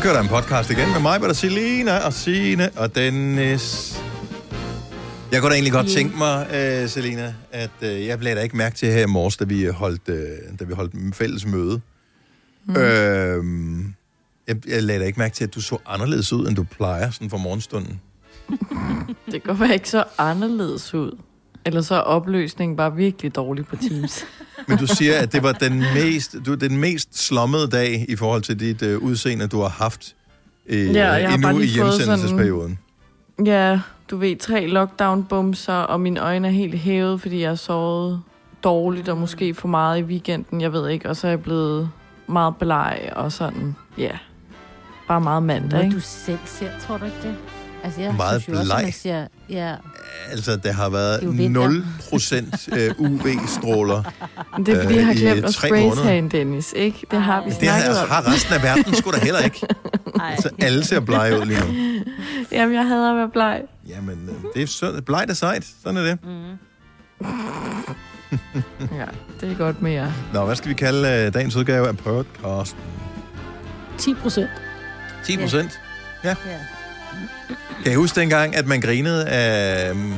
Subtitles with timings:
[0.00, 3.96] Så kører der en podcast igen med mig, der Selina og Signe og Dennis.
[5.32, 8.56] Jeg kunne da egentlig godt tænke mig, uh, Selina, at uh, jeg blev da ikke
[8.56, 11.80] mærke til her i morges, da vi holdt, uh, da vi holdt fælles møde.
[12.64, 12.74] Mm.
[12.76, 12.80] Uh,
[14.48, 17.10] jeg, jeg lagde da ikke mærke til, at du så anderledes ud, end du plejer
[17.10, 18.00] sådan for morgenstunden.
[19.32, 21.18] Det går bare ikke så anderledes ud.
[21.64, 24.24] Eller så er opløsningen bare virkelig dårlig på Teams.
[24.68, 28.42] Men du siger, at det var den mest, du, den mest slommede dag i forhold
[28.42, 30.14] til dit uh, udseende, du har haft
[30.70, 32.78] uh, Ja, jeg har endnu bare i hjemsendelsesperioden.
[33.44, 33.80] ja,
[34.10, 38.22] du ved, tre lockdown-bumser, og mine øjne er helt hævet, fordi jeg har sovet
[38.64, 41.08] dårligt, og måske for meget i weekenden, jeg ved ikke.
[41.08, 41.90] Og så er jeg blevet
[42.26, 44.10] meget bleg, og sådan, ja.
[45.08, 45.96] Bare meget mandag, ikke?
[45.96, 47.34] du selv ser, tror du ikke det?
[47.84, 49.74] Altså, jeg Meget synes jo også, at man siger, ja,
[50.30, 51.68] Altså, der har Det været vinter.
[51.68, 54.02] 0% øh, UV-stråler.
[54.56, 56.02] Det er, fordi jeg har øh, i glemt at tre spraye måneder.
[56.02, 57.06] sagen, Dennis, ikke?
[57.10, 57.50] Det har vi.
[57.50, 58.08] Det har, snakket altså, om.
[58.08, 59.60] har resten af verden sgu da heller ikke.
[60.20, 60.36] ej.
[60.36, 62.00] Så alle ser blege ud lige nu.
[62.52, 63.60] Jamen, jeg hader at være bleg.
[63.88, 65.04] Jamen, øh, det er sundt.
[65.04, 65.66] Blegt er sejt.
[65.82, 66.18] Sådan er det.
[68.98, 69.04] Ja,
[69.40, 70.12] det er godt med jer.
[70.32, 72.76] Nå, hvad skal vi kalde dagens udgave af podcast?
[73.98, 74.48] 10 procent.
[75.24, 75.80] 10 procent.
[76.24, 76.34] Ja.
[77.84, 80.14] Kan I huske dengang, at man grinede af um,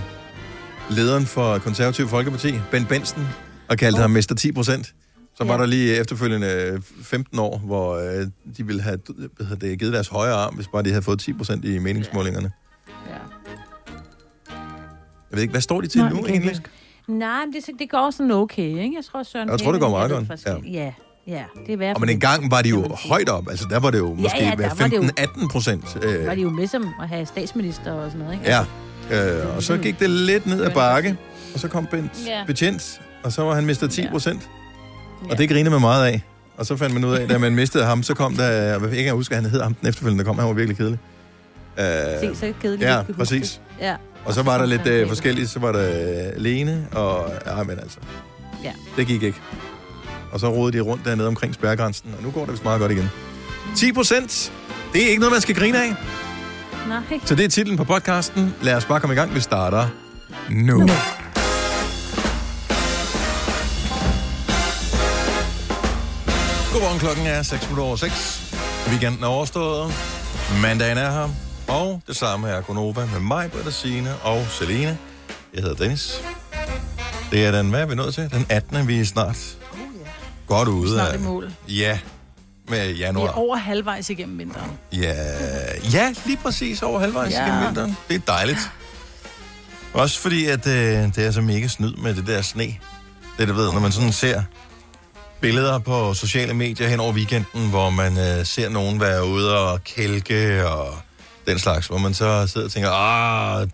[0.90, 3.28] lederen for Konservativ Folkeparti, Ben Benson,
[3.68, 4.00] og kaldte oh.
[4.02, 4.86] ham Mester 10 procent?
[5.34, 5.60] Så var Ja.
[5.60, 8.98] der lige efterfølgende øh, 15 år, hvor øh, de ville have
[9.36, 11.78] hvad hedder det, givet deres højre arm, hvis bare de havde fået 10 procent i
[11.78, 12.52] meningsmålingerne.
[13.08, 13.14] ja.
[15.30, 16.56] Jeg ved ikke, hvad står de til Nej, nu egentlig?
[17.08, 18.92] Nej, men det, det går sådan okay, ikke?
[18.96, 20.72] Jeg tror, Søren Jeg tror, det går meget godt, forskellig.
[20.72, 20.92] Ja.
[21.26, 23.48] Ja, det er i hvert Og men engang var de jo kan højt op.
[23.50, 25.96] Altså, der var det jo måske ja, der var det jo- 15-18 procent.
[26.02, 28.50] Øh, var de jo med som at have statsminister og sådan noget, ikke?
[28.50, 28.64] ja.
[29.40, 31.16] Øh, og så gik det lidt ned ad bakke,
[31.54, 32.44] og så kom Bent Ja.
[32.46, 34.50] Betjent, og så var han mistet 10 procent.
[35.26, 35.30] Ja.
[35.32, 36.22] Og det grinede man meget af.
[36.56, 38.92] Og så fandt man ud af, da man mistede ham, så kom der, jeg vil
[38.98, 40.98] ikke huske, at han hed ham den efterfølgende, der kom, han var virkelig kedelig.
[41.78, 41.84] Øh,
[42.20, 42.90] Se, så kedeligt.
[42.90, 43.60] ja, kan præcis.
[43.80, 43.96] Ja.
[44.24, 45.88] og så var der lidt øh, forskelligt, så var der
[46.36, 47.98] øh, Lene, og ja, men altså,
[48.64, 48.72] Ja.
[48.96, 49.40] det gik ikke.
[50.32, 52.92] Og så rodede de rundt dernede omkring spærgrænsen, og nu går det vist meget godt
[52.92, 53.10] igen.
[53.76, 54.52] 10 procent,
[54.92, 55.94] det er ikke noget, man skal grine af.
[56.88, 57.20] Nej.
[57.24, 58.54] Så det er titlen på podcasten.
[58.62, 59.34] Lad os bare komme i gang.
[59.34, 59.88] Vi starter
[60.50, 60.78] nu.
[60.78, 60.88] nu.
[66.72, 68.54] Godmorgen, klokken er 6 minutter over 6.
[68.88, 69.92] Weekenden er overstået.
[70.62, 71.28] Mandagen er her.
[71.68, 74.98] Og det samme er Gonova med mig, Britta Signe og Selene.
[75.54, 76.20] Jeg hedder Dennis.
[77.30, 78.30] Det er den, hvad er vi nået til?
[78.30, 78.88] Den 18.
[78.88, 79.61] Vi er snart
[80.46, 81.18] godt ude Snart af.
[81.18, 81.52] i mål.
[81.68, 81.98] Ja,
[82.68, 83.26] med Vi januar.
[83.28, 84.70] er over halvvejs igennem vinteren.
[84.92, 85.14] Ja,
[85.92, 87.32] ja, lige præcis over halvvejs.
[87.32, 87.46] Ja.
[87.46, 87.96] igennem vinteren.
[88.08, 88.70] Det er dejligt.
[89.92, 90.74] Også fordi, at øh,
[91.14, 92.74] det er så mega snyd med det der sne.
[93.38, 94.42] Det du ved, når man sådan ser
[95.40, 99.84] billeder på sociale medier hen over weekenden, hvor man øh, ser nogen være ude og
[99.84, 100.94] kælke og
[101.46, 103.68] den slags, hvor man så sidder og tænker, ah,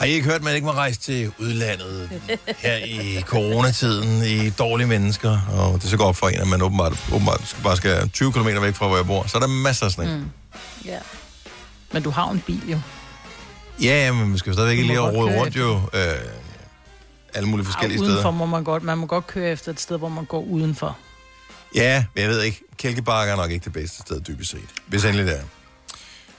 [0.00, 2.20] har I ikke hørt, at man ikke må rejse til udlandet
[2.58, 5.38] her i coronatiden i dårlige mennesker?
[5.52, 8.32] Og det er så godt for en, at man åbenbart, åbenbart skal, bare skal 20
[8.32, 9.26] km væk fra, hvor jeg bor.
[9.26, 10.16] Så er der masser af sne.
[10.16, 10.24] Mm.
[10.84, 10.98] Ja.
[11.92, 12.80] Men du har jo en bil jo.
[13.82, 16.02] Ja, ja, men man skal jo stadigvæk lige køre rundt jo øh,
[17.34, 18.30] alle mulige forskellige Ej, udenfor steder.
[18.30, 18.82] må man godt.
[18.82, 20.98] Man må godt køre efter et sted, hvor man går udenfor.
[21.74, 22.60] Ja, men jeg ved ikke.
[22.76, 24.68] Kælkebakke er nok ikke det bedste sted, dybest set.
[24.86, 25.44] Hvis endelig det er.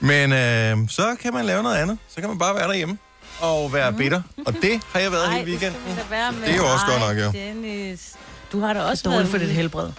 [0.00, 1.98] Men øh, så kan man lave noget andet.
[2.08, 2.98] Så kan man bare være derhjemme
[3.42, 4.22] og være bitter.
[4.46, 5.80] Og det har jeg været Ej, hele weekenden.
[5.86, 6.42] det skal være med.
[6.42, 7.38] Det er jo også Ej, godt nok, jo.
[7.40, 8.12] Dennis.
[8.52, 9.90] Du har da også dårligt for dit helbred.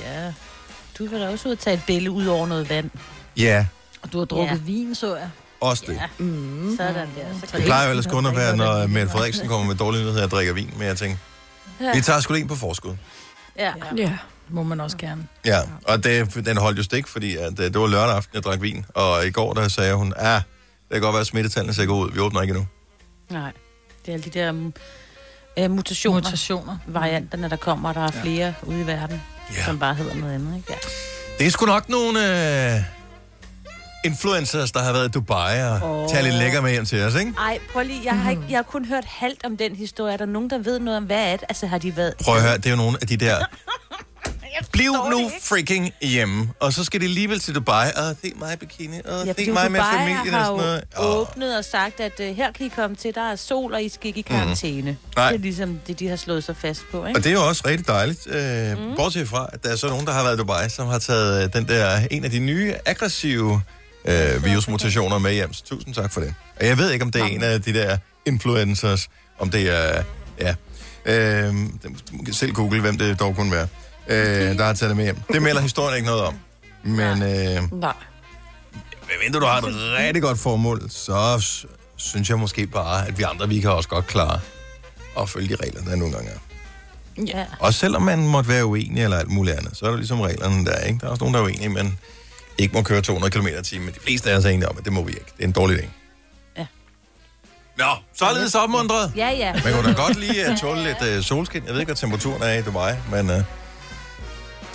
[0.00, 0.32] Ja.
[0.98, 2.90] Du vil da også ud og tage et billede ud over noget vand.
[3.36, 3.66] Ja,
[4.02, 4.60] Og du har drukket Ja.
[4.62, 5.30] vin, så jeg.
[5.60, 5.94] også det.
[5.94, 6.06] Ja.
[6.24, 6.74] Mm.
[6.76, 7.46] Sådan der.
[7.48, 10.20] Så Det plejer jo ellers kun at være, når Mette Frederiksen kommer med dårlige nyheder,
[10.20, 10.70] jeg drikker vin.
[10.76, 11.16] Men jeg tænker,
[11.80, 11.92] Ja.
[11.94, 12.96] vi tager sgu en på forskud.
[13.58, 13.72] Ja.
[13.96, 14.12] Ja.
[14.50, 15.26] Må man også gerne.
[15.46, 18.42] Ja, og det, den holdt jo stik, fordi at, øh, det var lørdag aften, jeg
[18.42, 18.84] drak vin.
[18.94, 20.42] Og i går, der sagde hun, ah,
[20.88, 22.12] det kan godt være, at smittetallene ser gode ud.
[22.12, 22.66] Vi åbner ikke endnu.
[23.30, 23.52] Nej.
[24.06, 24.52] Det er alle de der
[25.64, 26.78] uh, mutationer, Mutationer.
[26.86, 29.22] varianterne, der kommer, og der er flere ude i verden,
[29.56, 29.64] Ja.
[29.64, 30.56] som bare hedder noget andet.
[30.56, 30.72] Ikke?
[30.72, 30.76] Ja.
[31.38, 32.80] Det er sgu nok nogle øh,
[34.04, 36.08] influencers, der har været i Dubai og oh.
[36.08, 37.32] Tager lidt lækker med hjem til os, ikke?
[37.38, 40.12] Ej, prøv lige, jeg har, ikke, jeg har kun hørt halvt om den historie.
[40.12, 41.44] Er der nogen, der ved noget om, hvad er det?
[41.48, 42.14] Altså, har de været...
[42.24, 43.36] Prøv at høre, det er jo nogle af de der...
[44.72, 46.50] Bliv nu freaking hjemme.
[46.60, 47.86] Og så skal de alligevel til Dubai.
[47.96, 48.96] Og det er mig bikini.
[49.04, 50.84] Og Ja, det er mig med familien og har sådan noget.
[50.98, 51.16] Åh.
[51.16, 53.88] åbnet og sagt, at uh, her kan I komme til, der er sol, og I
[53.88, 54.90] skal ikke i karantæne.
[54.90, 54.96] Mm.
[55.16, 55.28] Nej.
[55.28, 57.18] Det er ligesom det, de har slået sig fast på, ikke?
[57.18, 58.26] Og det er jo også rigtig dejligt.
[58.26, 58.96] Øh, mm.
[58.96, 61.44] Bortset fra, at der er så nogen, der har været i Dubai, som har taget
[61.44, 63.62] øh, den der, en af de nye aggressive
[64.04, 65.52] øh, virusmutationer med hjem.
[65.52, 66.34] Så tusind tak for det.
[66.60, 67.96] Og jeg ved ikke, om det er en af de der
[68.26, 69.08] influencers,
[69.38, 70.02] om det er,
[70.40, 70.54] ja,
[71.04, 71.54] øh,
[72.32, 73.68] selv google, hvem det dog kunne være,
[74.08, 75.16] øh, der har taget det med hjem.
[75.32, 76.34] Det melder historien ikke noget om.
[76.82, 77.92] Men øh, Nej.
[79.08, 79.64] medmindre du har et
[79.98, 81.46] rigtig godt formål, så
[81.96, 84.40] synes jeg måske bare, at vi andre, vi kan også godt klare
[85.20, 86.38] at følge de regler, der nogle gange er.
[87.26, 87.44] Ja.
[87.60, 90.64] Også selvom man måtte være uenig eller alt muligt andet, så er der ligesom reglerne
[90.64, 90.98] der, ikke?
[91.00, 91.98] Der er også nogen, der er uenige, men
[92.58, 93.84] ikke må køre 200 km i timen.
[93.84, 95.24] Men de fleste af os er enige om, at det må vi ikke.
[95.36, 95.86] Det er en dårlig idé.
[96.58, 96.66] Ja.
[97.78, 97.84] Nå,
[98.18, 99.12] således opmuntret.
[99.16, 99.52] Ja, ja.
[99.64, 101.62] Man kunne da godt lige uh, tåle lidt uh, solskin.
[101.66, 103.36] Jeg ved ikke, hvad temperaturen er i Dubai, men uh,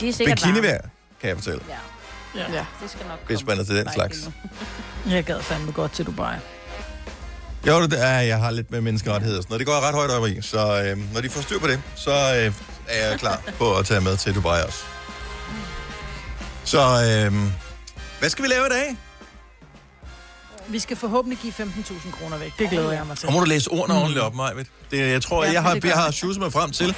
[0.03, 0.81] De er sikkert bikinivejr,
[1.21, 2.65] kan jeg fortælle, Ja, Ja.
[2.81, 4.29] det skal nok hvis man er til den slags.
[5.09, 6.35] Jeg gad fandme godt til Dubai.
[7.67, 9.59] Jo, det er, jeg har lidt med menneskerettigheder og sådan noget.
[9.59, 12.11] Det går ret højt op i, så øh, når de får styr på det, så
[12.11, 12.53] øh,
[12.87, 14.83] er jeg klar på at tage med til Dubai også.
[16.65, 17.33] Så øh,
[18.19, 18.97] hvad skal vi lave i dag?
[20.67, 22.53] Vi skal forhåbentlig give 15.000 kroner væk.
[22.59, 23.27] Det glæder jeg mig til.
[23.27, 24.65] Og må du læse ordene ordentligt op, Majved.
[24.91, 26.95] Det, jeg tror, Ja, jeg har, jeg har sjusset mig frem til,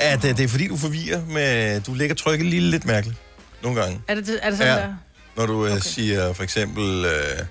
[0.00, 1.80] at øh, det er fordi, du forvirrer med...
[1.80, 3.18] Du lægger trykket lige lidt mærkeligt
[3.62, 4.00] nogle gange.
[4.08, 4.82] Er det, er det sådan Ja.
[4.82, 4.94] der?
[5.36, 7.46] Når du øh, siger for eksempel øh,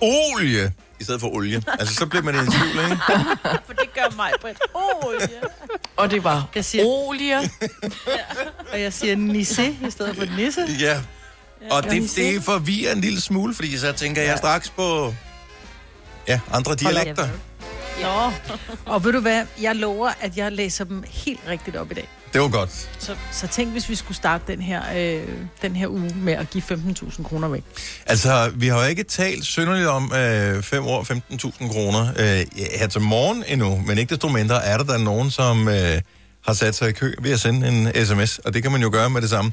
[0.00, 1.62] olie i stedet for olie.
[1.80, 2.96] Altså, så bliver man i tvivl, ikke?
[3.66, 4.30] For det gør mig
[4.74, 5.26] oh, ja.
[5.96, 7.38] Og det var Jeg siger- olie.
[8.72, 10.66] Og jeg siger nisse i stedet for nisse.
[10.80, 11.00] Ja.
[11.70, 15.14] Og det, det forvirrer en lille smule, fordi så tænker jeg straks på
[16.28, 17.28] ja, andre dialekter.
[18.02, 18.32] Nå.
[18.84, 19.46] Og ved du hvad?
[19.60, 22.08] Jeg lover, at jeg læser dem helt rigtigt op i dag.
[22.32, 22.88] Det var godt.
[22.98, 25.28] Så, så tænk, hvis vi skulle starte den her, øh,
[25.62, 27.62] den her uge med at give 15.000 kroner væk.
[28.06, 31.02] Altså, vi har jo ikke talt synderligt om øh, 5 år
[31.62, 32.46] 15.000 kroner øh,
[32.78, 36.00] her til morgen endnu, men ikke desto mindre er der der nogen, som øh,
[36.46, 38.90] har sat sig i kø ved at sende en sms, og det kan man jo
[38.92, 39.52] gøre med det samme.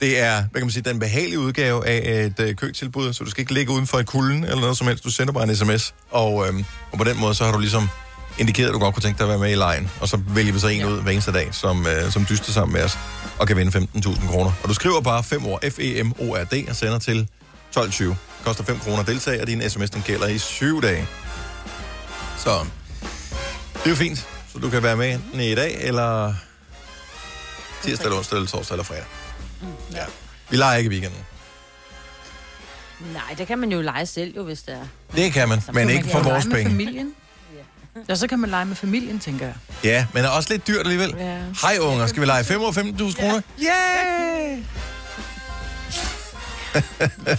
[0.00, 3.30] Det er, hvad kan man sige, den behagelige udgave af et øh, køtilbud, så du
[3.30, 5.04] skal ikke ligge uden for et kulden eller noget som helst.
[5.04, 6.54] Du sender bare en sms, og, øh,
[6.92, 7.88] og på den måde så har du ligesom
[8.38, 9.90] indikeret, at du godt kunne tænke dig at være med i lejen.
[10.00, 10.86] Og så vælger vi så en ja.
[10.86, 12.98] ud hver eneste dag, som, øh, som dyster sammen med os
[13.38, 14.52] og kan vinde 15.000 kroner.
[14.62, 17.28] Og du skriver bare 5 år F-E-M-O-R-D og sender til
[17.78, 18.14] 12.20.
[18.44, 21.06] Koster 5 kroner at deltage, og din sms den gælder i 7 dage.
[22.36, 22.66] Så
[23.74, 24.18] det er jo fint.
[24.52, 26.34] Så du kan være med enten i dag, eller
[27.82, 29.04] tirsdag, eller onsdag, eller torsdag, eller fredag.
[29.92, 30.04] Ja.
[30.50, 31.20] Vi leger ikke i weekenden.
[33.12, 34.86] Nej, det kan man jo lege selv jo, hvis det er.
[35.16, 36.70] Det kan man, men Så ikke man for kan vores lege med penge.
[36.70, 37.14] familien.
[38.08, 39.54] Ja, så kan man lege med familien, tænker jeg.
[39.84, 41.14] Ja, men er også lidt dyrt alligevel.
[41.18, 41.38] Ja.
[41.62, 43.40] Hej unger, skal vi lege 5 år 15.000 kroner?
[43.62, 44.58] Yeah!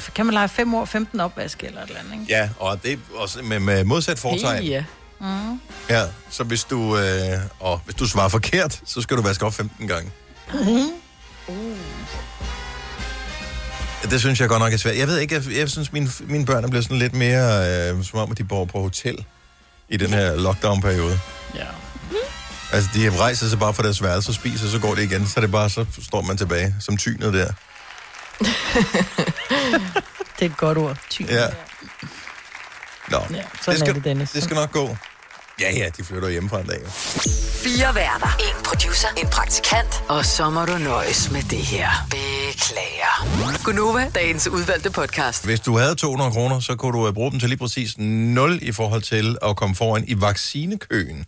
[0.16, 2.26] Kan man lege 5 år 15 opvask eller et eller andet, ikke?
[2.30, 4.64] Ja, og det er også med, med modsat fortegn.
[4.64, 4.84] Ja.
[5.90, 9.54] Ja, så hvis du, øh, og hvis du svarer forkert, så skal du vaske op
[9.54, 10.12] 15 gange.
[14.04, 14.98] Det synes jeg godt nok er svært.
[14.98, 18.04] Jeg ved ikke, jeg, jeg synes, mine, mine børn er blevet sådan lidt mere, øh,
[18.04, 19.26] som om, at de bor på hotel
[19.90, 21.20] i den her lockdown-periode.
[21.56, 21.66] Ja.
[22.72, 25.28] Altså, de rejser sig bare fra deres værelse og spiser, så går det igen.
[25.28, 27.52] Så er det bare, så står man tilbage som tynet der.
[30.40, 30.98] Det er et godt ord.
[31.10, 31.22] Ty.
[31.22, 31.46] Ja.
[33.08, 34.32] Nå, Ja, sådan det, skal, er det, Dennis.
[34.32, 34.98] det skal nok gå.
[35.60, 36.80] Ja, ja, de flytter hjemmefra en dag.
[36.86, 36.90] jo.
[37.64, 38.38] Fire værter.
[38.40, 39.08] En producer.
[39.18, 40.04] En praktikant.
[40.08, 41.90] Og så må du nøjes med det her.
[42.10, 43.64] Beklager.
[43.64, 45.46] Gunova, dagens udvalgte podcast.
[45.46, 48.60] Hvis du havde 200 kroner, så kunne du øh, bruge dem til lige præcis 0
[48.62, 51.26] i forhold til at komme foran i vaccinekøen.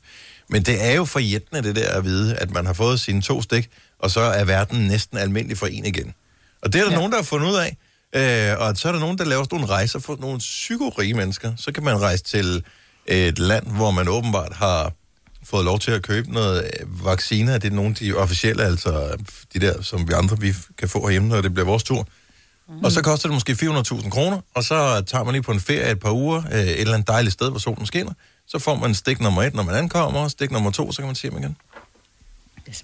[0.50, 3.42] Men det er jo forjættende det der at vide, at man har fået sine to
[3.42, 3.69] stik,
[4.00, 6.14] og så er verden næsten almindelig for en igen.
[6.61, 6.92] Og det er der.
[6.92, 6.97] Ja.
[6.97, 7.78] nogen, der har fundet ud af.
[8.16, 11.52] Øh, og så er der nogen, der laver sådan nogle rejser for nogle psykorige mennesker.
[11.57, 12.64] Så kan man rejse til
[13.05, 14.93] et land, hvor man åbenbart har
[15.43, 17.57] fået lov til at købe noget øh, vacciner.
[17.57, 19.17] Det er nogle af de officielle, altså
[19.53, 22.07] de der, som vi andre vi kan få herhjemme, når det bliver vores tur.
[22.69, 22.83] Mm.
[22.83, 25.91] Og så koster det måske 400.000 kroner, og så tager man lige på en ferie
[25.91, 28.13] et par uger, øh, et eller andet dejligt sted, hvor solen skinner.
[28.47, 31.05] Så får man stik nummer et, når man ankommer, og stik nummer to, så kan
[31.05, 31.57] man se dem igen.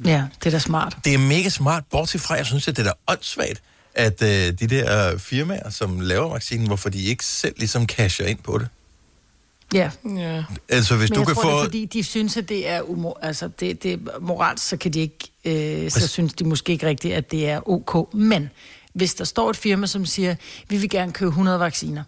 [0.06, 0.98] Ja, det er da smart.
[1.06, 3.62] Det er mega smart, bortset fra, jeg synes, at det er da åndssvagt,
[3.96, 8.40] at øh, de der firmaer, som laver vaccinen, hvorfor de ikke selv ligesom casher ind
[8.44, 8.68] på det.
[9.74, 10.44] Ja, Ja.
[10.70, 11.50] Altså, hvis men du jeg kan tror, få...
[11.50, 13.20] det er, fordi de synes, at det er umor...
[13.22, 15.18] Altså, det, det er moralsk, så kan de ikke...
[15.46, 18.14] Øh, så synes de måske ikke rigtigt, at det er ok.
[18.14, 18.50] Men
[18.94, 20.36] hvis der står et firma, som siger,
[20.70, 22.04] vi vil gerne købe 100 vacciner,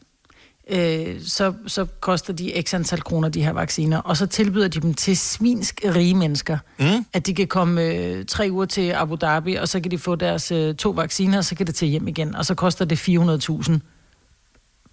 [0.69, 4.79] øh, så, så koster de x antal kroner, de her vacciner, og så tilbyder de
[4.79, 7.05] dem til svinsk rige mennesker, mm.
[7.13, 10.15] at de kan komme øh, tre uger til Abu Dhabi, og så kan de få
[10.15, 13.09] deres øh, to vacciner, og så kan det til hjem igen, og så koster det
[13.09, 13.71] 400.000.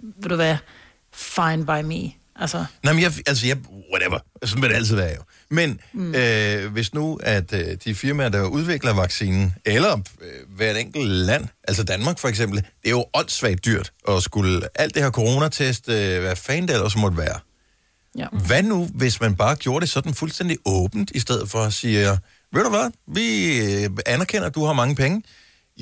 [0.01, 0.57] Ved du hvad?
[1.13, 2.26] Fine by me.
[2.39, 3.57] Altså, Nej, men jeg, altså, jeg,
[3.93, 4.19] whatever.
[4.45, 5.23] Sådan vil det altid være jo.
[5.51, 6.15] Men mm.
[6.15, 11.45] øh, hvis nu, at øh, de firmaer, der udvikler vaccinen, eller øh, hvert enkelt land,
[11.69, 15.89] altså Danmark for eksempel, det er jo åndssvagt dyrt at skulle alt det her coronatest,
[15.89, 17.39] øh, hvad fanden det ellers måtte være.
[18.19, 18.27] ja.
[18.47, 21.99] Hvad nu, hvis man bare gjorde det sådan fuldstændig åbent, i stedet for at sige,
[22.53, 25.23] ved du hvad, vi øh, anerkender, at du har mange penge.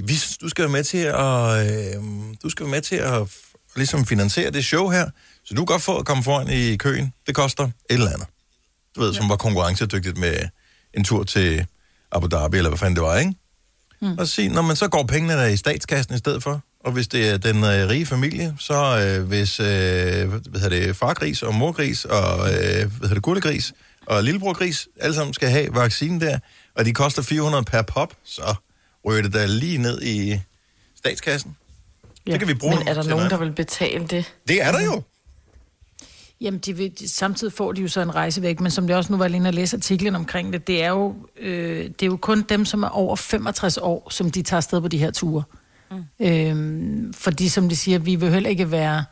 [0.05, 2.03] Vi, du skal være med til at, øh,
[2.43, 3.23] du skal være med til at
[3.77, 5.11] ligesom finansiere det show her,
[5.45, 7.13] så du kan godt få at komme foran i køen.
[7.27, 8.27] Det koster et eller andet.
[8.97, 10.37] Du ved, som var konkurrencedygtigt med
[10.95, 11.67] en tur til
[12.13, 13.35] Abu Dhabi, eller hvad fanden det var, ikke?
[14.01, 14.19] Mm.
[14.19, 16.93] Og så sige, når man så går pengene der i statskassen i stedet for, og
[16.93, 21.43] hvis det er den øh, rige familie, så øh, hvis øh, hvad hedder det, fargris
[21.43, 23.73] og morgris og øh, hvad hedder det, gullegris
[24.07, 26.39] og lillebrorgris, alle sammen skal have vaccinen der,
[26.75, 28.55] og de koster 400 per pop, så
[29.07, 30.41] ryger det da lige ned i
[30.97, 31.57] statskassen.
[32.27, 32.33] Ja.
[32.33, 34.35] Det kan vi bruge Men er der nogen, der vil betale det?
[34.49, 35.03] Det er der jo.
[36.45, 38.97] Jamen, de vil, de, samtidig får de jo så en rejse væk, men som det
[38.97, 42.03] også nu var lige inde og læse artiklen omkring det, det er, jo, øh, det
[42.03, 44.99] er jo kun dem, som er over 65 år, som de tager afsted på de
[44.99, 45.43] her ture.
[45.91, 46.05] Mm.
[46.21, 49.05] Øhm, fordi som de siger, vi vil heller ikke være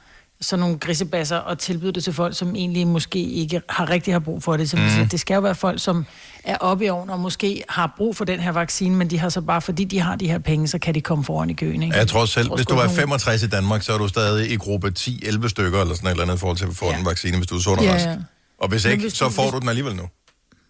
[0.43, 4.19] sådan nogle grisebasser og tilbyde det til folk, som egentlig måske ikke har rigtig har
[4.19, 4.71] brug for det.
[4.71, 4.89] Som mm.
[4.89, 6.07] siger, det skal jo være folk, som
[6.45, 9.29] er oppe i ovnen og måske har brug for den her vaccine, men de har
[9.29, 11.83] så bare, fordi de har de her penge, så kan de komme foran i køen.
[11.83, 11.97] Ikke?
[11.97, 14.51] Jeg tror selv, tror hvis du er nogen- 65 i Danmark, så er du stadig
[14.53, 16.99] i gruppe 10-11 stykker, eller sådan et eller andet, i forhold til at få Ja.
[16.99, 18.07] en vaccine, hvis du er sund og Ja, rask.
[18.07, 18.17] ja.
[18.61, 20.03] Og hvis ikke, hvis så du- får hvis- du den alligevel nu.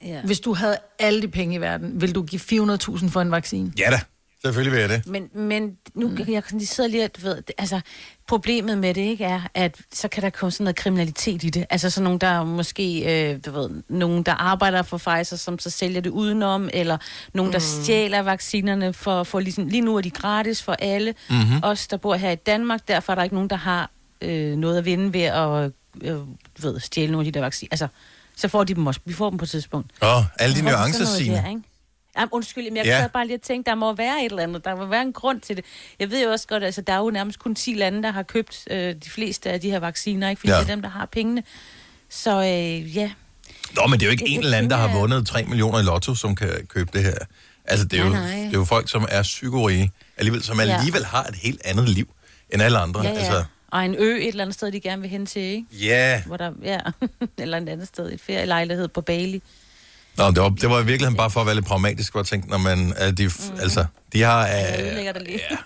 [0.07, 0.21] Ja.
[0.25, 3.73] Hvis du havde alle de penge i verden, vil du give 400.000 for en vaccine?
[3.79, 4.00] Ja da,
[4.45, 5.07] selvfølgelig vil jeg det.
[5.07, 6.19] Men, men nu mm.
[6.19, 7.81] jeg, jeg sidder lige, og, du ved, altså,
[8.29, 11.67] problemet med det ikke er, at så kan der komme sådan noget kriminalitet i det.
[11.71, 13.01] Altså sådan nogen, der måske,
[13.33, 16.99] øh, du ved, nogen, der arbejder for Pfizer, som så sælger det udenom, eller
[17.35, 17.83] nogen, der mm.
[17.85, 21.15] stjæler vaccinerne for, for ligesom, lige nu er de gratis for alle.
[21.31, 21.61] Mm-hmm.
[21.63, 23.91] Os, der bor her i Danmark, derfor er der ikke nogen, der har
[24.23, 27.69] øh, noget at vinde ved at øh, du ved, stjæle nogle af de der vacciner.
[27.71, 27.89] Altså,
[28.37, 29.01] så får de dem også.
[29.05, 29.91] Vi får dem på et tidspunkt.
[30.03, 31.37] Åh, alle de nuancer, Signe.
[31.37, 31.63] der, ikke?
[32.16, 33.07] Jamen, undskyld, men jeg Ja.
[33.12, 34.64] bare lige at tænke, der må være et eller andet.
[34.64, 35.64] Der må være en grund til det.
[35.99, 38.23] Jeg ved jo også godt, altså der er jo nærmest kun 10 lande, der har
[38.23, 40.40] købt øh, de fleste af de her vacciner, ikke?
[40.40, 40.57] Fordi Ja.
[40.59, 41.42] det er dem, der har pengene.
[42.11, 43.11] Så øh, ja,
[43.76, 45.78] Nå, men det er jo ikke Det- en eller anden, der har vundet 3 millioner
[45.78, 47.14] i lotto, som kan købe det her.
[47.64, 50.76] Altså, det er, jo, Nej, det er jo folk, som er psykorige, alligevel, som Ja.
[50.76, 52.14] alligevel har et helt andet liv
[52.50, 53.00] end alle andre.
[53.02, 53.14] ja, ja.
[53.16, 55.64] Altså, Og en ø et eller andet sted, de gerne vil hen til, ikke?
[55.73, 56.23] ja.
[56.26, 56.78] Hvor der, ja,
[57.42, 59.42] eller et andet sted, et ferielejlighed på Bali.
[60.16, 62.26] Nå, det var, det var i virkeligheden bare for at være lidt pragmatisk, hvor jeg
[62.26, 63.33] tænkte, når man, at de, mm.
[63.61, 64.47] altså, de har...
[64.47, 65.40] Jeg Øh, det lige.
[65.50, 65.57] ja.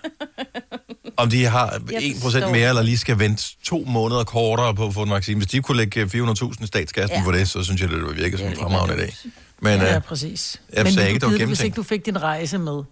[1.17, 2.51] Om de har Jeg 1% forstår.
[2.51, 5.37] mere, eller lige skal vente to måneder kortere på at få en vaccine.
[5.37, 7.23] Hvis de kunne lægge 400.000 i statskassen ja.
[7.25, 8.97] For det, så synes jeg, det ville virke som en er fremragende idé.
[8.97, 9.35] ligegyldigt.
[9.61, 10.61] Men ja, øh, præcis.
[10.73, 11.65] jeg Men sagde ikke, du det var give hvis gennemtænkt.
[11.65, 12.83] ikke du fik din rejse med?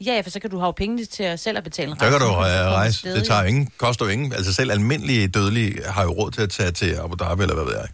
[0.00, 2.10] Ja, for så kan du have jo pengene til at selv at betale en der
[2.10, 3.12] kan du så øh, komme rejse.
[3.14, 4.32] Det tager ingen, koster jo ingen.
[4.32, 7.64] Altså selv almindelige dødelige har jo råd til at tage til Abu Dhabi, eller hvad
[7.64, 7.88] ved jeg.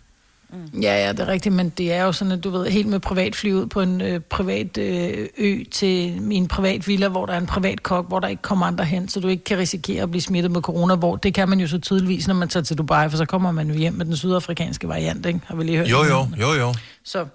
[0.83, 3.01] Ja, ja, det er rigtigt, men det er jo sådan, at du ved, helt med
[3.01, 7.39] privatfly ud på en øh, privat øh, ø til en privat villa, hvor der er
[7.39, 10.11] en privat kok, hvor der ikke kommer andre hen, så du ikke kan risikere at
[10.11, 12.79] blive smittet med corona, hvor det kan man jo så tydeligvis, når man tager til
[12.79, 15.41] Dubai, for så kommer man jo hjem med den sydafrikanske variant, ikke?
[15.47, 15.89] Har vi lige hørt?
[15.89, 16.75] Jo, jo, jo, jo.
[17.05, 17.27] Så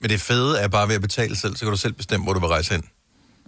[0.00, 2.32] Men det fede er bare ved at betale selv, så kan du selv bestemme, hvor
[2.32, 2.84] du vil rejse hen.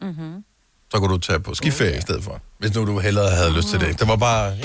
[0.03, 0.45] Mm-hmm.
[0.93, 1.99] Så kan du tage på skiferie okay.
[1.99, 4.01] i stedet for, hvis nu du hellere havde lyst til det.
[4.01, 4.57] Det var bare...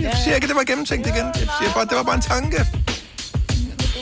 [0.00, 1.26] Jeg siger ikke, at det var gennemtænkt igen.
[1.26, 2.83] Jeg siger bare, det var bare en tanke.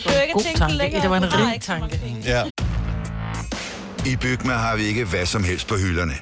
[0.05, 0.77] Behøver ikke god tænke tanke.
[0.77, 2.01] længere, Det var en rig tanke.
[2.25, 2.43] Ja.
[4.07, 6.15] I Bygma har vi ikke hvad som helst på hylderne.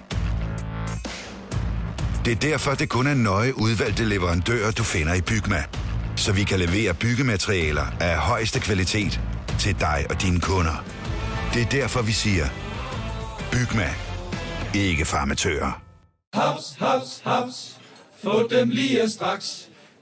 [2.24, 5.64] Det er derfor, det kun er nøje udvalgte leverandører, du finder i Bygma.
[6.16, 9.20] Så vi kan levere byggematerialer af højeste kvalitet
[9.58, 10.84] til dig og dine kunder.
[11.54, 12.46] Det er derfor, vi siger,
[13.52, 13.88] Bygma.
[14.74, 15.80] Ikke farmatører.
[16.34, 17.76] Haps, haps, haps.
[18.22, 19.68] Få dem lige straks.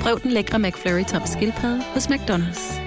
[0.00, 2.80] Prøv den lækre McFlurry tom skildpadde hos McDonald's.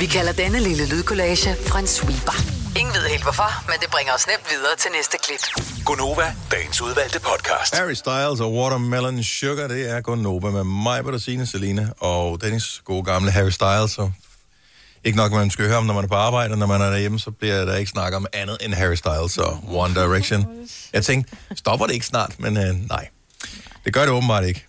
[0.00, 2.36] Vi kalder denne lille lydkollage en sweeper.
[2.78, 5.40] Ingen ved helt hvorfor, men det bringer os nemt videre til næste klip.
[5.84, 7.76] Gonova, dagens udvalgte podcast.
[7.76, 13.04] Harry Styles og Watermelon Sugar, det er Nova med mig, Bertine, Selina og Dennis, gode
[13.04, 13.98] gamle Harry Styles.
[13.98, 14.12] Og
[15.04, 16.90] ikke nok, man skal høre om, når man er på arbejde, og når man er
[16.90, 20.46] derhjemme, så bliver der ikke snakket om andet end Harry Styles og One Direction.
[20.92, 22.34] Jeg tænkte, stopper det ikke snart?
[22.38, 23.08] Men øh, nej,
[23.84, 24.66] det gør det åbenbart ikke.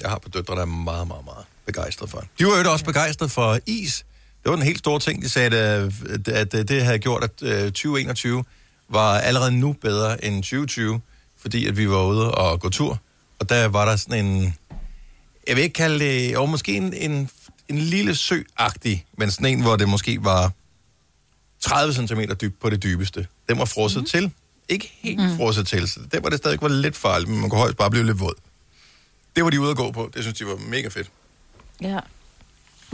[0.00, 2.24] Jeg har på døtre, der er meget, meget, meget begejstret for.
[2.38, 4.04] De var jo også begejstret for is.
[4.42, 7.42] Det var en helt stor ting, de sagde, at, at, at det havde gjort, at
[7.42, 8.44] øh, 2021
[8.88, 11.00] var allerede nu bedre end 2020,
[11.38, 13.00] fordi at vi var ude og gå tur.
[13.38, 14.54] Og der var der sådan en,
[15.48, 17.30] jeg vil ikke kalde det, jo måske en, en,
[17.68, 20.52] en lille sø-agtig, men sådan en, hvor det måske var
[21.60, 23.26] 30 cm dybt på det dybeste.
[23.48, 24.06] Den var frosset mm.
[24.06, 24.32] til.
[24.68, 25.36] Ikke helt mm.
[25.36, 27.90] frosset til, så den var det stadig var lidt farligt, men man kunne højst bare
[27.90, 28.34] blive lidt våd.
[29.36, 30.10] Det var de ude at gå på.
[30.14, 31.10] Det synes de var mega fedt.
[31.82, 31.98] Ja.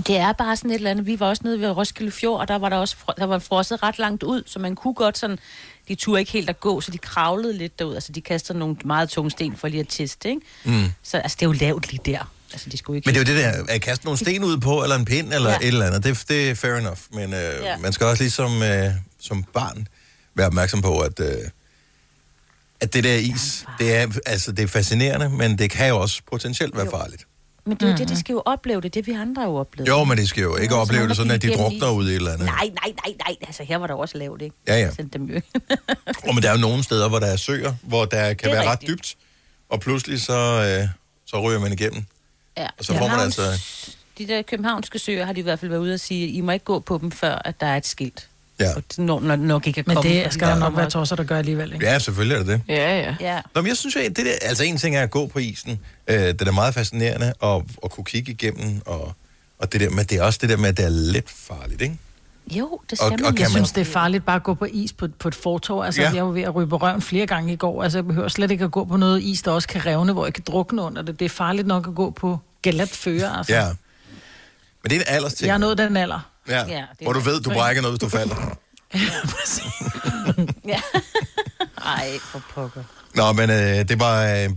[0.07, 1.07] Det er bare sådan et eller andet.
[1.07, 3.83] Vi var også nede ved Roskilde Fjord, og der var der også der var frosset
[3.83, 5.39] ret langt ud, så man kunne godt sådan...
[5.89, 7.95] De turde ikke helt at gå, så de kravlede lidt derud.
[7.95, 10.41] Altså, de kastede nogle meget tunge sten for lige at teste, ikke?
[10.65, 10.85] Mm.
[11.03, 12.33] Så altså, det er jo lavt lige der.
[12.53, 13.07] Altså, de skulle ikke...
[13.09, 15.33] Men det er jo det der, at kaste nogle sten ud på, eller en pind,
[15.33, 15.57] eller Ja.
[15.57, 16.99] et eller andet, det, det er fair enough.
[17.13, 17.77] Men øh, ja.
[17.77, 19.89] man skal også ligesom øh, som barn
[20.35, 21.27] være opmærksom på, at, øh,
[22.83, 26.23] at det der is, det er, altså, det er fascinerende, men det kan jo også
[26.31, 27.27] potentielt være farligt.
[27.67, 28.95] Men det er jo det, de skal jo opleve det.
[28.95, 29.89] Det vi andre jo oplevet.
[29.89, 31.97] Jo, men det skal jo ikke Ja, så opleve det sådan, at de drukner is.
[31.97, 32.47] ud i et eller andet.
[32.47, 33.37] Nej, nej, nej, nej.
[33.47, 34.57] Altså, her var der også lavt, ikke?
[34.69, 34.91] Ja, ja.
[34.91, 35.41] Sendte dem jo.
[36.29, 38.71] Og men der er jo nogle steder, hvor der er søer, hvor der kan være
[38.71, 38.91] rigtigt.
[38.91, 39.17] ret dybt,
[39.69, 40.33] og pludselig så,
[40.83, 40.89] øh,
[41.27, 42.05] så ryger man igennem.
[42.57, 42.67] Ja.
[42.79, 43.43] Og så får man altså...
[44.19, 46.53] De der københavnske søer har de i hvert fald været ude og sige, I må
[46.53, 48.29] ikke gå på dem, før at der er et skilt.
[48.63, 48.75] Ja.
[48.77, 50.25] Og det når, når nok ikke er Men kommet.
[50.25, 51.87] det skal der nok være tosser, der gør alligevel, ikke?
[51.87, 52.61] Ja, selvfølgelig er det det.
[52.69, 53.15] Ja, ja.
[53.21, 53.41] Ja.
[53.55, 55.39] Nå, men jeg synes jo, at det der, altså en ting er at gå på
[55.39, 55.81] isen.
[56.09, 59.13] Øh, det er da meget fascinerende at, at kunne kigge igennem, og,
[59.59, 61.83] og det der, men det er også det der med, at det er lidt farligt,
[61.83, 61.99] ikke?
[62.51, 63.19] Jo, det Og- skal og man.
[63.19, 65.35] kan Jeg man- synes, det er farligt bare at gå på is på, på et
[65.35, 65.85] fortov.
[65.85, 66.11] Altså, Ja.
[66.15, 67.83] jeg var ved at ryge på røven flere gange i går.
[67.83, 70.27] Altså, jeg behøver slet ikke at gå på noget is, der også kan revne, hvor
[70.27, 71.19] jeg kan drukne under det.
[71.19, 73.31] Det er farligt nok at gå på galat fører.
[73.31, 73.53] Altså.
[73.55, 73.65] Ja.
[74.83, 75.47] Men det er en aldersting.
[75.47, 76.29] Jeg er nået den alder.
[76.49, 78.57] Ja, Ja, hvor du ved, du brækker noget, hvis du falder.
[80.69, 80.81] Ja.
[81.85, 82.83] Ej, for pokker.
[83.15, 84.49] Nå, men øh, det, var, øh,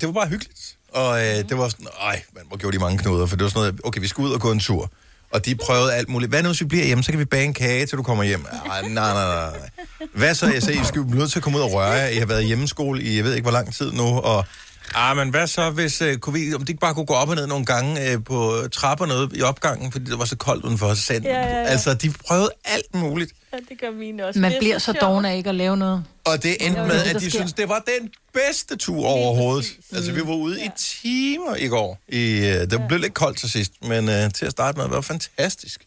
[0.00, 0.76] det var bare hyggeligt.
[0.92, 3.50] Og øh, det var sådan, ej, man, hvor gjorde de mange knuder, for det var
[3.50, 4.90] sådan noget, okay, vi skal ud og gå en tur.
[5.32, 6.30] Og de prøvede alt muligt.
[6.30, 8.24] Hvad nu, hvis vi bliver hjemme, så kan vi bage en kage, til du kommer
[8.24, 8.46] hjem.
[8.70, 9.70] Ej, nej, nej, nej.
[10.14, 10.46] Hvad så?
[10.52, 12.06] Jeg sagde, I skal blive nødt til at komme ud og røre jer.
[12.08, 14.04] I har været hjemmeskole i, jeg ved ikke, hvor lang tid nu.
[14.04, 14.46] Og,
[14.94, 17.28] ah, men hvad så, hvis, øh, kunne vi, om de ikke bare kunne gå op
[17.28, 20.64] og ned nogle gange øh, på trapper noget i opgangen, fordi det var så koldt
[20.64, 20.94] udenfor.
[20.94, 21.64] Så sagde, Ja, ja, ja.
[21.64, 23.32] Altså, de prøvede alt muligt.
[23.52, 24.40] Ja, det gør mine også.
[24.40, 26.04] Man Det er bliver så doven af ikke at lave noget.
[26.24, 27.38] Og det endte Jo, med, det er det, at de sker.
[27.38, 29.66] synes det var den bedste tur overhovedet.
[29.92, 31.98] Altså, vi var ude i timer i går.
[32.08, 34.96] I, øh, det blev lidt koldt til sidst, men uh, til at starte med, var
[34.96, 35.80] det fantastisk.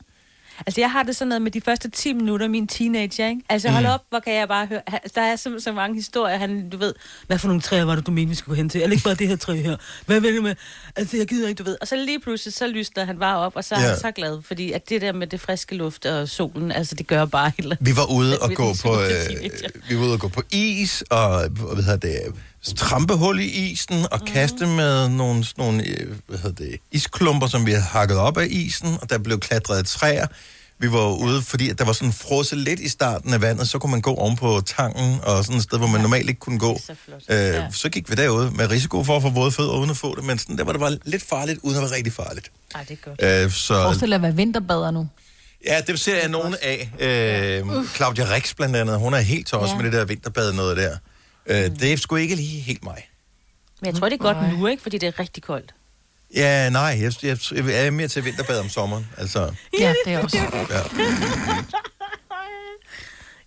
[0.65, 3.41] Altså, jeg har det sådan noget med de første 10 minutter, min teenager, ikke?
[3.50, 3.74] Altså, Mm.
[3.74, 4.82] hold op, hvor kan jeg bare høre...
[5.15, 6.93] Der er så, så mange historier, han, du ved...
[7.28, 8.82] Hvad for nogle træer var det, du mente, vi skulle gå hen til?
[8.82, 9.78] Eller ikke bare det her træ her?
[10.06, 10.56] Hvad vil du med?
[10.96, 11.78] Altså, jeg gider ikke, du ved.
[11.82, 13.88] Og så lige pludselig, så lysner han bare op, og så er Ja.
[13.88, 14.41] han så glad.
[14.41, 17.74] Fordi at det der med det friske luft og solen, altså, det gør bare helt...
[17.80, 19.10] Vi var ude og gå på, øh,
[19.89, 22.20] vi var ude og gå på is, og hvad hedder det,
[22.73, 27.71] trampehul i isen, og kaste med nogle, nogle øh, hvad hedder det, isklumper, som vi
[27.71, 30.27] havde hakket op af isen, og der blev klatret træer.
[30.80, 33.80] Vi var ude, fordi at der var sådan frosset lidt i starten af vandet, så
[33.80, 36.60] kunne man gå oven på tangen, og sådan et sted, hvor man normalt ikke kunne
[36.60, 36.80] gå.
[36.86, 37.21] Så flot.
[37.30, 37.65] Øh, Ja.
[37.71, 40.23] Så gik vi derud med risiko for at få våde fødder uden at få det,
[40.23, 42.51] men sådan der, hvor det var lidt farligt, uden at være rigtig farligt.
[42.75, 43.45] Ej, det er godt.
[43.45, 45.08] Øh, så, Forestil dig at være vinterbader nu.
[45.67, 46.91] ja, det ser jeg nogen af.
[46.99, 49.82] Øh, Claudia Rix blandt andet, hun er helt tosset Ja.
[49.82, 50.97] med det der vinterbad noget der.
[51.47, 53.10] Øh, det er sgu ikke lige helt mig.
[53.81, 54.83] Men jeg tror, det er godt nu, ikke?
[54.83, 55.73] Fordi det er rigtig koldt.
[56.36, 59.07] Ja, nej, jeg, jeg, jeg er mere til vinterbad om sommeren.
[59.17, 60.38] Altså, Ja, det er også.
[60.71, 60.81] ja.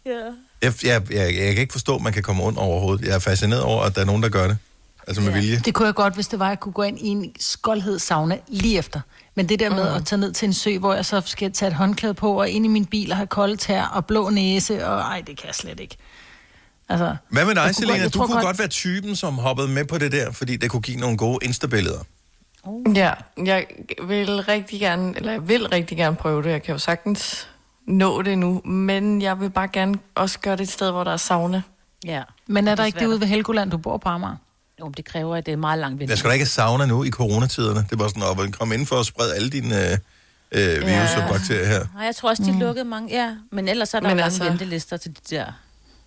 [0.06, 0.32] Ja.
[0.62, 3.06] jeg, jeg, jeg, jeg kan ikke forstå, at man kan komme under overhovedet.
[3.06, 4.58] Jeg er fascineret over, at der er nogen, der gør det.
[5.06, 5.62] Altså med vilje.
[5.64, 7.98] Det kunne jeg godt, hvis det var, at jeg kunne gå ind i en skoldhed
[7.98, 9.00] sauna lige efter.
[9.34, 9.96] Men det der med Mm.
[9.96, 12.48] at tage ned til en sø, hvor jeg så skal tage et håndklæde på, og
[12.48, 15.46] ind i min bil og have kolde tær og blå næse, og ej, det kan
[15.46, 15.96] jeg slet ikke.
[16.90, 18.02] Altså, Hvad med dig, Selena?
[18.02, 20.82] godt- Du kunne godt være typen, som hoppede med på det der, fordi det kunne
[20.82, 21.98] give nogle gode Insta-billeder.
[22.94, 23.12] Ja,
[23.44, 23.66] jeg
[24.06, 26.50] vil rigtig gerne, eller jeg vil rigtig gerne prøve det.
[26.50, 27.48] Jeg kan jo sagtens
[27.86, 31.12] nå det nu, men jeg vil bare gerne også gøre det et sted, hvor der
[31.12, 31.62] er sauna.
[32.04, 32.22] Ja.
[32.46, 34.36] Men er der Det er ikke det ude ved Helgoland, du bor på Amager?
[34.80, 37.04] Jo, det kræver, at det er meget langt Jeg skal da ikke have sauna nu
[37.04, 37.86] i coronatiderne.
[37.90, 39.96] Det var sådan op og komme ind for at sprede alle dine øh,
[40.52, 41.22] øh, virus Ja.
[41.24, 41.84] og bakterier her.
[41.94, 43.08] Nej, jeg tror også, de lukkede mange.
[43.22, 44.50] Ja, men ellers er der Men altså- altså...
[44.58, 45.46] ventelister til de der.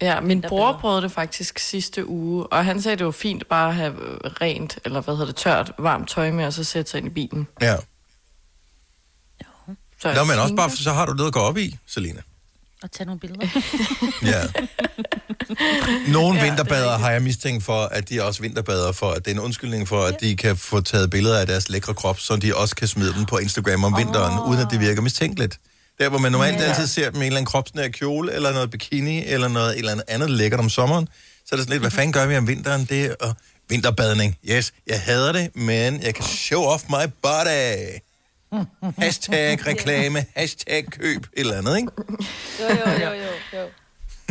[0.03, 0.79] Ja, min bror bedre.
[0.81, 4.17] prøvede det faktisk sidste uge, og han sagde, det var fint bare at have øh,
[4.41, 7.09] rent, eller hvad hedder det, tørt, varmt tøj med, og så sætte sig ind i
[7.09, 7.47] bilen.
[7.61, 7.75] Ja.
[10.01, 12.21] Så Nå, men også bare, så har du noget at gå op i, Selina.
[12.83, 13.47] Og tage nogle billeder.
[14.31, 14.41] Ja.
[16.11, 19.25] Nogle Ja, er vinterbader har jeg mistænkt for, at de er også vinterbader for, at
[19.25, 22.19] det er en undskyldning for, at de kan få taget billeder af deres lækre krop,
[22.19, 25.59] så de også kan smide dem på Instagram om vinteren, uden at det virker mistænkeligt.
[25.99, 26.63] Der, hvor man normalt Ja.
[26.63, 29.77] altid ser dem i en eller anden kropsnær kjole, eller noget bikini, eller noget et
[29.79, 31.07] eller andet andet lækkert om sommeren,
[31.45, 32.85] så er det sådan lidt, hvad fanden gør vi om vinteren?
[32.85, 33.35] Det er og
[33.69, 34.37] vinterbadning.
[34.49, 37.99] Yes, jeg hader det, men jeg kan show off my body.
[39.03, 41.91] Hashtag reklame, hashtag køb, et eller andet, ikke?
[42.59, 43.67] jo, jo, jo, jo, jo.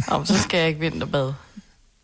[0.09, 1.35] Om, så skal jeg ikke vinterbade.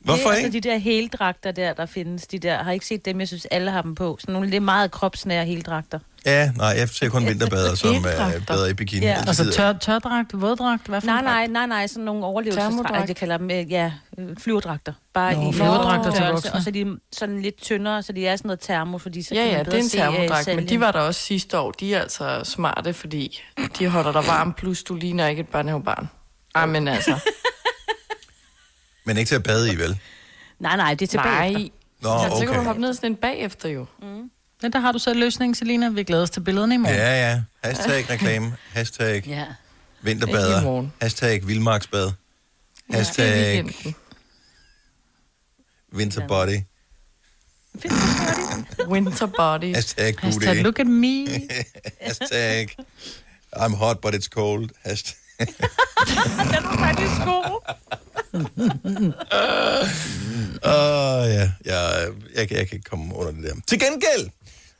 [0.01, 0.47] Hvorfor det er ikke?
[0.47, 2.27] Altså de der heldragter der, der findes.
[2.27, 3.21] De der, har ikke set dem?
[3.21, 4.17] Jeg synes, alle har dem på.
[4.21, 5.99] Sådan nogle lidt meget kropsnære heldragter.
[6.27, 9.07] Ja, nej, jeg ser kun vinterbader, som er bader i bikini.
[9.07, 9.25] Ja.
[9.27, 13.05] Altså tør, tørdragt, våddragt, hvad for Nej, nej, nej, nej, sådan nogle overlevelsesdragter.
[13.09, 14.93] Jeg kalder dem, øh, ja, øh, flyverdragter.
[15.15, 16.53] Bare Nå, i flyverdragter til voksne.
[16.55, 19.35] Og så er de sådan lidt tyndere, så de er sådan noget termo, fordi så
[19.35, 21.59] Ja, kan ja, det er bedre en øh, termodragt, men de var der også sidste
[21.59, 21.71] år.
[21.71, 23.41] De er altså smarte, fordi
[23.79, 26.09] de holder dig varm, plus du ligner ikke et børnehavebarn.
[26.55, 27.19] Ej, men altså,
[29.05, 29.99] Men ikke til at bade i, vel?
[30.59, 31.69] Nej, nej, det er tilbage nej.
[32.03, 32.65] Nå, Så kan du okay.
[32.65, 33.87] hoppe ned sådan en bagefter jo.
[34.63, 35.89] Men der har du så løsningen, Selina.
[35.89, 36.97] Vi glæder os til billederne i morgen.
[36.97, 37.43] Ja, ja.
[37.65, 38.57] Hashtag reklame.
[38.73, 39.45] Hashtag Ja.
[40.03, 40.89] Vinterbader.
[41.03, 42.13] Hashtag vildmarksbad.
[42.91, 43.95] Hashtag weekenden.
[45.95, 46.61] winterbody.
[48.89, 49.75] Winter body.
[49.75, 51.27] Hashtag Hashtag look at me.
[52.01, 52.69] Hashtag
[53.57, 54.71] I'm hot, but it's cold.
[54.85, 55.15] Hashtag
[56.53, 57.61] Den var faktisk god.
[60.65, 61.51] Åh, ja.
[61.65, 63.55] Jeg, jeg, kan- jeg kan ikke komme under det der.
[63.69, 64.31] Til gengæld,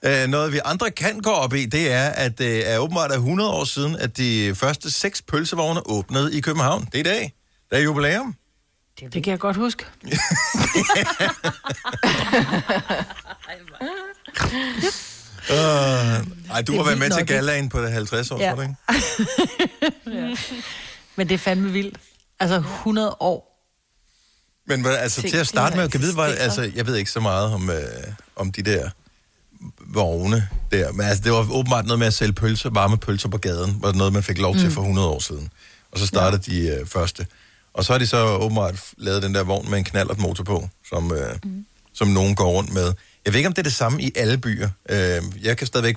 [0.05, 3.15] øh, noget vi andre kan gå op i, det er, at det er åbenbart er
[3.17, 6.85] 100 år siden, at de første seks pølsevogne åbnede i København.
[6.85, 7.35] Det er i dag.
[7.71, 8.35] Der er jubilæum.
[9.01, 9.85] Det kan jeg godt huske.
[10.05, 10.11] Uh,
[16.55, 17.35] ej, du Det har været med til nok, ikke?
[17.35, 18.55] galaen på det 50 år, Ja.
[18.55, 18.63] ja.
[18.63, 18.75] ikke?
[21.17, 21.99] Men det er fandme vildt.
[22.41, 23.49] Altså 100 år.
[24.67, 27.11] Men hvad, altså, til at det starte med, kan vide, hvad, altså, jeg ved ikke
[27.11, 27.77] så meget om, øh,
[28.37, 28.91] om de der
[29.87, 33.39] vogne der, men altså, det var åbenbart noget med at sælge pølser, varme pølser på
[33.39, 34.73] gaden, var noget, man fik lov til Mm.
[34.73, 35.49] for 100 år siden.
[35.93, 36.53] Og så startede ja.
[36.75, 37.27] de øh, første.
[37.75, 40.69] Og så har de så åbenbart lavet den der vogn med en knallert motor på,
[40.89, 41.65] som, øh, mm.
[41.95, 42.93] som nogen går rundt med.
[43.25, 44.69] Jeg ved ikke, om det er det samme i alle byer.
[44.91, 45.97] Øh, jeg kan stadigvæk,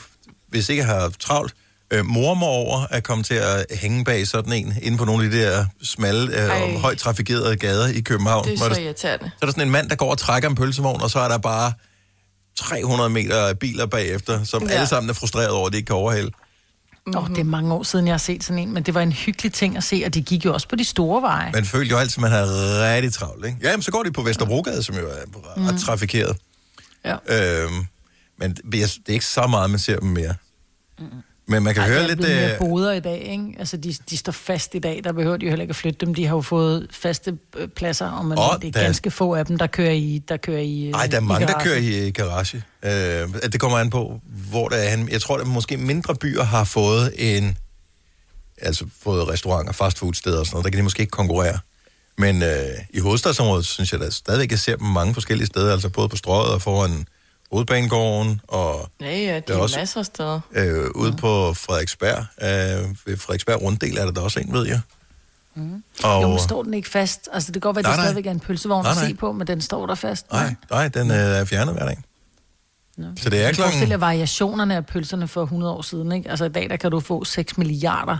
[0.49, 1.53] hvis ikke jeg har travlt,
[1.93, 5.31] øh, mormor over at komme til at hænge bag sådan en, inde på nogle af
[5.31, 8.45] de der smalle, øh, højt trafikerede gader i København.
[8.45, 9.25] Det er så irriterende.
[9.25, 11.27] så er der sådan en mand, der går og trækker en pølsevogn, og så er
[11.27, 11.73] der bare
[12.55, 14.73] 300 meter biler bagefter, som Ja.
[14.73, 16.27] alle sammen er frustreret over, at de ikke kan overhale.
[17.05, 17.15] Mm-hmm.
[17.23, 19.11] Oh, det er mange år siden, jeg har set sådan en, men det var en
[19.11, 21.51] hyggelig ting at se, og de gik jo også på de store veje.
[21.53, 23.57] Man følte jo altid, at man havde rigtig travlt, ikke?
[23.63, 25.13] Ja, jamen, så går de på Vesterbrogade, som jo er
[25.67, 25.77] ret Mm.
[25.77, 26.37] trafikeret.
[27.05, 27.15] Ja.
[27.63, 27.85] Øhm,
[28.37, 30.35] men det er det er ikke så meget, man ser dem mere.
[31.47, 32.19] Men man kan Ej, høre er lidt...
[32.19, 33.55] blevet mere Øh, boder i dag, ikke?
[33.59, 35.01] Altså, de, de står fast i dag.
[35.03, 36.15] Der behøver de jo heller ikke at flytte dem.
[36.15, 39.35] De har jo fået faste øh, pladser, og man, Åh, det er der- ganske få
[39.35, 41.59] af dem, der kører i der kører i øh, ej, der er i mange, der
[41.59, 42.63] kører i øh, garage.
[42.83, 42.91] Øh,
[43.51, 45.09] det kommer an på, hvor der er han.
[45.11, 47.57] Jeg tror, at måske mindre byer har fået en...
[48.61, 50.63] Altså fået restauranter, fastfoodsteder og sådan noget.
[50.65, 51.59] Der kan de måske ikke konkurrere.
[52.17, 52.49] Men øh,
[52.89, 55.71] i hovedstadsområdet synes jeg da stadigvæk, jeg ser dem mange forskellige steder.
[55.73, 57.05] Altså både på strøget og foran
[57.51, 60.39] hovedbanegården og Ja, ja, de Der er er også- masser af steder.
[60.51, 62.17] øh, ude på Frederiksberg.
[62.19, 64.81] Øh, ved Frederiksberg Runddel er der da også en, ved jeg.
[65.55, 65.83] Mm.
[66.03, 67.29] Og- Jo, men står den ikke fast?
[67.33, 69.07] Altså, det kan godt være, at Nej, det stadigvæk er en pølsevogn Nej, at nej.
[69.07, 70.31] se på, men den står der fast.
[70.31, 71.97] Nej, nej, den øh, er fjernet hver dag.
[73.17, 73.71] Så det er Jeg klokken...
[73.71, 76.29] forestiller variationerne af pølserne for 100 år siden, ikke?
[76.29, 78.17] Altså i dag, der kan du få 6 milliarder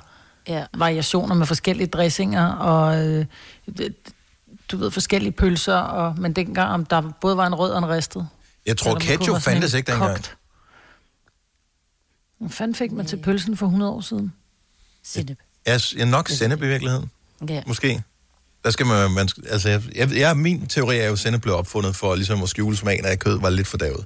[0.48, 0.64] ja.
[0.78, 3.26] variationer med forskellige dressinger, og øh,
[4.72, 7.90] du ved, forskellige pølser, og, men dengang, om der både var en rød og en
[7.90, 8.28] ristet.
[8.66, 10.16] Jeg tror, ketchup fandtes en ikke dengang.
[10.16, 10.38] kogt.
[12.40, 14.34] Hvad fanden fik man til pølsen for 100 år siden?
[15.04, 15.40] Sennep.
[15.68, 17.12] Ja, s- ja, nok sennep i virkeligheden.
[17.50, 17.64] Ja.
[17.68, 18.04] Måske.
[18.64, 21.56] Der skal man, man altså, jeg, jeg, jeg, min teori er jo, at sennep blev
[21.56, 24.06] opfundet for ligesom at skjule smagen af kød var lidt fordævet.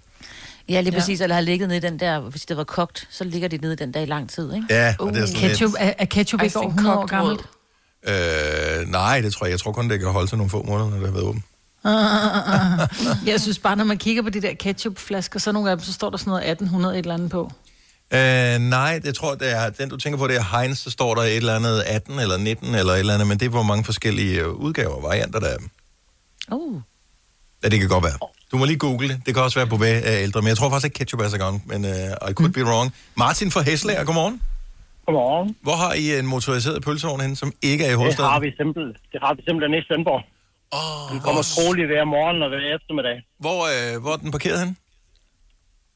[0.69, 0.99] Ja, lige Ja.
[0.99, 1.21] præcis.
[1.21, 3.73] Eller har ligget nede i den der, hvis det var kogt, så ligger de nede
[3.73, 4.67] i den der i lang tid, ikke?
[4.69, 5.75] Ja, og det er sådan Ketchup, lidt...
[5.79, 7.41] er, er ketchup ikke over sådan 100 år gammelt?
[8.81, 9.51] Øh, nej, det tror jeg.
[9.51, 11.43] Jeg tror kun, det kan holde sig nogle få måneder, når det har været åbent.
[13.31, 15.93] Jeg synes bare, når man kigger på de der ketchupflasker, så nogle af dem, så
[15.93, 17.51] står der sådan noget 1800 et eller andet på.
[18.13, 21.15] Øh, nej, jeg tror, det er, den du tænker på, det er Heinz, så står
[21.15, 23.63] der et eller andet 18 eller 19 eller et eller andet, men det er hvor
[23.63, 25.57] mange forskellige øh, udgaver og varianter, der er.
[26.51, 26.81] Uh.
[27.63, 28.17] Ja, det kan godt være.
[28.51, 29.21] Du må lige google det.
[29.25, 31.29] Det kan også være på vej af ældre, men jeg tror faktisk ikke, ketchup er
[31.29, 32.93] så gammel, men uh, I could be wrong.
[33.17, 34.41] Martin fra Hæslager, godmorgen.
[35.05, 35.55] Godmorgen.
[35.61, 38.31] Hvor har I en motoriseret pølsevogn henne, som ikke er i Det hovedstaden?
[38.31, 40.21] har vi simpelthen, det har vi simpelthen i Svendborg.
[40.80, 43.17] Oh, den kommer troligt hver morgen og hver eftermiddag.
[43.43, 44.71] Hvor, øh, hvor er den parkeret hen?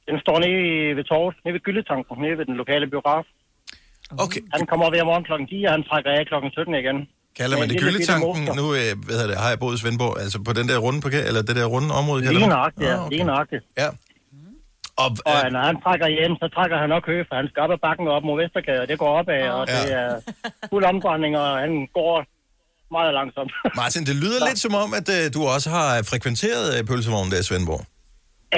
[0.10, 3.26] Den står nede ved torvet, nede ved Gyldetanken, nede ved den lokale biograf.
[4.26, 4.42] Okay.
[4.56, 6.98] Han kommer hver morgen klokken 10, og han trækker af klokken 17 igen.
[7.40, 8.44] Kalder man det gyldetanken?
[8.62, 11.00] Nu øh, hvad hedder det, har jeg boet i Svendborg, altså på den der runde
[11.06, 12.94] parker, eller det der runde område, Lige nøjagtigt, ja.
[12.96, 13.12] Ah, okay.
[13.16, 13.64] Lige nøjagtigt.
[13.82, 13.88] Ja.
[15.04, 17.72] Og, og når han trækker hjem, så trækker han nok kø, for han skal op
[17.76, 19.96] ad bakken og op mod Vestergade, og det går opad, og det Ja.
[20.02, 20.10] er
[20.72, 22.14] fuld omdrejning, og han går
[22.98, 23.52] meget langsomt.
[23.82, 27.40] Martin, det lyder lidt som om, at øh, du også har frekventeret øh, pølsevognen der
[27.40, 27.84] i Svendborg.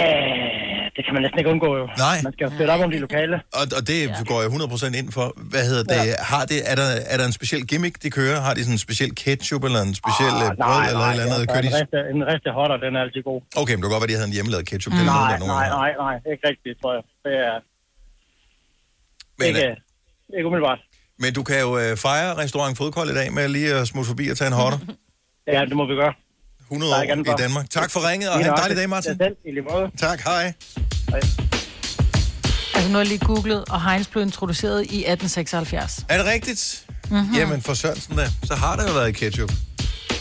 [0.02, 0.52] Øh,
[0.96, 1.86] det kan man næsten ikke undgå jo.
[2.08, 2.18] Nej.
[2.28, 3.36] Man skal jo støtte op om de lokale.
[3.60, 4.24] Og, og det ja.
[4.32, 5.26] går jeg 100% ind for.
[5.52, 6.02] Hvad hedder det?
[6.12, 6.16] Ja.
[6.32, 8.38] Har det er, der, er der en speciel gimmick, de kører?
[8.48, 11.12] Har de sådan en speciel ketchup eller en speciel ah, brød nej, eller et nej,
[11.14, 11.40] eller andet?
[11.40, 11.80] altså, Kører en, de...
[11.80, 13.40] riste, en riste hotter, den er altid god.
[13.62, 14.92] Okay, men det kan godt være, de havde en hjemmelavet ketchup.
[14.94, 17.04] Det er Nej, noget, nej, nej, nej, ikke rigtigt, tror jeg.
[17.26, 17.56] Det er
[19.40, 20.82] Men, ikke, øh, ikke umiddelbart.
[21.22, 24.28] Men du kan jo øh, fejre restaurant Fodkold i dag med lige at smutte forbi
[24.30, 24.80] og tage en hotter.
[25.48, 26.14] Ja, det må vi gøre.
[26.62, 27.42] 100 Der er år i.
[27.42, 27.70] Danmark.
[27.70, 29.12] Tak for ringet, og have en dejlig dag, Martin.
[29.12, 29.92] Ja, selv, i lige måde.
[29.98, 30.54] Tak, hej.
[32.74, 36.06] Altså nu har jeg lige googlet, og Heinz blev introduceret i 1876.
[36.10, 36.86] Er det rigtigt?
[37.10, 37.18] Mhm.
[37.18, 37.36] Mm-hmm.
[37.36, 39.52] Jamen for Sørensen da, så har der jo været ketchup.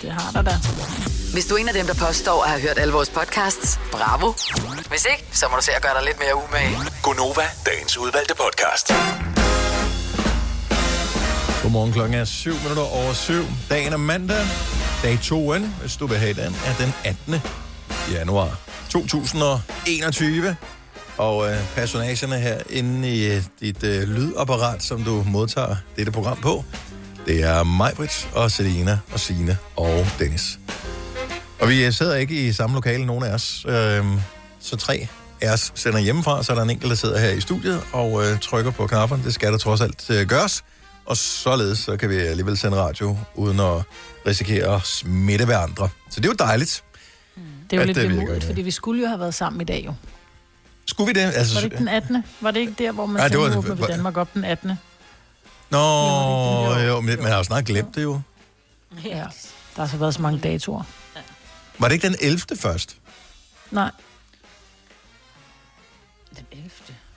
[0.02, 0.54] Det har der da.
[1.32, 4.32] Hvis du er en af dem, der påstår at have hørt alle vores podcasts, bravo.
[4.88, 6.76] Hvis ikke, så må du se at gøre dig lidt mere umage.
[7.02, 8.92] Gonova, dagens udvalgte podcast.
[11.70, 13.32] Godmorgen, klokken er 7 minutter over 7.
[13.68, 14.46] Dagen er mandag.
[15.02, 17.34] Dag 2, hvis du vil have den, er den 18.
[18.12, 20.56] januar 2021.
[21.18, 26.36] Og øh, personagerne her inde i øh, dit øh, lydapparat, som du modtager dette program
[26.36, 26.64] på,
[27.26, 30.58] det er Majbrit og Selina og Sine og Dennis.
[31.60, 33.66] Og vi øh, sidder ikke i samme lokale, nogen af os.
[33.68, 34.04] Øh,
[34.60, 35.08] så tre
[35.40, 38.26] af os sender hjemmefra, så er der en enkelt, der sidder her i studiet og
[38.26, 39.24] øh, trykker på knapperne.
[39.24, 40.64] Det skal der trods alt øh, gøres.
[41.10, 43.82] Og således så kan vi alligevel sende radio, uden at
[44.26, 45.88] risikere at smitte hverandre.
[46.10, 46.84] Så det er jo dejligt.
[47.70, 49.82] Det er jo lidt virker vemodigt, fordi vi skulle jo have været sammen i dag
[49.86, 49.94] jo.
[50.86, 51.32] Skulle vi det?
[51.34, 52.24] Altså, Var det ikke den 18.
[52.40, 54.34] Var det ikke der, hvor man Nej, det var- ja, åbner ved var- Danmark op
[54.34, 54.72] den 18.
[55.70, 55.78] Nå,
[56.78, 58.20] jo, men man har jo snart glemt det jo.
[59.04, 59.24] Ja.
[59.76, 60.82] Der har så været så mange datoer.
[61.78, 62.56] Var det ikke den 11.
[62.56, 62.96] først?
[63.70, 63.90] Nej,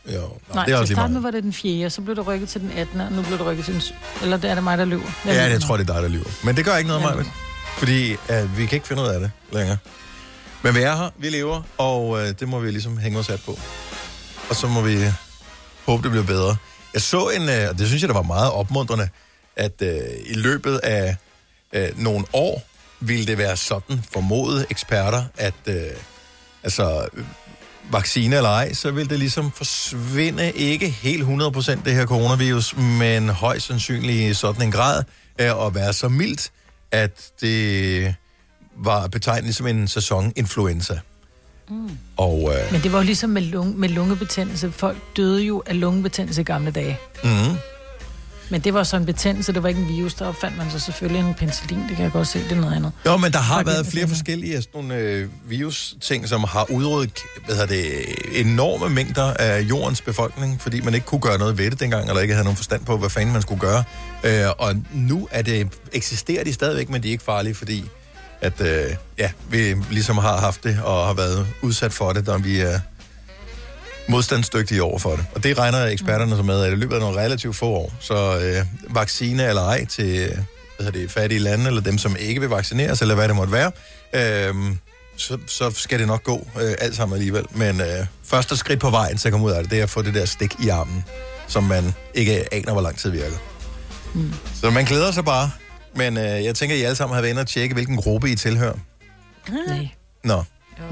[0.05, 1.89] Jo, nå, nej det er også at lige med var det den 4.
[1.89, 3.01] Så blev det rykket til den 18.
[3.01, 3.81] Og nu blev det rykket til den...
[4.21, 5.11] Eller det er det mig, der løber.
[5.25, 6.29] Ja, jeg tror, det er dig, der lyver.
[6.43, 7.09] Men det gør ikke noget, Ja.
[7.15, 7.23] Maja.
[7.77, 9.77] Fordi uh, vi kan ikke finde ud af det længere.
[10.61, 13.41] Men vi er her, vi lever, og uh, det må vi ligesom hænge os sat
[13.45, 13.59] på.
[14.49, 14.97] Og så må vi
[15.85, 16.55] håbe, det bliver bedre.
[16.93, 19.09] Jeg så en, uh, og det synes jeg, der var meget opmuntrende,
[19.55, 19.87] at uh,
[20.25, 21.15] i løbet af
[21.77, 22.63] uh, nogle år
[22.99, 25.73] ville det være sådan formodede eksperter, at uh,
[26.63, 27.23] altså, øh,
[27.91, 33.29] vaccine eller ej, så vil det ligesom forsvinde ikke helt 100% det her coronavirus, men
[33.29, 35.03] højst sandsynligt i sådan en grad
[35.37, 36.51] at være så mildt,
[36.91, 38.15] at det
[38.77, 40.99] var betegnet som en sæsoninfluenza.
[41.69, 41.89] Mm.
[42.17, 44.71] Og øh, Men det var jo ligesom med, lunge, med lungebetændelse.
[44.71, 46.97] Folk døde jo af lungebetændelse i gamle dage.
[47.23, 47.29] mm,
[48.53, 50.13] Men det var så en betændelse, det var ikke en virus.
[50.13, 51.79] Der opfandt man så selvfølgelig en penicillin.
[51.87, 52.91] Det kan jeg godt se, det er noget andet.
[53.05, 57.55] Jo, men der har været flere forskellige sådan nogle øh, virus-ting, som har udryddet hvad
[57.55, 61.79] hedder det, enorme mængder af jordens befolkning, fordi man ikke kunne gøre noget ved det
[61.79, 63.83] dengang, eller ikke havde nogen forstand på, hvad fanden man skulle gøre.
[64.23, 67.85] Øh, og nu er det, eksisterer de stadigvæk, men de er ikke farlige, fordi
[68.41, 72.37] at, øh, ja, vi ligesom har haft det, og har været udsat for det, når
[72.37, 72.79] vi er
[74.07, 75.25] modstandsdygtige over for det.
[75.35, 78.39] Og det regner eksperterne så med, at i løbet af nogle relativt få år, så
[78.39, 82.41] øh, vaccine eller ej til øh, hvad hedder det, fattige lande, eller dem, som ikke
[82.41, 83.71] vil vaccineres, eller hvad det måtte være,
[84.13, 84.75] øh,
[85.17, 87.45] så, så skal det nok gå øh, alt sammen alligevel.
[87.51, 89.89] Men øh, første skridt på vejen til at komme ud af det, det er at
[89.89, 91.05] få det der stik i armen,
[91.47, 93.37] som man ikke aner, hvor lang tid virker.
[94.13, 94.33] Mm.
[94.61, 95.51] Så man glæder sig bare.
[95.95, 98.31] Men øh, jeg tænker, at I alle sammen har været inde og tjekke, hvilken gruppe
[98.31, 98.77] I tilhører.
[99.67, 99.87] Nej.
[100.23, 100.43] Nå,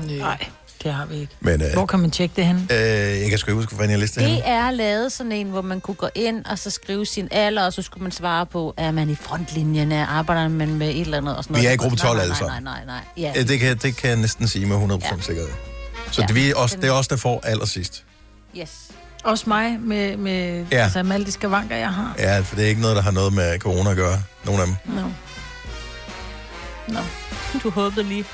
[0.07, 0.47] Nej,
[0.83, 1.33] det har vi ikke.
[1.39, 2.67] men øh, Hvor kan man tjekke det hen?
[2.71, 2.77] øh,
[3.21, 5.61] jeg kan sgu ikke huske, hvordan jeg liste det Det er lavet sådan en, hvor
[5.61, 8.73] man kunne gå ind og så skrive sin alder, og så skulle man svare på,
[8.77, 11.69] er man i frontlinjerne, arbejder man med et eller andet og sådan Vi noget.
[11.69, 12.59] er i gruppe 12 nej, alle nej.
[12.59, 12.99] Nej, nej, nej.
[13.17, 13.31] Ja.
[13.35, 13.43] Ja.
[13.43, 15.21] Det, kan, det kan jeg næsten sige med 100% ja.
[15.21, 15.49] sikkerhed.
[16.11, 16.27] Så Ja.
[16.27, 18.03] det, vi er også, det er os, der får allersidst.
[18.57, 18.71] Yes.
[19.23, 20.83] Også mig med, med, Ja.
[20.83, 22.15] altså, med alle de skavanker, jeg har.
[22.19, 24.23] Ja, for det er ikke noget, der har noget med corona at gøre.
[24.45, 24.75] Nogle af dem.
[24.95, 25.01] No.
[26.87, 26.99] Nå,
[27.63, 28.25] du håbede lige.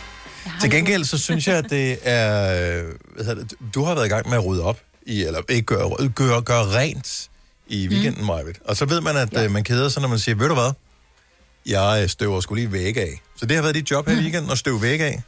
[0.62, 2.80] Til gengæld, så synes jeg, at det er...
[2.80, 5.42] øh, Hvad hedder det, du har været i gang med at rydde op, i, eller
[5.50, 7.30] ikke gøre, gøre, gøre rent
[7.68, 8.28] i weekenden, mm.
[8.28, 8.54] Majved.
[8.66, 9.50] Og så ved man, at ja.
[9.50, 10.72] man keder sig, når man siger, ved du hvad?
[11.66, 13.22] Jeg øh, støver skulle lige væk af.
[13.36, 15.24] Så det har været dit job her i weekenden, at støve væk af?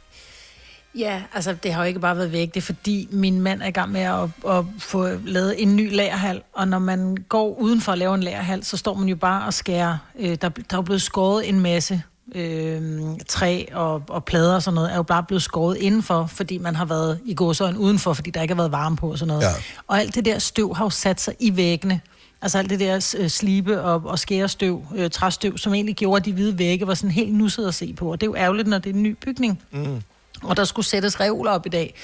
[0.98, 2.48] Ja, altså det har jo ikke bare været væk.
[2.48, 5.94] Det er fordi, min mand er i gang med at, at få lavet en ny
[5.94, 6.42] lagerhal.
[6.52, 9.46] Og når man går uden for at lave en lagerhal, så står man jo bare
[9.46, 9.98] og skærer.
[10.18, 12.02] Øh, der, der er blevet skåret en masse
[12.34, 16.58] øh, træ og, og plader og sådan noget, er jo bare blevet skåret indenfor, fordi
[16.58, 19.28] man har været i gåsøjen udenfor, fordi der ikke har været varme på og sådan
[19.28, 19.42] noget.
[19.42, 19.50] Ja.
[19.86, 22.00] Og alt det der støv har jo sat sig i væggene.
[22.42, 26.24] Altså alt det der øh, slibe og, og skærestøv, øh, træstøv, som egentlig gjorde, at
[26.24, 28.12] de hvide vægge var sådan helt nusset at se på.
[28.12, 29.62] Og det er jo ærgerligt, når det er en ny bygning.
[29.70, 30.02] Mm.
[30.42, 31.94] Og der skulle sættes reoler op i dag.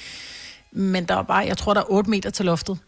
[0.72, 2.78] Men der var bare, jeg tror, der er 8 meter til loftet.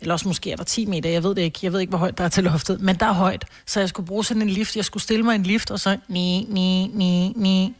[0.00, 1.58] Eller også måske er der 10 meter, jeg ved det ikke.
[1.62, 2.80] Jeg ved ikke, hvor højt der er til loftet.
[2.80, 3.44] Men der er højt.
[3.66, 4.76] Så jeg skulle bruge sådan en lift.
[4.76, 7.74] Jeg skulle stille mig en lift, og så ni, ni, ni, ni.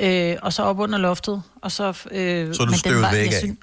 [0.00, 1.42] Øh, og så op under loftet.
[1.62, 3.56] Og så, øh, Så du støvede væk jeg af?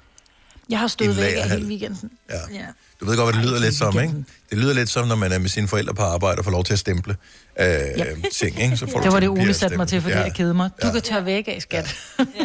[0.68, 2.10] Jeg har stået væk af hele weekenden.
[2.30, 2.34] Ja.
[2.54, 2.64] ja.
[3.00, 4.14] Du ved godt, hvad det lyder lidt som, ikke?
[4.50, 6.64] Det lyder lidt som, når man er med sine forældre på arbejde og får lov
[6.64, 7.16] til at stemple
[7.60, 7.68] øh,
[8.34, 8.76] ting, ikke?
[8.76, 10.18] Så får du Det var det, Ole at satte mig til, fordi Ja.
[10.18, 10.24] ja.
[10.24, 10.70] jeg kedede mig.
[10.82, 11.96] Du kan tørre væk af, skat.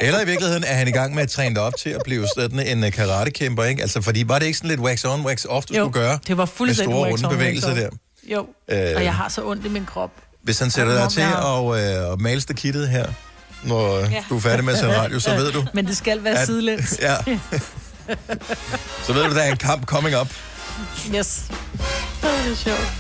[0.02, 2.28] Eller i virkeligheden er han i gang med at træne dig op til at blive
[2.38, 3.82] sådan en uh, karatekæmper, ikke?
[3.82, 6.20] Altså, fordi var det ikke sådan lidt wax on, wax off, du Jo, skulle gøre?
[6.28, 7.90] det var Med fuldstændig store wax runde on, bevægelser der.
[8.32, 8.92] Jo, Øh.
[8.96, 10.12] og jeg har så ondt i min krop.
[10.44, 13.06] Hvis han sætter Og dig til at, øh, at malste kittet her,
[13.64, 14.10] når ja.
[14.10, 14.24] Ja.
[14.30, 16.46] du er færdig med at sende radio, så ved du, Men det skal være at-
[16.48, 17.00] sidelæns.
[17.02, 17.16] ja.
[19.06, 20.28] så ved du, der er en kamp coming up.
[21.16, 21.44] Yes.
[22.22, 22.92] Det er sjovt.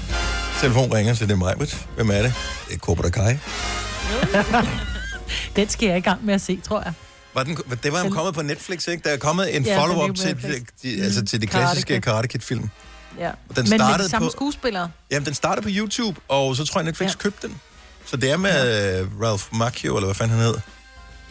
[0.62, 1.56] Telefon ringer, så det er mig.
[1.96, 2.34] Hvem er det?
[2.68, 3.38] Det er Cobra Kai.
[5.56, 6.94] Den skal jeg i gang med at se, tror jeg.
[7.34, 9.04] Var den, det var jo kommet på Netflix, ikke?
[9.04, 11.50] Der er kommet en Ja, den follow-up til, de, altså til de Mm.
[11.50, 12.02] klassiske Karate Kid.
[12.02, 12.70] Karate Kid-film.
[13.20, 13.24] Ja.
[13.26, 14.90] Den Men med startede de samme på- skuespillere.
[15.12, 17.16] Jamen, den startede på YouTube, og så tror jeg, Netflix ja.
[17.18, 17.60] købte den.
[18.06, 19.06] Så det er med ja.
[19.28, 20.56] Ralph Macchio, eller hvad fanden han hed.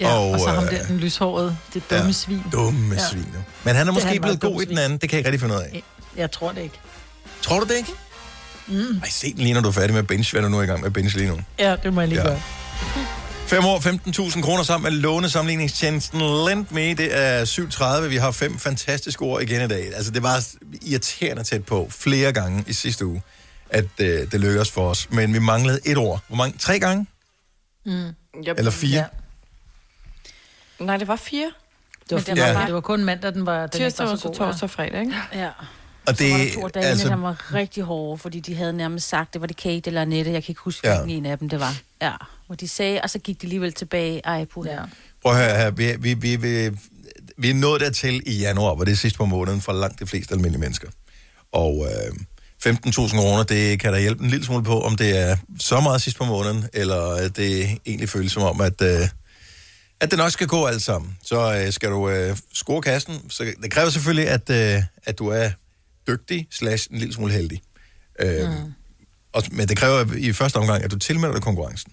[0.09, 2.43] Ja, og, og så ham øh, der, den lyshårede, det dumme ja, svin.
[2.53, 3.09] Dumme Ja.
[3.11, 3.27] svin.
[3.65, 4.99] Men han er måske han blevet god i den anden.
[4.99, 5.83] Det kan jeg ikke rigtig finde ud af.
[6.17, 6.79] Jeg tror det ikke.
[7.43, 7.93] Tror du det ikke?
[8.67, 8.99] Mm.
[9.03, 10.62] Ej, se den lige, når du er færdig med at binge, hvad du nu er
[10.62, 11.38] i gang med binge lige nu.
[11.59, 12.27] Ja, det må jeg lige Ja.
[12.27, 12.41] gøre.
[13.47, 16.81] 5 år, 15.000 kroner sammen med lånesamligningstjenesten Lend Me.
[16.95, 18.09] Det er 7.30.
[18.09, 19.95] Vi har fem fantastiske ord igen i dag.
[19.97, 20.45] Altså, det var
[20.83, 23.23] irriterende tæt på flere gange i sidste uge,
[23.71, 25.09] at øh, det lykkedes for os.
[25.11, 26.21] Men vi manglede et ord.
[26.29, 26.59] Hvor mange?
[26.59, 27.07] Tre gange?
[27.87, 27.93] Mm.
[28.49, 28.59] Yep.
[28.59, 28.97] Eller fire?
[28.99, 29.05] Ja.
[30.83, 31.51] Nej, det var fire.
[32.11, 33.64] Det var, Men det, det var var, bare- det var kun mandag, den var, den
[33.64, 34.35] ikke Tirsdag, var så god.
[34.35, 35.14] torsdag og fredag, ikke?
[35.35, 35.49] Ja.
[36.07, 37.09] Og Så var det, der to dage, altså...
[37.09, 40.33] han var rigtig hårde, fordi de havde nærmest sagt, det var det Kate eller Annette,
[40.33, 40.95] jeg kan ikke huske, Ja.
[40.95, 41.03] ja.
[41.05, 41.75] hvilken en af dem det var.
[42.03, 42.12] Ja,
[42.47, 44.21] hvor de sagde, og så gik de alligevel tilbage.
[44.25, 44.79] Ej, på ja.
[45.23, 45.71] Prøv at høre her.
[45.71, 46.71] Vi, vi, vi, vi,
[47.37, 50.07] vi er nået dertil i januar, hvor det er sidst på måneden for langt de
[50.07, 50.88] fleste almindelige mennesker.
[51.53, 51.87] Og
[52.66, 55.81] øh, 15.000 kroner, det kan der hjælpe en lille smule på, om det er så
[55.81, 59.09] meget sidst på måneden, eller det egentlig føles som om, at, øh,
[60.03, 61.19] at det nok skal gå alt sammen.
[61.23, 63.31] Så øh, skal du øh, score kassen.
[63.31, 65.51] Så det kræver selvfølgelig, at, øh, at du er
[66.09, 67.62] dygtig slash en lille smule heldig.
[68.21, 68.73] Øh, mm.
[69.33, 71.93] og, men det kræver i første omgang, at du tilmelder dig konkurrencen.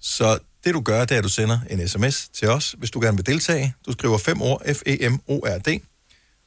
[0.00, 3.00] Så det du gør, det er, at du sender en sms til os, hvis du
[3.00, 3.74] gerne vil deltage.
[3.86, 5.80] Du skriver fem ord, E F-E-M-O-R-D,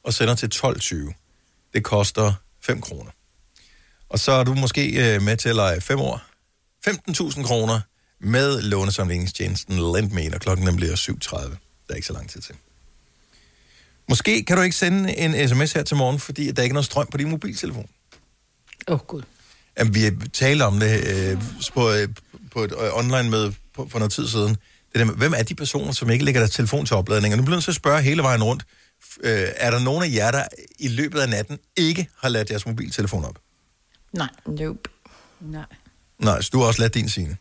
[0.04, 1.70] og sender til 12.20.
[1.74, 2.32] Det koster
[2.62, 3.10] 5 kroner.
[4.08, 6.22] Og så er du måske øh, med til at lege 5 år.
[6.88, 7.80] 15.000 kroner
[8.20, 11.36] med lånesamlingstjenesten LendMe, og klokken den bliver 7.30.
[11.38, 11.56] Der
[11.90, 12.54] er ikke så lang tid til.
[14.08, 16.74] Måske kan du ikke sende en sms her til morgen, fordi der er ikke er
[16.74, 17.88] noget strøm på din mobiltelefon.
[18.88, 19.22] Åh, oh, gud.
[19.78, 21.42] Jamen, vi talte om det øh,
[21.74, 22.08] på, øh,
[22.50, 24.48] på et øh, online-møde på, for noget tid siden.
[24.92, 27.34] Det der med, hvem er de personer, som ikke lægger deres telefon til opladning?
[27.34, 28.64] Og nu bliver jeg nødt til at spørge hele vejen rundt.
[29.20, 30.44] Øh, er der nogen af jer, der
[30.78, 33.38] i løbet af natten ikke har ladt jeres mobiltelefon op?
[34.12, 34.28] Nej.
[34.46, 34.90] Nope.
[35.40, 35.64] Nej.
[36.18, 37.36] Nej, så du har også ladt din sine.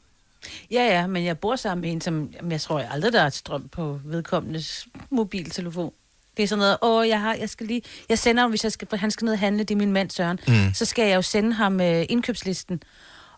[0.71, 3.29] Ja, ja, men jeg bor sammen med en, som jeg tror jeg aldrig, der er
[3.29, 5.91] strøm på vedkommendes mobiltelefon.
[6.38, 8.71] Det er sådan noget, åh, jeg, har, jeg skal lige, jeg sender ham, hvis jeg
[8.71, 10.73] skal, han skal ned og handle, det er min mand Søren, Mm.
[10.73, 12.84] så skal jeg jo sende ham øh, indkøbslisten,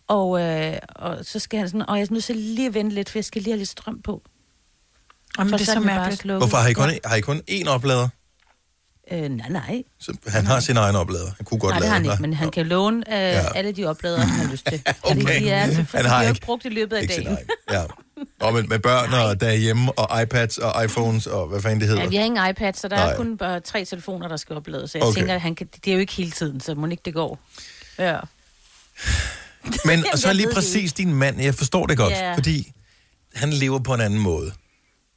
[0.08, 2.96] og, øh, og så skal han sådan, og jeg er nødt til lige at vente
[2.96, 4.22] lidt, for jeg skal lige have lidt strøm på.
[5.38, 6.38] Jamen, For det er så mærkeligt.
[6.38, 6.98] Hvorfor har I kun, Ja.
[7.06, 8.10] har I kun én oplader?
[9.12, 9.84] Øh, nej, nej.
[10.00, 11.32] Så han har sin egen oplader.
[11.38, 13.54] Han kunne godt nej, det lade har han ikke, men han kan låne øh, Ja.
[13.56, 14.82] alle de opladere, han har lyst til.
[15.04, 15.22] Okay.
[15.22, 17.38] Fordi de er, for Han de har jo ikke- brugt i løbet af ikke dagen.
[17.72, 17.84] Ja.
[18.40, 22.04] Og med, med børn og derhjemme, og iPads og iPhones, og hvad fanden det hedder.
[22.04, 23.12] Ja, vi har ingen iPad, så der Nej.
[23.12, 24.92] er kun bare tre telefoner, der skal oplades.
[24.92, 25.16] Så jeg Okay.
[25.20, 27.40] tænker, at han kan, det er jo ikke hele tiden, så må ikke det går.
[28.00, 28.20] Ja.
[29.86, 32.34] Men og så lige det præcis din mand, jeg forstår det godt, Ja.
[32.36, 32.72] fordi
[33.36, 34.52] han lever på en anden måde.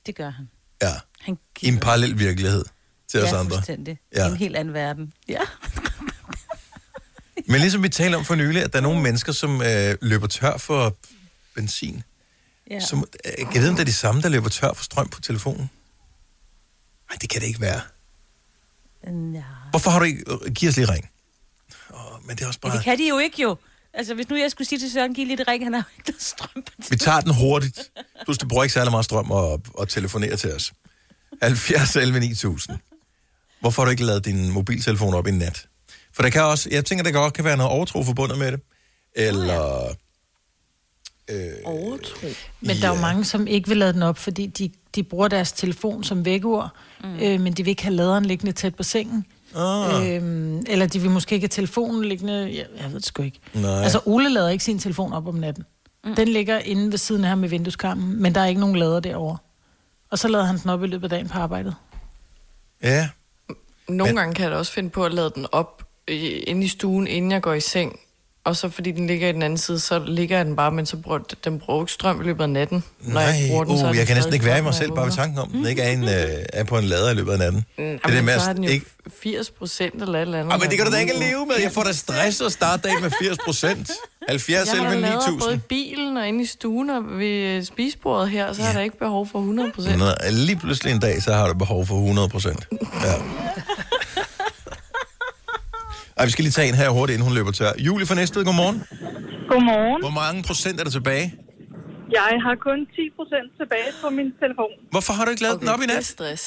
[0.07, 0.49] Det gør han.
[0.83, 0.93] Ja.
[1.21, 2.65] Han I en parallel virkelighed
[3.11, 3.57] til os ja, andre.
[3.57, 3.99] fuldstændig.
[4.17, 4.27] Ja.
[4.29, 5.13] En helt anden verden.
[5.29, 5.41] Ja.
[7.47, 10.27] Men ligesom vi talte om for nylig, at der er nogle mennesker, som øh, løber
[10.27, 10.97] tør for
[11.55, 12.03] benzin.
[12.71, 12.81] ja.
[12.81, 15.09] Som, øh, kan jeg vide, om det er de samme, der løber tør for strøm
[15.09, 15.71] på telefonen?
[17.11, 17.81] Nej, det kan det ikke være.
[19.35, 19.43] ja.
[19.71, 20.25] Hvorfor har du ikke...
[20.47, 21.11] Øh, giv os lige ring.
[21.91, 22.77] Oh, men det er også Men bare...
[22.79, 23.57] det kan de jo ikke jo.
[23.95, 26.11] Altså, hvis nu jeg skulle sige til Søren, giv lidt ring, han har jo ikke
[26.11, 27.91] noget strøm på Vi tager den hurtigt.
[28.25, 30.73] Plus, det bruger ikke særlig meget strøm at, at telefonere til os.
[31.43, 32.79] 70 11 9000.
[33.61, 35.67] Hvorfor har du ikke lavet din mobiltelefon op i nat?
[36.13, 38.61] For der kan også, jeg tænker, der godt kan være noget overtro forbundet med det.
[39.15, 39.95] Eller...
[41.31, 42.27] Øh, Overtro.
[42.61, 45.29] Men der er jo mange, som ikke vil lade den op, fordi de, de bruger
[45.29, 47.19] deres telefon som vækkeur, mm.
[47.21, 49.27] øh, men de vil ikke have laderen liggende tæt på sengen.
[49.57, 50.15] Ah.
[50.15, 52.35] Øhm, eller de vil måske ikke have telefonen liggende...
[52.35, 53.39] Jeg, jeg ved det sgu ikke.
[53.55, 53.83] Nej.
[53.83, 55.65] Altså, Ole lader ikke sin telefon op om natten.
[56.05, 56.15] Mm.
[56.15, 59.01] Den ligger inde ved siden af ham i vindueskarmen, men der er ikke nogen lader
[59.01, 59.39] derovre.
[60.11, 61.75] Og så lader han den op i løbet af dagen på arbejdet.
[62.83, 63.09] Ja.
[63.89, 66.69] Nogle gange kan jeg da også finde på at lade den op øh, inde i
[66.69, 68.01] stuen, inden jeg går i seng.
[68.49, 70.97] Og så fordi den ligger i den anden side, så ligger den bare, men så
[70.97, 72.85] bruger den bruger ikke strøm i løbet af natten.
[73.01, 74.63] Når Nej, jeg bruger den, så er uh, den jeg kan næsten ikke være i
[74.63, 76.11] mig jeg selv bare ved tanken om, den ikke er, en, øh,
[76.53, 77.65] er på en lader i løbet af natten.
[77.79, 78.87] Mm, det er det med, så har at den jo ikke...
[79.23, 80.53] 80 procent eller et eller andet.
[80.53, 81.55] Ah, men det kan du da ikke leve med.
[81.63, 83.91] Jeg får da stress at starte dagen med 80 procent.
[84.29, 85.61] 70 jeg har selv da lavet både i 9000.
[85.61, 88.67] bilen og inde i stuen og ved spisebordet her, så ja.
[88.67, 90.03] har der ikke behov for 100 procent.
[90.31, 92.69] Lige pludselig en dag, så har du behov for 100 procent.
[93.05, 93.15] Ja.
[96.19, 97.73] Ej, vi skal lige tage en her hurtigt, inden hun løber tør.
[97.87, 98.79] Julie fra Næstved, godmorgen.
[99.53, 100.01] Godmorgen.
[100.07, 101.27] Hvor mange procent er der tilbage?
[102.19, 104.73] Jeg har kun 10 procent tilbage på min telefon.
[104.95, 106.15] Hvorfor har du ikke lavet okay, den op i Det er nat?
[106.17, 106.45] stress.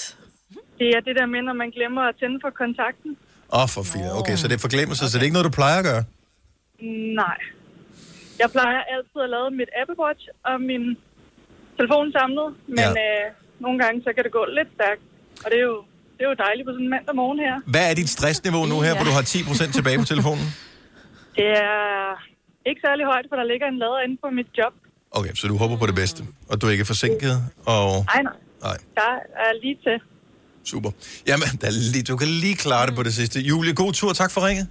[0.80, 3.11] Det er det der med, når man glemmer at tænde for kontakten.
[3.57, 4.09] Åh, oh, for fire.
[4.19, 5.09] Okay, så det er forglemmelse, okay.
[5.09, 6.03] så det er ikke noget, du plejer at gøre?
[7.24, 7.39] Nej.
[8.41, 10.84] Jeg plejer altid at lade mit Apple Watch og min
[11.80, 12.47] telefon samlet,
[12.78, 13.03] men Ja.
[13.05, 13.26] øh,
[13.65, 15.03] nogle gange så kan det gå lidt stærkt.
[15.43, 15.78] Og det er jo,
[16.22, 17.55] det er jo dejligt på sådan en mandag morgen her.
[17.74, 20.45] Hvad er dit stressniveau nu her, hvor du har 10 procent tilbage på telefonen?
[21.38, 21.82] Det er
[22.69, 24.74] ikke særlig højt, for der ligger en lader inde på mit job.
[25.19, 26.19] Okay, så du håber på det bedste,
[26.49, 27.36] og du er ikke forsinket,
[27.74, 27.88] og...
[28.13, 28.38] Nej, nej.
[28.67, 28.78] Nej.
[28.99, 29.11] Der
[29.45, 29.97] er lige til.
[30.72, 30.91] Super.
[31.30, 33.39] Jamen, der er lige, du kan lige klare det på det sidste.
[33.39, 34.13] Julie, god tur.
[34.13, 34.67] Tak for ringet.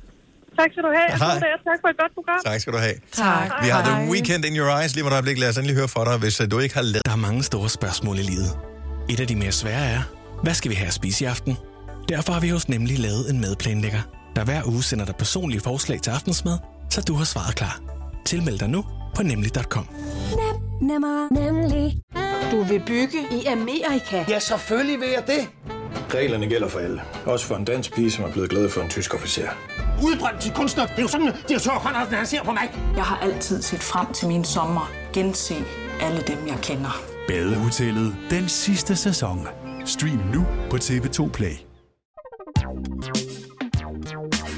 [0.58, 1.10] Tak skal du have.
[1.18, 1.34] Hej.
[1.56, 2.40] Og tak for et godt program.
[2.44, 2.96] Tak skal du have.
[3.12, 3.50] Tak.
[3.64, 4.94] Vi har The Weekend in Your Eyes.
[4.94, 5.38] Lige om et øjeblik.
[5.38, 7.04] Lad os endelig høre for dig, hvis øh, du ikke har lavet...
[7.04, 8.50] Der er mange store spørgsmål i livet.
[9.08, 10.02] Et af de mere svære er,
[10.42, 11.56] hvad skal vi have at spise i aften?
[12.08, 14.00] Derfor har vi hos Nemlig lavet en madplanlægger,
[14.36, 16.58] der hver uge sender dig personlige forslag til aftensmad,
[16.90, 17.80] så du har svaret klar.
[18.24, 18.84] Tilmeld dig nu
[19.16, 19.88] på nemlig.com.
[20.82, 21.98] Nemmer, nemlig.
[22.52, 24.24] Du vil bygge i Amerika?
[24.28, 25.48] Ja, selvfølgelig vil jeg det.
[26.14, 27.02] Reglerne gælder for alle.
[27.26, 29.48] Også for en dansk pige, som er blevet glad for en tysk officer.
[30.02, 30.86] Udbrændt til kunstner.
[30.86, 32.70] Det er jo sådan, at direktør Conradsen, han ser på mig.
[32.96, 34.90] Jeg har altid set frem til min sommer.
[35.12, 35.54] Gense
[36.00, 37.02] alle dem, jeg kender.
[37.28, 39.48] Badehotellet den sidste sæson.
[39.90, 41.56] Stream nu på TV2 Play.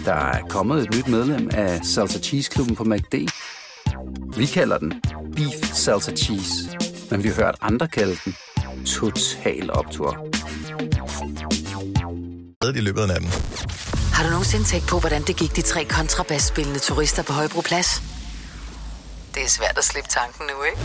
[0.05, 3.15] Der er kommet et nyt medlem af Salsa Cheese Klubben på MACD.
[4.37, 5.03] Vi kalder den
[5.37, 6.79] Beef Salsa Cheese,
[7.11, 8.35] men vi har hørt andre kalde den
[8.87, 10.27] Total Optor.
[12.77, 13.29] i løbet af natten.
[14.15, 18.12] Har du nogensinde tænkt på, hvordan det gik de tre kontrabasspillende turister på Højbroplads?
[19.35, 20.79] Det er svært at slippe tanken nu, ikke?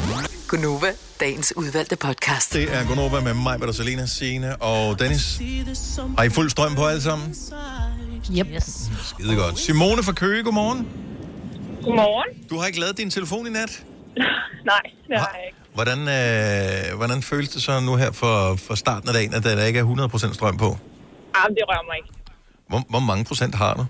[0.50, 0.90] Gunova,
[1.20, 2.54] dagens udvalgte podcast.
[2.54, 5.42] Det er Gunova med mig, Peter Selina, Signe og Dennis.
[6.18, 7.28] Har I fuld strøm på alle sammen?
[8.38, 8.48] Yep.
[8.56, 8.68] Yes.
[9.10, 9.60] Skide godt.
[9.60, 10.82] Simone fra Køge, godmorgen.
[11.84, 12.30] Godmorgen.
[12.50, 13.84] Du har ikke lavet din telefon i nat?
[14.72, 15.58] Nej, det har jeg ikke.
[15.78, 19.66] Hvordan, øh, hvordan føles det så nu her for, for starten af dagen, at der
[19.66, 19.86] ikke er
[20.30, 20.70] 100% strøm på?
[21.38, 22.10] Jamen, det rører mig ikke.
[22.70, 23.86] Hvor, hvor mange procent har du?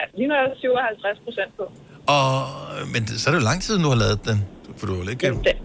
[0.00, 1.64] Altså, lige nu er der 57 procent på.
[2.06, 2.46] Og,
[2.92, 4.44] men det- så er det jo lang tid, du har lavet den.
[4.76, 5.26] For du har ikke...
[5.26, 5.56] Jamen, den,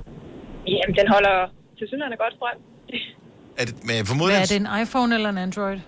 [0.67, 1.35] jamen, den holder
[1.77, 2.59] til synligheden godt strøm.
[3.57, 4.41] Er det, men Hvad formodentlig...
[4.41, 5.79] er det, en iPhone eller en Android?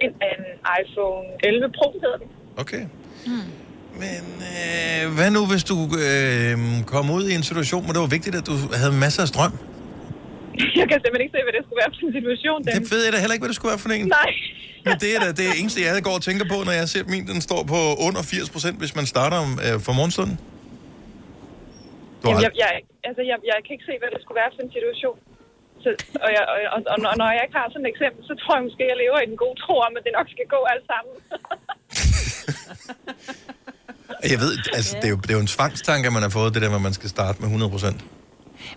[0.00, 0.42] En, en
[0.80, 2.28] iPhone 11 Pro hedder den.
[2.56, 2.82] Okay.
[4.04, 4.22] Men
[4.54, 5.76] øh, hvad nu, hvis du
[6.06, 9.28] øh, kom ud i en situation, hvor det var vigtigt, at du havde masser af
[9.28, 9.52] strøm?
[10.80, 12.58] Jeg kan simpelthen ikke se, hvad det skulle være for en situation.
[12.64, 12.72] Den...
[12.76, 14.06] Det ved jeg da heller ikke, hvad det skulle være for en.
[14.20, 14.30] Nej.
[14.86, 17.10] Men det er da det eneste, jeg går og tænker på, når jeg ser at
[17.14, 20.36] min, den står på under 80 procent, hvis man starter om, øh, for morgenstunden.
[22.20, 22.70] Du Jamen, jeg, jeg,
[23.08, 25.16] altså, jeg, jeg kan ikke se, hvad det skulle være for en situation.
[25.82, 25.88] Så,
[26.24, 26.80] og, jeg, og, og,
[27.10, 29.28] og, når- jeg ikke har sådan et eksempel, så tror jeg måske, jeg lever i
[29.32, 31.14] den gode tro om, at det nok skal gå alt sammen.
[34.32, 36.62] Jeg ved, altså, det, er jo, det er jo en tvangstanke, man har fået, det
[36.62, 38.04] der med, at man skal starte med 100 procent.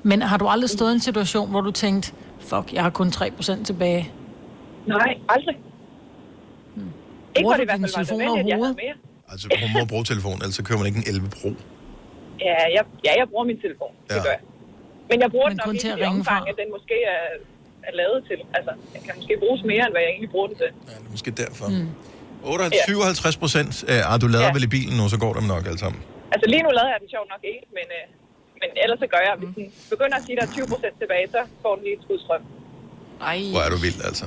[0.03, 3.07] Men har du aldrig stået i en situation, hvor du tænkte, fuck, jeg har kun
[3.07, 4.11] 3% tilbage?
[4.87, 5.55] Nej, aldrig.
[6.75, 6.83] Hmm.
[6.85, 8.75] Ikke Bruger hvor det du i din telefon overhovedet?
[8.83, 8.95] mere.
[9.31, 11.49] Altså, hun må bruge telefonen, ellers så kører man ikke en 11 Pro.
[12.47, 13.91] Ja, jeg, ja, jeg bruger min telefon.
[14.09, 14.15] Ja.
[14.15, 14.43] Det gør jeg.
[15.09, 16.49] Men jeg bruger Men den nok kun ikke til at i det ringe omfang, fra.
[16.51, 17.21] at den måske er,
[17.87, 18.39] er lavet til.
[18.57, 20.69] Altså, den kan måske bruges mere, end hvad jeg egentlig bruger den til.
[20.87, 21.65] Det er måske derfor.
[21.69, 21.89] Mm.
[22.85, 23.71] 57 procent.
[23.91, 24.53] Øh, ah, du lader Ja.
[24.57, 25.99] vel i bilen nu, så går det nok alt sammen.
[26.33, 28.03] Altså lige nu lader jeg den sjovt nok ikke, men, øh,
[28.61, 30.95] men ellers så gør jeg, hvis den begynder at sige, at der er 20 procent
[31.01, 32.43] tilbage, så får den lige et skud strøm.
[33.31, 33.37] Ej.
[33.53, 34.25] Hvor er du vild, altså.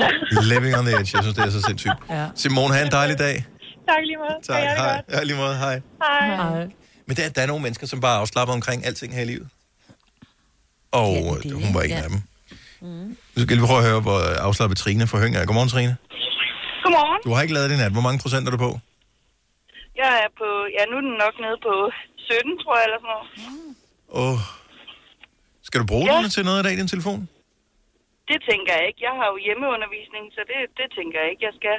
[0.52, 1.10] Living on the edge.
[1.16, 1.98] Jeg synes, det er så sindssygt.
[2.16, 2.24] Ja.
[2.42, 3.36] Simone, have en dejlig dag.
[3.88, 4.36] Tak lige måde.
[4.48, 4.60] Tak.
[4.62, 4.94] Det Hej.
[4.96, 5.04] godt.
[5.14, 5.54] Ja, lige måde.
[5.64, 5.76] Hej.
[6.04, 6.36] Hej.
[6.36, 6.64] Hej.
[7.06, 9.48] Men der, der er nogle mennesker, som bare er afslappet omkring alting her i livet.
[10.92, 11.12] Og
[11.44, 12.18] ja, hun var en af dem.
[13.34, 14.18] Nu skal vi prøve at høre, hvor
[14.48, 15.46] afslappet Trine fra Høng er.
[15.46, 15.96] Godmorgen, Trine.
[16.82, 17.20] Godmorgen.
[17.26, 17.92] Du har ikke lavet din nat.
[17.96, 18.70] Hvor mange procent er du på?
[20.02, 21.74] Jeg er på, ja, nu er den nok nede på
[22.16, 23.26] 17, tror jeg, eller sådan noget.
[24.20, 24.40] Åh.
[25.68, 26.16] Skal du bruge Ja.
[26.22, 27.20] den til noget i dag, din telefon?
[28.30, 29.00] Det tænker jeg ikke.
[29.08, 31.78] Jeg har jo hjemmeundervisning, så det, det tænker jeg ikke, jeg skal.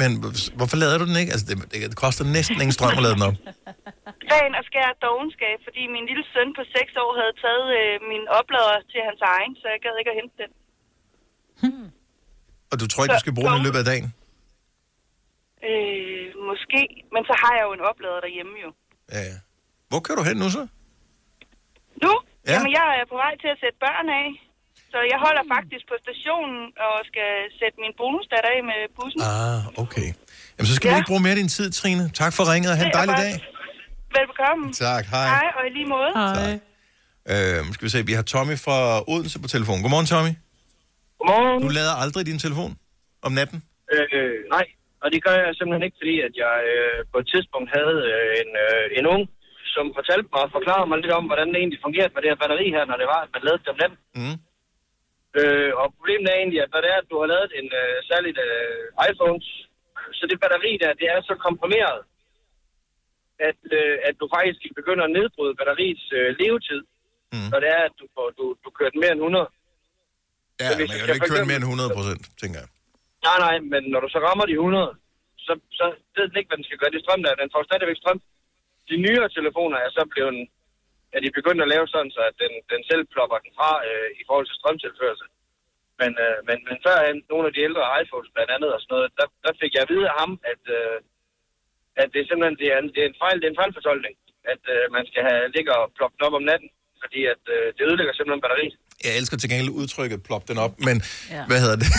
[0.00, 1.32] Men hvor- hvorfor lader du den ikke?
[1.34, 1.54] Altså, det,
[1.92, 3.36] det koster næsten ingen strøm at lade den op.
[4.32, 8.24] Ren og skær dogenskab, fordi min lille søn på 6 år havde taget øh, min
[8.38, 10.50] oplader til hans egen, så jeg gad ikke at hente den.
[12.70, 14.08] Og du tror ikke, du skal bruge den i løbet af dagen?
[15.70, 16.80] Øh, måske,
[17.14, 18.70] men så har jeg jo en oplader derhjemme jo.
[19.14, 19.36] Ja, ja.
[19.90, 20.62] Hvor kører du hen nu så?
[22.04, 22.12] Nu?
[22.14, 22.26] Ja.
[22.46, 22.52] Ja.
[22.52, 24.28] Jamen, jeg er på vej til at sætte børn af.
[24.92, 27.30] Så jeg holder faktisk på stationen og skal
[27.60, 29.20] sætte min bonusdatter af med bussen.
[29.32, 30.08] Ah, okay.
[30.54, 30.92] Jamen, så skal ja.
[30.94, 32.04] vi ikke bruge mere af din tid, Trine.
[32.22, 33.34] Tak for ringet, og have en dejlig dag.
[34.16, 34.64] Velbekomme.
[34.86, 35.28] Tak, hej.
[35.36, 36.10] Hej, og i lige måde.
[36.20, 36.52] Hej.
[37.32, 38.78] Øh, skal vi se, vi har Tommy fra
[39.12, 39.78] Odense på telefon.
[39.82, 40.32] Godmorgen, Tommy.
[41.18, 41.60] Godmorgen.
[41.64, 42.72] Du lader aldrig din telefon
[43.26, 43.58] om natten?
[43.94, 44.66] Øh, nej,
[45.02, 48.30] og det gør jeg simpelthen ikke, fordi at jeg øh, på et tidspunkt havde øh,
[48.42, 49.22] en, øh, en ung,
[49.74, 52.42] som fortalte mig og forklarede mig lidt om, hvordan det egentlig fungerede med det her
[52.42, 53.98] batteri her, når det var, at man lavede om natten.
[54.20, 54.36] Mm.
[55.38, 57.94] Øh, og problemet er egentlig, at når det er, at du har lavet en øh,
[58.10, 59.46] særligt øh, iPhones,
[60.18, 62.00] så det batteri der, det er så komprimeret,
[63.48, 66.80] at, øh, at du faktisk begynder at nedbryde batteriets øh, levetid,
[67.34, 67.48] mm.
[67.52, 69.46] når det er, at du, får, du, du kører den mere end 100.
[70.60, 72.58] Ja, Så hvis man du kan jo ikke køre mere eksempel- end 100 procent, tænker
[72.62, 72.68] jeg.
[73.26, 74.96] Nej, nej, men når du så rammer de 100,
[75.46, 75.84] så, så
[76.16, 76.92] ved den ikke, hvad den skal gøre.
[76.94, 78.20] Det strøm der, den får stadigvæk strøm.
[78.90, 80.48] De nyere telefoner er så blevet,
[81.14, 84.08] at de begyndt at lave sådan, så at den, den selv plopper den fra øh,
[84.20, 85.28] i forhold til strømtilførsel.
[86.00, 89.08] Men, øh, men, men førhen, nogle af de ældre iPhones blandt andet og sådan noget,
[89.18, 90.98] der, der fik jeg at vide af ham, at, øh,
[92.00, 94.14] at det er simpelthen det er, en, det er en fejl, det er en fejlfortolkning,
[94.52, 96.70] at øh, man skal have ligge og ploppe den op om natten,
[97.02, 98.76] fordi at, øh, det ødelægger simpelthen batteriet.
[99.04, 101.44] Jeg elsker til gengæld udtrykket, plop den op, men Ja.
[101.46, 101.86] hvad hedder det?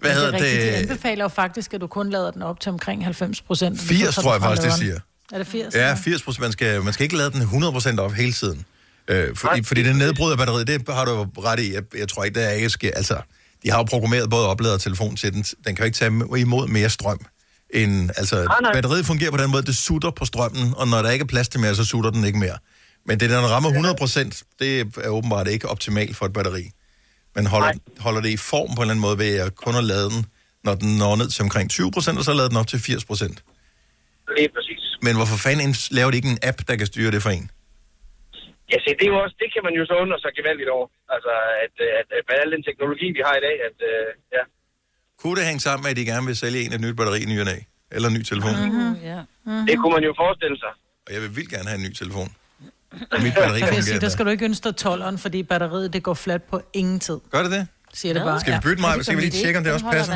[0.00, 0.40] hvad hedder det?
[0.40, 0.62] Er rigtigt.
[0.62, 0.74] De det?
[0.74, 3.80] anbefaler jo faktisk, at du kun lader den op til omkring 90 procent.
[3.80, 4.98] 80, tror jeg faktisk, det siger.
[5.32, 5.74] Er det 80?
[5.74, 6.40] Ja, 80 procent.
[6.42, 8.64] Man skal, man skal ikke lade den 100 procent op hele tiden.
[9.08, 11.74] Øh, fordi, fordi det nedbryder batteriet, det har du ret i.
[11.74, 12.90] Jeg, jeg tror ikke, der er ikke sker.
[12.96, 13.18] Altså,
[13.62, 15.42] de har jo programmeret både oplader og telefon til den.
[15.42, 16.10] Den kan jo ikke tage
[16.40, 17.18] imod mere strøm.
[17.70, 18.72] End, altså, nej.
[18.72, 21.48] batteriet fungerer på den måde, det sutter på strømmen, og når der ikke er plads
[21.48, 22.58] til mere, så sutter den ikke mere.
[23.08, 26.64] Men det, der rammer 100 procent, det er åbenbart ikke optimalt for et batteri.
[27.36, 27.72] Man holder,
[28.06, 30.20] holder det i form på en eller anden måde ved at kun at lade den,
[30.66, 33.04] når den når ned til omkring 20 procent, og så lader den op til 80
[33.04, 33.38] procent.
[34.36, 34.82] Lige præcis.
[35.06, 37.46] Men hvorfor fanden laver de ikke en app, der kan styre det for en?
[38.72, 40.86] Ja, se, det, er jo også, det kan man jo så undre sig gevaldigt over.
[41.14, 41.32] Altså,
[41.64, 44.42] at, at, at med al den teknologi, vi har i dag, at øh, ja.
[45.20, 47.28] Kunne det hænge sammen med, at de gerne vil sælge en et nyt batteri i
[47.32, 47.38] ny?
[47.94, 48.54] Eller en ny telefon?
[48.64, 48.92] Mm-hmm.
[49.10, 49.20] Ja.
[49.20, 49.66] Mm-hmm.
[49.68, 50.72] Det kunne man jo forestille sig.
[51.06, 52.28] Og jeg vil vildt gerne have en ny telefon.
[53.12, 55.42] Og mit batteri Jeg vil sige, fungerer der skal du ikke ønske dig 12'eren, fordi
[55.42, 57.18] batteriet det går flat på ingen tid.
[57.30, 57.66] Gør det det?
[57.94, 58.40] Siger det bare.
[58.40, 59.04] Skal vi bytte mig?
[59.04, 60.14] Skal vi lige tjekke, om det også passer?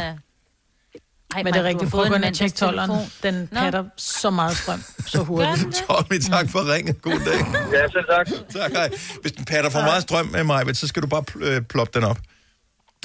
[1.34, 2.92] Ej, Men det er rigtigt, prøv en at tjekke 12'eren.
[3.22, 3.60] Den Nå.
[3.60, 5.82] patter så meget strøm, så hurtigt.
[5.88, 7.02] Tommy, tak for ringet.
[7.02, 7.38] God dag.
[7.72, 8.26] Ja, selv tak.
[8.62, 8.90] tak, hej.
[9.22, 12.00] Hvis den patter for meget strøm med mig, så skal du bare pl- øh, ploppe
[12.00, 12.18] den op.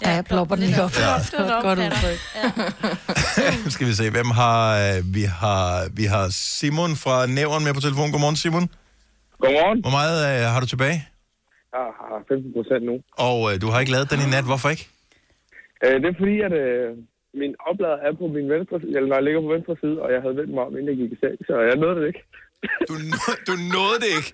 [0.01, 0.97] Ja, jeg plopper den lige op.
[0.99, 1.15] Ja.
[1.15, 2.19] Et godt udtryk.
[3.73, 4.77] skal vi se, hvem har...
[4.77, 8.11] øh, Vi har, vi har Simon fra Nævren med på telefon.
[8.11, 8.69] Godmorgen, Simon.
[9.43, 9.79] Godmorgen.
[9.85, 10.97] Hvor meget øh, har du tilbage?
[11.75, 12.95] Jeg har 15 procent nu.
[13.27, 14.45] Og øh, du har ikke lavet den i nat.
[14.51, 14.85] Hvorfor ikke?
[15.85, 16.87] Øh, det er fordi, at øh,
[17.41, 20.07] min oplader er på min venstre side, eller når jeg ligger på venstre side, og
[20.13, 22.23] jeg havde vendt mig om, inden jeg gik i seng, så jeg nåede det ikke.
[22.89, 22.95] Du,
[23.49, 24.29] du nåede det ikke?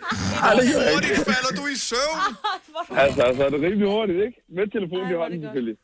[0.48, 1.28] Ej, Hvor hurtigt ikke.
[1.32, 2.18] falder du i søvn?
[3.04, 4.38] Altså, altså, er det rimelig hurtigt, ikke?
[4.56, 5.78] Med telefonen i hånden, selvfølgelig.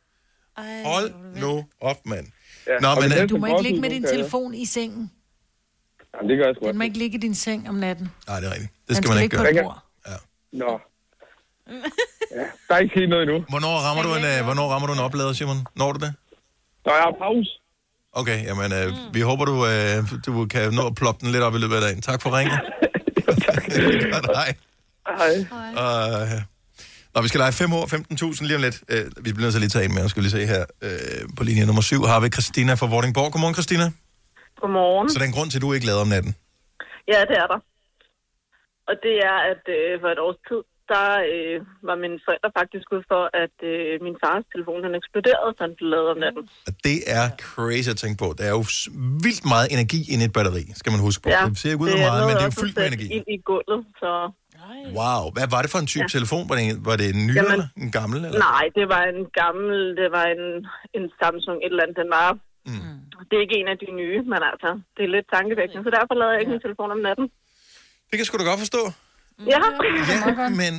[0.91, 1.09] Hold
[1.43, 1.51] nu
[1.89, 2.25] op, mand.
[2.67, 5.11] Ja, Nå, men, øh, Du må ikke ligge med din telefon i sengen.
[6.15, 6.77] Jamen, det gør jeg sgu Den også.
[6.77, 8.11] må ikke ligge i din seng om natten.
[8.27, 8.71] Nej, det er rigtigt.
[8.71, 9.63] Det Den skal man ikke gøre.
[9.63, 9.81] bord.
[10.53, 10.79] Nå.
[12.35, 13.45] Ja, der er ikke sket noget endnu.
[13.49, 15.57] Hvornår rammer, du en, øh, hvornår rammer du en oplader, Simon?
[15.75, 16.13] Når du det?
[16.85, 17.49] Når jeg har pause.
[18.13, 21.55] Okay, jamen, øh, vi håber, du, øh, du kan nå at ploppe den lidt op
[21.55, 22.01] i løbet af dagen.
[22.01, 22.57] Tak for ringen.
[24.35, 24.55] Hej.
[25.07, 26.33] Hej.
[26.33, 26.41] Uh,
[27.15, 27.85] Nå, vi skal lege 5 år,
[28.33, 28.83] 15.000 lige om lidt.
[28.93, 30.65] Uh, vi bliver nødt til at lige tage en mere, skal vi lige se her.
[30.85, 33.31] Uh, på linje nummer 7 har vi Christina fra Vordingborg.
[33.31, 33.91] Godmorgen, Christina.
[34.61, 35.07] Godmorgen.
[35.09, 36.33] Så der er en grund til, at du ikke lavede om natten.
[37.13, 37.59] Ja, det er der.
[38.89, 40.61] Og det er, at øh, for et års tid,
[40.93, 41.57] der øh,
[41.89, 45.73] var mine forældre faktisk ude for, at øh, min fars telefon den eksploderede, så han
[45.77, 46.43] blev lavet om natten.
[46.67, 48.27] Og det er crazy at tænke på.
[48.37, 48.63] Der er jo
[49.25, 51.29] vildt meget energi inde i et batteri, skal man huske på.
[51.35, 53.07] Ja, det ser ikke ud af meget, men det er jo fyldt med energi.
[53.17, 54.11] Ind i gulvet, så...
[54.99, 56.07] Wow, hvad var det for en type.
[56.07, 56.13] Ja.
[56.17, 56.43] telefon?
[56.49, 58.19] Var det, en- var det en ny Jamen, eller en gammel?
[58.27, 58.39] Eller?
[58.49, 60.43] Nej, det var en gammel, det var en,
[60.97, 61.97] en Samsung et eller andet.
[62.03, 62.27] Den var,
[62.65, 62.99] mm.
[63.29, 66.13] det er ikke en af de nye, men altså, det er lidt tankevækkende, så derfor
[66.13, 67.25] lavede jeg ikke min telefon om natten.
[68.09, 68.83] Det kan sgu da godt forstå.
[69.51, 69.59] Ja.
[70.39, 70.73] Ja, men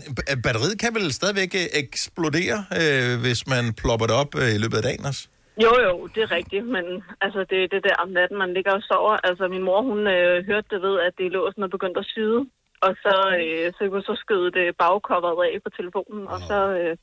[0.45, 4.77] batteriet kan vel stadigvæk øh, eksplodere, øh, hvis man plopper det op øh, i løbet
[4.81, 5.23] af dagen også?
[5.65, 6.85] Jo, jo, det er rigtigt, men
[7.25, 9.17] altså, det er det der om natten, man ligger og sover.
[9.29, 12.41] Altså, min mor, hun øh, hørte det ved, at det låsen er begyndt at syde,
[12.87, 16.97] og så, øh, så, så skød det bagcoveret af på telefonen, og så, øh,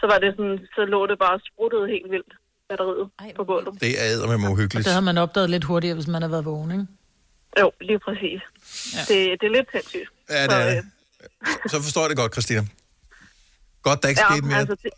[0.00, 2.32] så var det sådan, så lå det bare spruttet helt vildt,
[2.70, 3.80] batteriet på gulvet.
[3.80, 4.84] Det er med Og uhyggeligt.
[4.84, 6.86] det havde man opdaget lidt hurtigere, hvis man havde været vågen, ikke?
[7.60, 8.40] Jo, lige præcis.
[8.96, 9.00] Ja.
[9.10, 10.08] Det, det er lidt sindssygt.
[10.30, 10.84] Ja, det Så, er øh, det.
[11.72, 12.62] Så forstår jeg det godt, Christina.
[13.82, 14.58] Godt, der ikke ja, skete mere.
[14.58, 14.90] altså, det,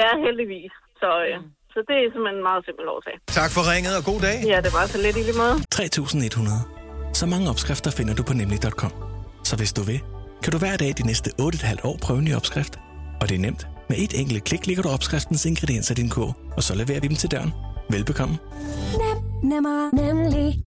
[0.00, 0.72] ja, heldigvis.
[1.02, 1.36] Så, øh,
[1.74, 3.14] Så det er simpelthen en meget simpel årsag.
[3.40, 4.36] Tak for ringet, og god dag.
[4.52, 5.54] Ja, det var så lidt i lige måde.
[5.74, 7.12] 3.100.
[7.20, 8.92] Så mange opskrifter finder du på nemlig.com.
[9.44, 10.00] Så hvis du vil,
[10.42, 12.78] kan du hver dag de næste 8,5 år prøve en ny opskrift.
[13.20, 13.66] Og det er nemt.
[13.88, 17.08] Med et enkelt klik ligger du opskriftens ingredienser i din kog, og så leverer vi
[17.08, 17.52] dem til døren.
[17.90, 18.38] Velbekomme.
[19.42, 20.62] Nemmer, nemlig.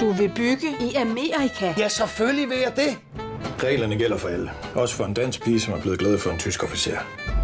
[0.00, 1.74] Du vil bygge i Amerika?
[1.78, 2.98] Ja, selvfølgelig vil jeg det.
[3.64, 4.50] Reglerne gælder for alle.
[4.74, 6.98] Også for en dansk pige, som er blevet glad for en tysk officer.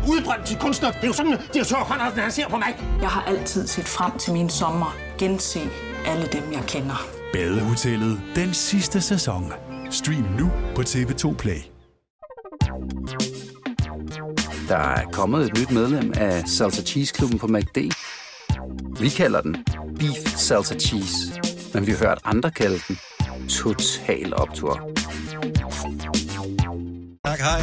[0.09, 0.90] Udbrændt til kunstner.
[0.90, 2.76] Det er jo sådan, at direktør Conradsen, han ser på mig.
[3.01, 4.97] Jeg har altid set frem til min sommer.
[5.18, 5.61] Gense
[6.07, 7.07] alle dem, jeg kender.
[7.32, 9.53] Badehotellet den sidste sæson.
[9.90, 11.72] Stream nu på TV2 Play.
[14.73, 17.79] Der er kommet et nyt medlem af Salsa Cheese Klubben på MACD.
[19.01, 19.64] Vi kalder den
[19.99, 21.16] Beef Salsa Cheese,
[21.75, 22.99] men vi har hørt andre kalde den
[23.49, 24.75] Total Optor.
[27.27, 27.61] Tak, hej.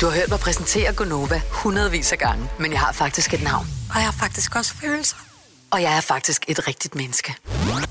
[0.00, 3.66] Du har hørt mig præsentere Gonova hundredvis af gange, men jeg har faktisk et navn.
[3.90, 5.16] Og jeg har faktisk også følelser.
[5.70, 7.34] Og jeg er faktisk et rigtigt menneske.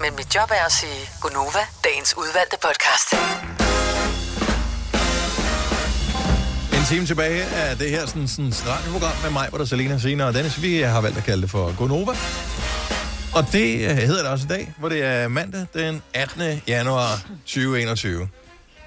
[0.01, 3.08] Men mit job er at sige Gonova, dagens udvalgte podcast.
[6.84, 10.23] En time tilbage af det her sådan, sådan radioprogram med mig, hvor der Selena Sina
[10.25, 10.61] og Dennis.
[10.61, 12.11] Vi har valgt at kalde det for Gonova.
[13.36, 16.61] Og det øh, hedder det også i dag, hvor det er mandag den 18.
[16.67, 18.27] januar 2021.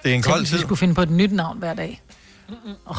[0.03, 0.64] Det er en kold hvis vi tid.
[0.64, 2.03] skulle finde på et nyt navn hver dag.
[2.86, 2.97] Oh,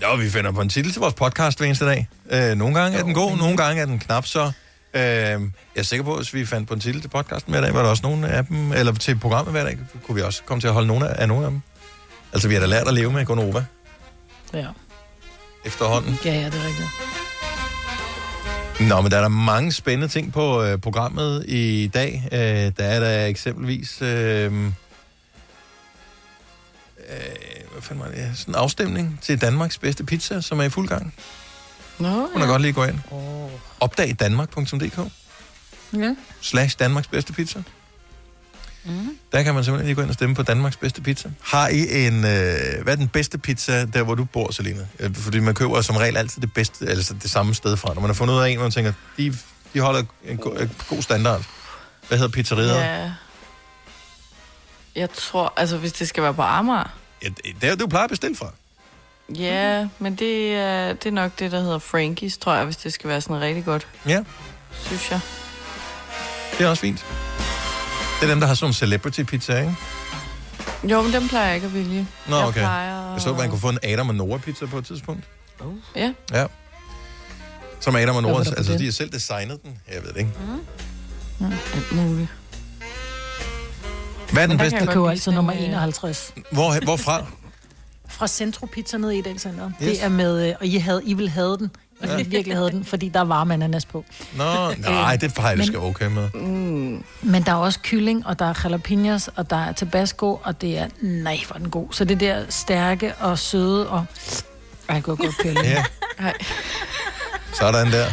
[0.00, 2.08] Ja, vi finder på en titel til vores podcast hver eneste dag.
[2.30, 4.52] Øh, nogle gange er den god, nogle gange er den knap så.
[4.94, 5.40] Øh, jeg
[5.76, 7.82] er sikker på, at hvis vi fandt på en titel til podcasten hver dag, var
[7.82, 10.68] der også nogle af dem, eller til programmet hver dag, kunne vi også komme til
[10.68, 11.60] at holde nogle af, af nogle af dem.
[12.32, 13.64] Altså, vi har da lært at leve med Gonova
[14.58, 14.68] ja.
[15.64, 16.18] efterhånden.
[16.24, 16.88] ja, ja, det er rigtigt.
[18.80, 22.28] Nå, men der er der mange spændende ting på øh, programmet i dag.
[22.32, 24.02] Øh, der er der eksempelvis...
[24.02, 24.70] Øh, øh,
[27.72, 28.30] hvad fanden var det?
[28.34, 31.14] Sådan en afstemning til Danmarks bedste pizza, som er i fuld gang.
[31.98, 32.98] Nå, Hun kan godt lige gå ind.
[33.80, 34.98] Opdag danmark.dk
[35.92, 36.16] Ja.
[36.40, 37.62] slash Danmarks bedste pizza.
[38.84, 39.18] Mm.
[39.32, 41.30] Der kan man simpelthen lige gå ind og stemme på Danmarks bedste pizza.
[41.42, 42.14] Har I en...
[42.24, 44.86] Øh, hvad er den bedste pizza, der hvor du bor, Selina?
[44.98, 47.94] Øh, Fordi man køber som regel altid det bedste, altså det samme sted fra.
[47.94, 49.34] Når man har fundet ud af en, hvor man tænker, de,
[49.74, 51.44] de holder en, go, en god standard.
[52.08, 52.74] Hvad hedder pizzeriet?
[52.76, 53.10] Ja.
[54.94, 56.92] Jeg tror, altså hvis det skal være på Amager.
[57.22, 57.28] ja
[57.60, 58.52] det er jo, du plejer at bestille fra.
[59.38, 62.92] Ja, men det er, det er nok det, der hedder Frankies, tror jeg, hvis det
[62.92, 64.24] skal være sådan rigtig godt, Ja,
[64.86, 65.20] synes jeg.
[66.58, 67.04] det er også fint.
[68.24, 69.76] Det er dem, der har sådan en celebrity pizza, ikke?
[70.84, 72.08] Jo, men dem plejer jeg ikke at vælge.
[72.28, 72.60] Nå, jeg okay.
[72.60, 73.12] Plejer...
[73.12, 75.24] Jeg så, at man kunne få en Adam og Nora pizza på et tidspunkt.
[75.96, 76.12] Ja.
[76.32, 76.46] Ja.
[77.80, 78.80] Som Adam og Nora, altså den?
[78.80, 79.78] de har selv designet den.
[79.94, 80.30] Jeg ved det ikke.
[81.38, 81.46] Mm.
[81.74, 82.28] Alt muligt.
[84.32, 84.78] Hvad er den bedste?
[84.78, 86.34] jeg købe altid nummer 51.
[86.50, 87.26] Hvor, hvorfra?
[88.08, 89.70] Fra Centro Pizza nede i Edel Center.
[89.82, 89.90] Yes.
[89.90, 91.70] Det er med, øh, og I, havde, I vil have den.
[92.10, 92.24] Og Ja.
[92.24, 92.28] ja.
[92.36, 94.04] virkelig havde den, fordi der var man ananas på.
[94.36, 94.44] Nå,
[94.78, 96.28] nej, det jeg det skal okay med.
[96.34, 97.04] Mm.
[97.22, 100.78] Men der er også kylling, og der er jalapenos, og der er tabasco, og det
[100.78, 101.86] er, nej, hvor den god.
[101.90, 104.04] Så det der stærke og søde, og
[104.88, 105.66] ej, jeg kunne godt køre lidt.
[105.66, 105.84] Ja.
[106.20, 106.32] Nej,
[107.60, 108.06] Sådan der.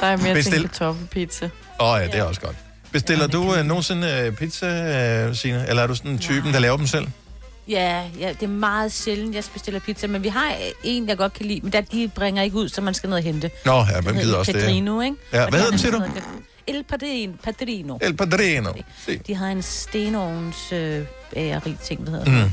[0.00, 0.52] der er mere Bestil.
[0.52, 1.50] til kartoffelpizza.
[1.80, 2.56] Åh oh, ja, det er også godt.
[2.92, 5.68] Bestiller du uh, nogensinde uh, pizza, uh, Signe?
[5.68, 7.06] Eller er du sådan en typen, der laver dem selv?
[7.68, 11.32] Ja, ja, det er meget sjældent, jeg bestiller pizza, men vi har en, jeg godt
[11.32, 13.50] kan lide, men der, de bringer ikke ud, så man skal ned og hente.
[13.64, 14.60] Nå, ja, hvem gider også det?
[14.60, 15.16] Padrino, ikke?
[15.32, 16.04] Ja, Og hvad de hedder den, siger du?
[16.66, 17.32] El Padrino.
[17.44, 17.98] Padrino.
[18.00, 18.72] El Padrino.
[19.06, 19.18] Se.
[19.26, 21.04] De har en stenovns øh,
[21.34, 22.44] bageri ting, der hedder.
[22.44, 22.52] Mm.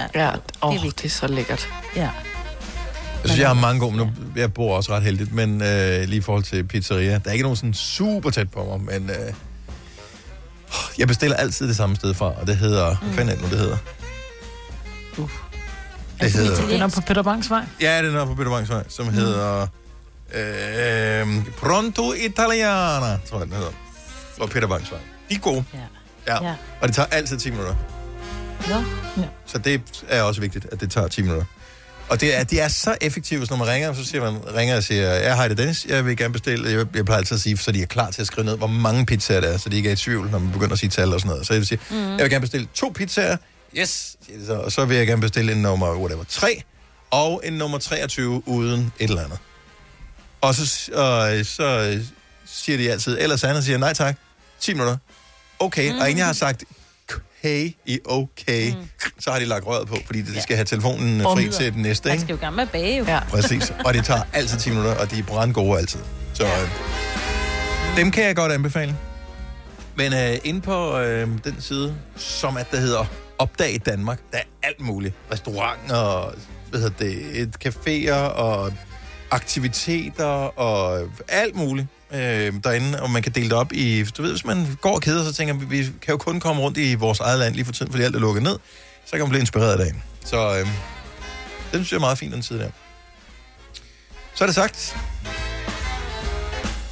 [0.00, 0.32] Ja, Ja,
[0.62, 1.68] åh, det er det er så lækkert.
[1.96, 2.02] Ja.
[2.02, 2.10] Jeg
[3.24, 6.18] synes, jeg har mange gode, men nu, jeg bor også ret heldigt, men øh, lige
[6.18, 9.32] i forhold til pizzeria, der er ikke nogen sådan super tæt på mig, men øh,
[10.98, 13.06] jeg bestiller altid det samme sted fra, og det hedder, mm.
[13.06, 13.76] hvad fanden er det nu, det hedder?
[16.20, 17.64] Det hedder, Den er på Peter Bangs vej.
[17.80, 19.12] ja, det er på Peter Bangs vej, som mm.
[19.12, 19.66] hedder
[20.34, 23.70] øh, Pronto Italiana, tror jeg, den hedder.
[24.38, 25.00] På Peter Bangs vej.
[25.30, 25.64] De er gode.
[25.74, 25.78] Ja.
[26.34, 26.44] Ja.
[26.48, 26.54] Ja.
[26.80, 27.74] Og det tager altid 10 minutter.
[28.68, 28.74] Nå.
[29.22, 29.28] Ja.
[29.46, 31.44] Så det er også vigtigt, at det tager 10 minutter.
[32.08, 34.76] Og det er, de er så effektive, så når man ringer, så siger man, ringer
[34.76, 37.34] og siger, ja, hej, det er Dennis, jeg vil gerne bestille, jeg, jeg plejer altid
[37.34, 39.56] at sige, så de er klar til at skrive ned, hvor mange pizzaer der er,
[39.56, 41.46] så de ikke er i tvivl, når man begynder at sige tal og sådan noget.
[41.46, 41.96] Så jeg vil sige, mm.
[41.96, 43.36] jeg vil gerne bestille to pizzaer,
[43.76, 44.16] yes,
[44.46, 46.62] så, og så vil jeg gerne bestille en nummer, whatever, 3,
[47.10, 49.38] og en nummer 23 uden et eller andet.
[50.40, 51.98] Og så, og, så
[52.46, 54.16] siger de altid, ellers andet siger nej tak,
[54.60, 54.96] 10 minutter.
[55.58, 55.98] Okay, mm.
[55.98, 56.64] og inden jeg har sagt
[57.08, 58.88] okay i okay, mm.
[59.18, 61.82] så har de lagt røret på, fordi de skal have telefonen Og fri til den
[61.82, 63.04] næste, Man skal jo gerne med bage, jo.
[63.04, 63.20] Ja.
[63.30, 63.72] Præcis.
[63.84, 66.00] Og det tager altid 10 minutter, og de er brandgode altid.
[66.34, 66.70] Så øh,
[67.96, 68.96] dem kan jeg godt anbefale.
[69.96, 73.04] Men øh, inde på øh, den side, som at der hedder
[73.38, 75.14] Opdag Danmark, der er alt muligt.
[75.32, 76.34] Restauranter, og,
[76.70, 78.72] hvad hedder det, et caféer og
[79.30, 84.30] aktiviteter og alt muligt øh, derinde, og man kan dele det op i, du ved,
[84.30, 86.78] hvis man går og keder sig, så tænker man, vi kan jo kun komme rundt
[86.78, 88.58] i vores eget land lige for tiden, fordi alt er lukket ned,
[89.04, 90.02] så kan man blive inspireret af dagen.
[90.24, 90.66] Så øh,
[91.72, 92.70] den synes jeg er meget fint, den tid der.
[94.34, 94.96] Så er det sagt.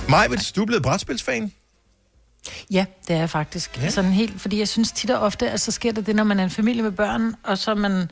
[0.09, 1.53] Majvits, du er blevet brætspilsfan.
[2.70, 3.78] Ja, det er faktisk.
[3.82, 3.90] Ja.
[3.90, 6.40] Sådan helt, fordi jeg synes tit og ofte, at så sker der det, når man
[6.40, 8.11] er en familie med børn, og så man,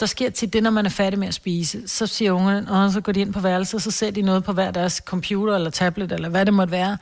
[0.00, 1.88] der sker tit det, når man er færdig med at spise.
[1.88, 4.52] Så siger ungerne, og så går de ind på værelset, så ser de noget på
[4.52, 6.98] hver deres computer eller tablet, eller hvad det måtte være.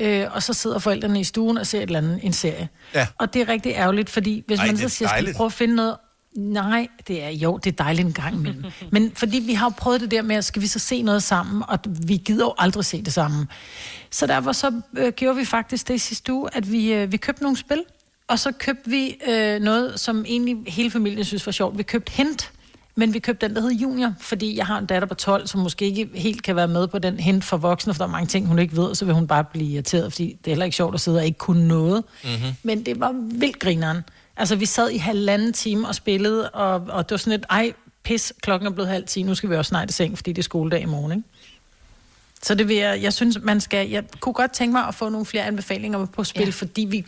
[0.00, 2.68] Øh, og så sidder forældrene i stuen og ser et eller andet, en serie.
[2.94, 3.06] Ja.
[3.18, 5.36] Og det er rigtig ærgerligt, fordi hvis Ej, man så siger, skal dejligt.
[5.36, 5.96] prøve at finde noget...
[6.34, 8.64] Nej, det er jo, det er dejligt en gang imellem.
[8.92, 11.22] Men fordi vi har jo prøvet det der med, at skal vi så se noget
[11.22, 13.48] sammen, og vi gider jo aldrig se det sammen.
[14.10, 17.42] Så derfor så øh, gjorde vi faktisk det sidste uge, at vi, øh, vi købte
[17.42, 17.82] nogle spil,
[18.28, 21.78] og så købte vi øh, noget, som egentlig hele familien synes var sjovt.
[21.78, 22.50] Vi købte Hint,
[22.96, 25.60] men vi købte den, der hed Junior, fordi jeg har en datter på 12, som
[25.60, 28.26] måske ikke helt kan være med på den hint for voksne, for der er mange
[28.26, 30.76] ting, hun ikke ved, så vil hun bare blive irriteret, fordi det er heller ikke
[30.76, 32.04] sjovt at sidde og ikke kunne noget.
[32.24, 32.54] Mm-hmm.
[32.62, 33.98] Men det var vildt grineren.
[34.36, 37.72] Altså, vi sad i halvanden time og spillede, og, og det var sådan et, ej,
[38.02, 40.38] pis, klokken er blevet halv 10, nu skal vi også snart i seng, fordi det
[40.38, 41.28] er skoledag i morgen, ikke?
[42.42, 45.08] Så det vil jeg, jeg synes, man skal, jeg kunne godt tænke mig at få
[45.08, 46.50] nogle flere anbefalinger på spil, ja.
[46.50, 47.04] fordi vi,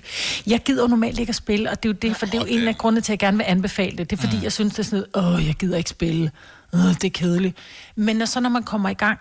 [0.47, 2.39] jeg gider jo normalt ikke at spille, og det er jo det, for det er
[2.39, 4.11] jo en af grundene til, at jeg gerne vil anbefale det.
[4.11, 4.43] Det er fordi, mm.
[4.43, 6.31] jeg synes, det er sådan noget, åh, jeg gider ikke spille,
[6.73, 7.57] åh, det er kedeligt.
[7.95, 9.19] Men når, så når man kommer i gang,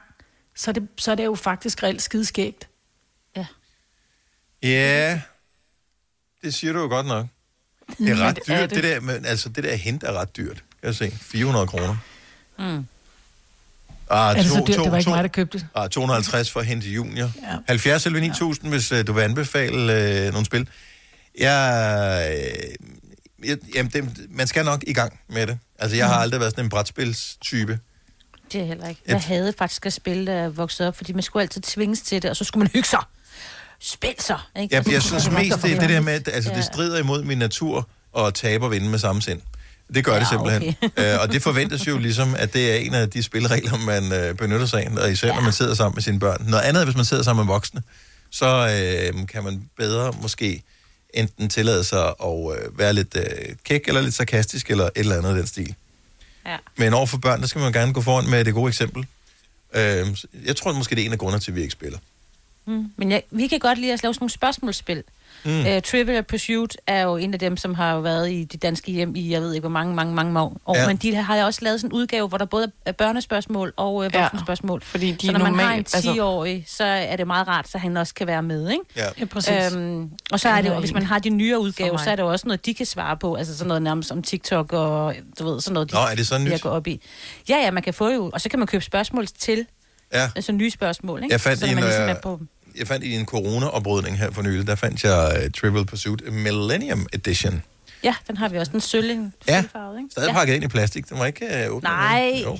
[0.55, 2.69] så er det, så er det jo faktisk reelt skideskægt.
[4.63, 5.21] Ja,
[6.43, 7.25] det siger du jo godt nok.
[7.97, 8.69] Det er ret er dyrt.
[8.69, 8.75] det?
[8.75, 10.55] Det der, men, altså, det der hint er ret dyrt.
[10.55, 11.11] Kan jeg se.
[11.21, 11.97] 400 kroner.
[12.59, 12.85] Mm.
[14.09, 14.77] Ah, er det så dyrt?
[14.83, 15.67] det var ikke mig, der købte det.
[15.75, 17.31] Ah, 250 for hente junior.
[17.41, 17.47] Ja.
[17.51, 17.57] Ja.
[17.67, 18.69] 70 eller 9000, ja.
[18.77, 20.67] hvis uh, du vil anbefale uh, nogle spil.
[21.39, 22.27] Jeg,
[23.39, 25.57] uh, jeg, jamen, det, man skal nok i gang med det.
[25.79, 26.21] Altså, jeg har Mm.
[26.21, 27.79] aldrig været sådan en brætspilstype.
[28.51, 29.01] Det er heller ikke.
[29.07, 32.21] Jeg havde faktisk at spille, da jeg voksede op, fordi man skulle altid tvinges til
[32.21, 32.99] det, og så skulle man hygge sig.
[33.79, 34.75] Spil ikke?
[34.75, 36.57] Jeg, jeg skulle synes mest, det det der med, at altså, Ja.
[36.57, 38.33] det strider imod min natur og
[38.71, 39.41] vinde med samme sind.
[39.93, 40.75] Det gør Ja, det simpelthen.
[40.83, 41.13] okay.
[41.13, 44.35] øh, og det forventes jo ligesom, at det er en af de spilregler, man øh,
[44.35, 45.33] benytter sig af, og især ja.
[45.35, 46.45] når man sidder sammen med sine børn.
[46.47, 47.83] Noget andet er, hvis man sidder sammen med voksne,
[48.31, 48.45] så
[49.15, 50.63] øh, kan man bedre måske
[51.13, 55.17] enten tillade sig at øh, være lidt øh, kæk, eller lidt sarkastisk, eller et eller
[55.17, 55.75] andet af den stil.
[56.45, 56.57] Ja.
[56.77, 59.05] Men over for børn, der skal man gerne gå foran med det gode eksempel.
[59.75, 60.07] Øh,
[60.45, 61.99] jeg tror måske, det er en af grundene til, at vi ikke spiller.
[62.67, 62.85] Mm.
[62.97, 65.03] Men jeg, vi kan godt lide at lave sådan nogle spørgsmålsspil.
[65.45, 65.59] Mm.
[65.59, 68.91] Uh, Trivial Pursuit er jo en af dem, som har jo været i de danske
[68.91, 70.61] hjem i, jeg ved ikke hvor mange, mange, mange år.
[70.75, 70.81] Ja.
[70.81, 70.87] Ja.
[70.87, 73.95] Men de har jo også lavet sådan en udgave, hvor der både er børnespørgsmål og
[73.95, 74.81] uh, Ja, voksenspørgsmål.
[74.81, 77.67] fordi de så når man har en normalt- altså- 10-årig, så er det meget rart,
[77.69, 78.83] så han også kan være med, ikke?
[78.95, 79.73] Ja, ja præcis.
[79.73, 82.23] Øhm, og så er det jo, hvis man har de nyere udgaver, så er det
[82.23, 83.35] jo også noget, de kan svare på.
[83.35, 86.27] Altså sådan noget nærmest om TikTok og du ved, sådan noget, de, Nå, er det
[86.27, 86.51] så nyt?
[86.51, 87.01] jeg går op i.
[87.49, 89.65] Ja, ja, man kan få jo, og så kan man købe spørgsmål til,
[90.13, 90.29] Ja.
[90.35, 91.33] altså nye spørgsmål, ikke?
[91.33, 92.47] Jeg fandt så en, man ligesom øh, er på dem.
[92.77, 97.07] Jeg fandt i en corona-oprydning her for nylig, der fandt jeg uh, Trivial Pursuit Millennium
[97.13, 97.63] Edition.
[98.03, 98.71] Ja, den har vi også.
[98.71, 100.09] Den sølv, Ja, sølvfarvet, ikke?
[100.11, 101.09] Stadig pakket ind i plastik.
[101.09, 101.83] Den var ikke uh, åbnet.
[101.83, 102.41] Nej.
[102.43, 102.59] Jo.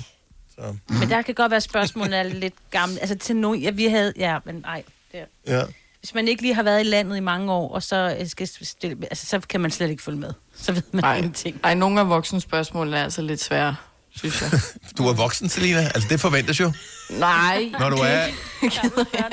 [0.54, 0.76] Så.
[0.88, 3.00] Men der kan godt være spørgsmålene er lidt gamle.
[3.00, 4.82] Altså til nogen, ja, vi havde, ja, men nej.
[5.12, 5.20] Det.
[5.46, 5.62] Ja.
[6.00, 8.48] Hvis man ikke lige har været i landet i mange år, og så, øh, skal
[8.62, 10.32] stille, altså, så kan man slet ikke følge med.
[10.56, 11.60] Så ved man Ej, ingenting.
[11.64, 13.76] ej, nogle af voksne spørgsmål er altså lidt svære,
[14.16, 14.50] synes jeg.
[14.98, 15.80] Du er voksen, Selina.
[15.94, 16.72] Altså, det forventes jo.
[17.10, 17.64] Nej.
[17.80, 18.20] Når du er,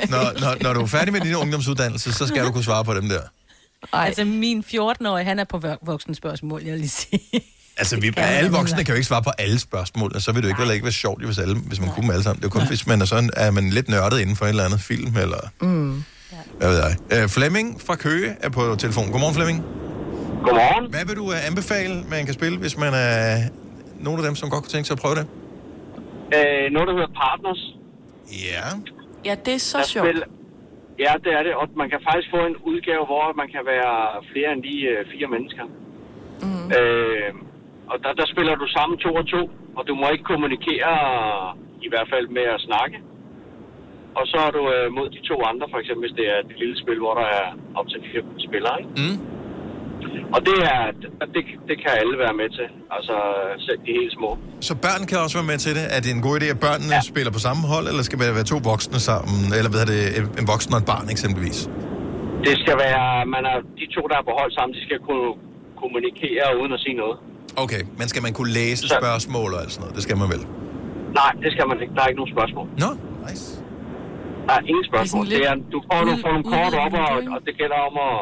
[0.09, 2.93] når, når, når du er færdig med din ungdomsuddannelse, så skal du kunne svare på
[2.93, 3.21] dem der.
[3.93, 4.05] Ej.
[4.05, 7.19] Altså min 14-årige, han er på vok- voksenspørgsmål, jeg vil lige sige.
[7.77, 10.43] Altså, vi, kan alle voksne kan jo ikke svare på alle spørgsmål, og så vil
[10.43, 12.41] det jo ikke, vel ikke være sjovt, hvis, alle, hvis man kunne dem alle sammen.
[12.41, 14.65] Det er kun, hvis man er, sådan, er man lidt nørdet inden for et eller
[14.65, 16.03] andet film, eller Mm.
[16.57, 16.95] hvad ved jeg.
[17.23, 19.11] Øh, Flemming fra Køge er på telefon.
[19.11, 19.59] Godmorgen, Flemming.
[20.43, 20.91] Godmorgen.
[20.91, 23.43] Hvad vil du uh, anbefale, man kan spille, hvis man er
[24.05, 25.25] nogle af dem, som godt kunne tænke sig at prøve det?
[26.37, 27.61] Øh, noget, der hedder Partners.
[28.49, 28.65] Ja.
[29.27, 30.07] Ja, det er så Der sjovt.
[30.07, 30.31] spil-
[31.05, 31.53] Ja, det er det.
[31.61, 33.95] Og man kan faktisk få en udgave, hvor man kan være
[34.31, 35.65] flere end lige øh, fire mennesker.
[36.45, 36.65] Mm.
[36.79, 37.31] Øh,
[37.91, 39.41] og der, der spiller du sammen to og to,
[39.77, 40.93] og du må ikke kommunikere,
[41.85, 42.97] i hvert fald med at snakke.
[44.19, 46.51] Og så er du øh, mod de to andre, for eksempel hvis det er et
[46.61, 47.47] lille spil, hvor der er
[47.79, 48.75] op til fire spillere.
[48.81, 48.91] Ikke?
[49.01, 49.17] Mm.
[50.35, 50.81] Og det, er,
[51.35, 53.15] det, det kan alle være med til, altså
[53.65, 54.29] selv de helt små.
[54.69, 55.85] Så børn kan også være med til det.
[55.95, 57.01] Er det en god idé, at børnene ja.
[57.11, 59.39] spiller på samme hold, eller skal det være to voksne sammen?
[59.57, 61.59] Eller hvad er det, en- en voksen og et barn eksempelvis?
[62.47, 65.27] Det skal være, man er, de to, der er på hold sammen, de skal kunne
[65.81, 67.15] kommunikere uden at sige noget.
[67.63, 69.95] Okay, men skal man kunne læse spørgsmål og alt sådan noget?
[69.97, 70.41] Det skal man vel?
[71.21, 71.93] Nej, det skal man ikke.
[71.95, 72.65] Der er ikke nogen spørgsmål.
[72.83, 72.89] Nå,
[73.27, 73.45] nice.
[74.47, 75.23] Der er ingen spørgsmål.
[75.25, 77.79] Det er Det er, du får, du får nogle kort op, og, og det gælder
[77.89, 78.17] om at,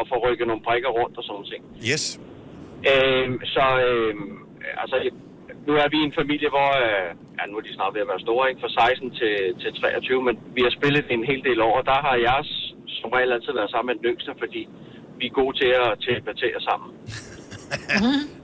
[0.00, 1.50] at få rykket nogle brikker rundt og sådan noget.
[1.52, 1.62] ting.
[1.90, 2.04] Yes.
[2.90, 4.32] Øhm, så, øhm,
[4.82, 4.96] altså,
[5.66, 8.24] nu er vi en familie, hvor øh, ja, nu er de snart ved at være
[8.26, 8.62] store, ikke?
[8.64, 11.98] Fra 16 til, til 23, men vi har spillet en hel del år, og der
[12.06, 12.40] har jeg
[13.00, 14.62] som regel altid været sammen med den yngste, fordi
[15.20, 16.90] vi er gode til at telepatere sammen.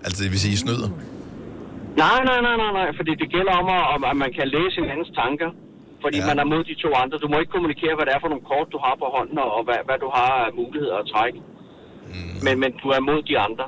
[0.04, 0.88] Altså, det vil sige, I snyder.
[2.04, 4.74] Nej, nej, nej, nej, nej, fordi det gælder om, at, om, at man kan læse
[4.80, 5.50] hinandens tanker.
[6.04, 6.26] Fordi ja.
[6.30, 7.16] man er mod de to andre.
[7.24, 9.62] Du må ikke kommunikere, hvad det er for nogle kort, du har på hånden, og
[9.66, 11.38] hvad, hvad du har af muligheder at trække.
[12.14, 12.36] Mm.
[12.44, 13.66] Men, men du er mod de andre.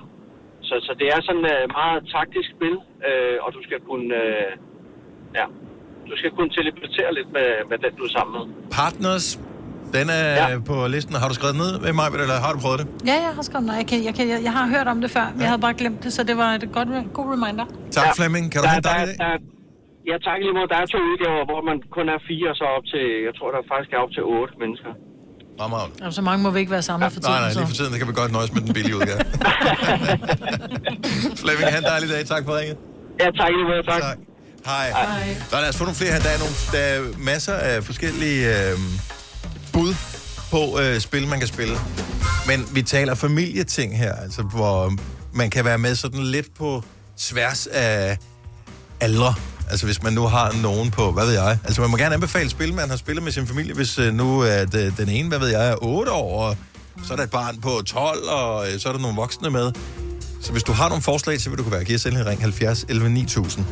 [0.68, 2.76] Så, så det er sådan et uh, meget taktisk spil,
[3.08, 4.08] øh, og du skal kunne...
[4.22, 4.50] Øh,
[5.38, 5.46] ja,
[6.10, 8.44] du skal kunne teleportere lidt med, med den, du er sammen med.
[8.80, 9.26] Partners,
[9.96, 10.58] den er ja.
[10.70, 11.14] på listen.
[11.22, 12.86] Har du skrevet ned med mig, eller har du prøvet det?
[13.10, 13.78] Ja, jeg har skrevet noget.
[13.82, 15.20] Jeg, kan, jeg, kan, jeg, jeg har hørt om det før.
[15.20, 15.40] Ja.
[15.40, 17.66] Jeg havde bare glemt det, så det var et godt, god reminder.
[17.90, 18.12] Tak, ja.
[18.18, 18.44] Flemming.
[18.52, 19.32] Kan du der, hente der, dig i der, dag?
[19.32, 19.57] der,
[20.10, 20.68] Ja, tak lige måde.
[20.72, 23.48] Der er to udgaver, hvor man kun er fire, og så op til, jeg tror,
[23.56, 24.92] der faktisk er op til otte mennesker.
[25.58, 25.94] Fremragende.
[26.00, 27.34] Jamen, så mange må vi ikke være samlet for tiden.
[27.34, 29.20] Nej, nej, lige for tiden, der kan vi godt nøjes med den billige udgave.
[31.42, 32.20] Flemming, have en dejlig dag.
[32.34, 32.76] Tak for ringet.
[33.22, 33.82] Ja, tak lige måde.
[33.92, 34.02] Tak.
[34.08, 34.18] tak.
[34.72, 34.86] Hej.
[34.90, 35.34] Hej.
[35.50, 36.20] Så lad os få nogle flere her.
[36.26, 36.98] Der er, nogle, der er
[37.30, 38.74] masser af forskellige øh,
[39.74, 39.92] bud
[40.54, 41.76] på øh, spil, man kan spille.
[42.50, 44.92] Men vi taler familieting her, altså hvor
[45.40, 46.82] man kan være med sådan lidt på
[47.16, 48.18] tværs af
[49.00, 49.34] aldre.
[49.70, 51.58] Altså hvis man nu har nogen på, hvad ved jeg.
[51.64, 54.40] Altså man må gerne anbefale spil, man har spillet med sin familie, hvis øh, nu
[54.40, 56.56] er det, den ene, hvad ved jeg, er 8 år, og
[57.04, 59.72] så er der et barn på 12, og øh, så er der nogle voksne med.
[60.42, 62.40] Så hvis du har nogle forslag, så vil du kunne være giv os en ring
[62.40, 63.64] 70 11 9000.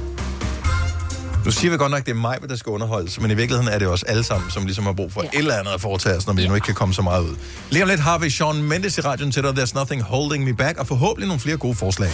[1.46, 3.72] Nu siger vi godt nok, at det er mig, der skal underholdes, men i virkeligheden
[3.74, 5.28] er det også alle sammen, som ligesom har brug for ja.
[5.28, 7.36] et eller andet at foretage os, når vi nu ikke kan komme så meget ud.
[7.70, 10.54] Lige om lidt har vi Sean Mendes i radioen til dig, There's Nothing Holding Me
[10.54, 12.10] Back, og forhåbentlig nogle flere gode forslag.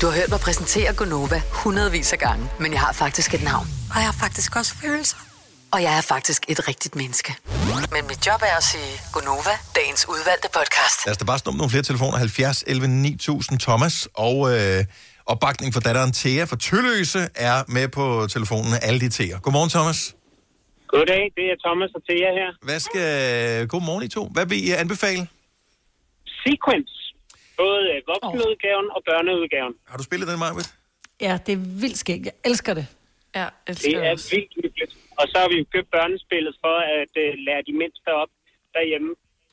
[0.00, 3.66] Du har hørt mig præsentere Gonova hundredvis af gange, men jeg har faktisk et navn.
[3.90, 5.16] Og jeg har faktisk også følelser.
[5.72, 7.34] Og jeg er faktisk et rigtigt menneske.
[7.92, 11.06] Men mit job er at sige Gonova, dagens udvalgte podcast.
[11.06, 12.18] Lad os da bare snuppe nogle flere telefoner.
[12.18, 14.84] 70 11 9000 Thomas og øh,
[15.26, 18.04] opbakning for datteren Thea fra Tølløse er med på
[18.34, 18.72] telefonen.
[18.86, 19.34] Alle de Thea.
[19.44, 20.00] Godmorgen, Thomas.
[20.92, 22.50] Goddag, det er Thomas og Thea her.
[22.68, 23.06] Hvad skal...
[23.72, 24.22] Godmorgen, I to.
[24.34, 25.22] Hvad vil I anbefale?
[26.44, 26.94] Sequence.
[27.62, 29.74] Både øh, voksenudgaven og børneudgaven.
[29.90, 30.68] Har du spillet den, Marvitt?
[31.26, 32.24] Ja, det er vildt skægt.
[32.28, 32.86] Jeg elsker det.
[33.40, 34.92] Ja, Det er vildt hyggeligt.
[35.20, 38.32] Og så har vi jo købt børnespillet for at uh, lære de mindste op
[38.76, 39.10] derhjemme,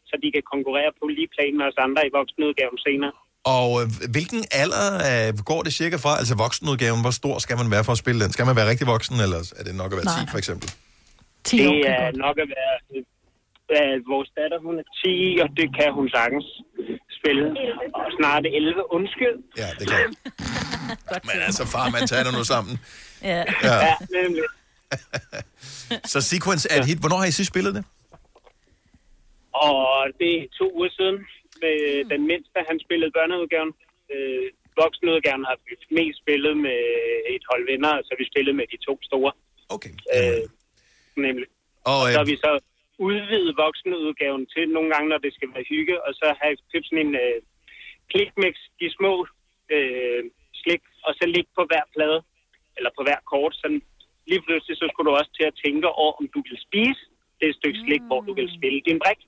[0.10, 3.14] så de kan konkurrere på lige plan med os andre i voksenudgaven senere.
[3.56, 6.12] Og øh, hvilken alder øh, går det cirka fra?
[6.22, 8.32] Altså voksenudgaven, hvor stor skal man være for at spille den?
[8.36, 10.32] Skal man være rigtig voksen, eller er det nok at være 10 Nej.
[10.34, 10.68] for eksempel?
[11.44, 12.76] 10 det er nok at være...
[13.78, 16.48] Uh, vores datter, hun er 10, og det kan hun sagtens
[17.20, 17.46] spille.
[18.00, 18.94] Og snart 11.
[18.98, 19.38] Undskyld.
[19.62, 20.00] Ja, det kan
[21.30, 22.80] Men altså, far, man tager det nu sammen.
[23.24, 23.44] Ja.
[23.64, 23.76] Ja.
[23.88, 24.44] ja nemlig.
[26.12, 27.00] Så Sequence er et hit.
[27.00, 27.84] Hvornår har I sidst spillet det?
[29.54, 31.18] Og det er to uger siden.
[31.64, 31.78] Med
[32.14, 33.74] den mindste, han spillede børneudgaven.
[34.14, 34.48] Øh,
[34.82, 36.80] voksenudgaven har vi mest spillet med
[37.36, 39.32] et hold venner, så vi spillede med de to store.
[39.76, 39.94] Okay.
[40.16, 40.44] Øh,
[41.26, 41.48] nemlig.
[41.92, 42.54] Og, Og øh, så har vi så
[43.08, 46.88] udvidet voksenudgaven til nogle gange, når det skal være hygge, og så har jeg købt
[46.88, 47.38] sådan en øh,
[48.12, 49.14] klikmix, de små
[49.76, 50.24] øh,
[50.62, 52.20] slik, og så ligge på hver plade,
[52.78, 53.54] eller på hver kort.
[53.62, 53.82] Sådan,
[54.32, 57.02] lige pludselig så skulle du også til at tænke over, om du vil spise
[57.42, 59.22] det stykke slik, hvor du vil spille din brik.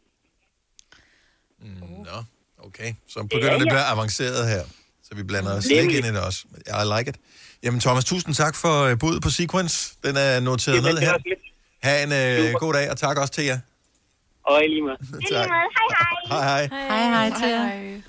[2.06, 2.24] Nå,
[2.68, 2.93] okay.
[3.10, 3.70] Så begynder Ja, det at ja.
[3.70, 4.62] blive avanceret her.
[5.04, 6.43] Så vi blander os slik ind i det også.
[6.68, 7.16] I like it.
[7.64, 9.93] Jamen Thomas, tusind tak for øh, budet på Sequence.
[10.04, 11.18] Den er noteret Jamen, ned er her.
[11.26, 11.39] lidt-
[11.84, 12.12] Ha' en
[12.47, 13.60] øh, god dag, og tak også til jer.
[14.43, 14.97] Og i lige måde.
[15.34, 15.47] Tak.
[16.30, 16.70] Hej hej.
[16.72, 17.66] Hej, hej til jer.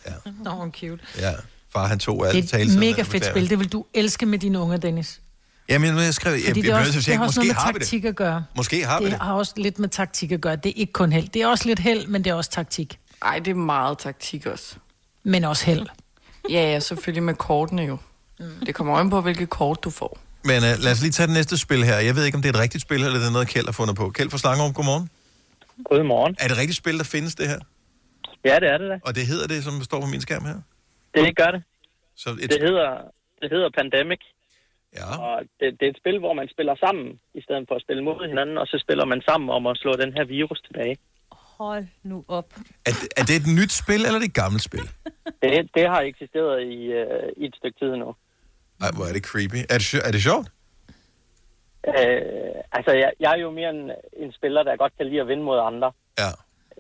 [0.07, 0.31] Ja.
[0.45, 0.99] Nå, hvor cute.
[1.19, 1.33] Ja,
[1.73, 2.83] far han tog alt Det er taletiden.
[2.83, 3.33] et mega fedt beklager.
[3.33, 3.51] spil.
[3.51, 5.21] Det vil du elske med dine unger, Dennis.
[5.69, 7.25] Jamen, jeg skrev, jeg, jeg, Fordi jeg, det, er jeg, også, jeg, det jeg, har
[7.27, 7.83] også måske noget med har vi det.
[7.83, 8.45] taktik at gøre.
[8.57, 9.13] Måske har vi det.
[9.13, 9.21] det.
[9.21, 10.57] har også lidt med taktik at gøre.
[10.57, 11.29] Det er ikke kun held.
[11.29, 12.99] Det er også lidt held, men det er også taktik.
[13.23, 14.77] Ej, det er meget taktik også.
[15.23, 15.87] Men også held.
[16.51, 17.99] Ja, ja, selvfølgelig med kortene jo.
[18.39, 18.67] Mm.
[18.67, 20.19] Det kommer an på, hvilket kort du får.
[20.45, 21.99] Men uh, lad os lige tage det næste spil her.
[21.99, 23.73] Jeg ved ikke, om det er et rigtigt spil, eller det er noget, Kjeld har
[23.73, 24.11] fundet på.
[24.11, 25.11] Kjeld fra Slangerum, godmorgen.
[25.85, 26.37] Godmorgen.
[26.41, 27.61] Er det et rigtigt spil, der findes det her?
[28.45, 28.97] Ja, det er det da.
[29.07, 30.59] Og det hedder det, som står på min skærm her?
[31.15, 31.63] Det gør det.
[32.17, 32.51] Så et...
[32.51, 32.91] Det hedder,
[33.43, 34.23] det hedder Pandemic.
[34.99, 35.11] Ja.
[35.27, 38.03] Og det, det er et spil, hvor man spiller sammen, i stedet for at spille
[38.09, 40.97] mod hinanden, og så spiller man sammen om at slå den her virus tilbage.
[41.59, 42.49] Hold nu op.
[42.87, 44.87] Er, det- er det et nyt spil, eller er det et gammelt spil?
[45.43, 48.15] Det, det har eksisteret i, uh, i et stykke tid nu.
[48.81, 49.61] Ej, hvor er det creepy.
[49.75, 50.49] Er det, er det sjovt?
[51.89, 55.29] Uh, altså, jeg, jeg er jo mere en, en spiller, der godt kan lide at
[55.29, 55.93] vinde mod andre.
[56.23, 56.31] Ja.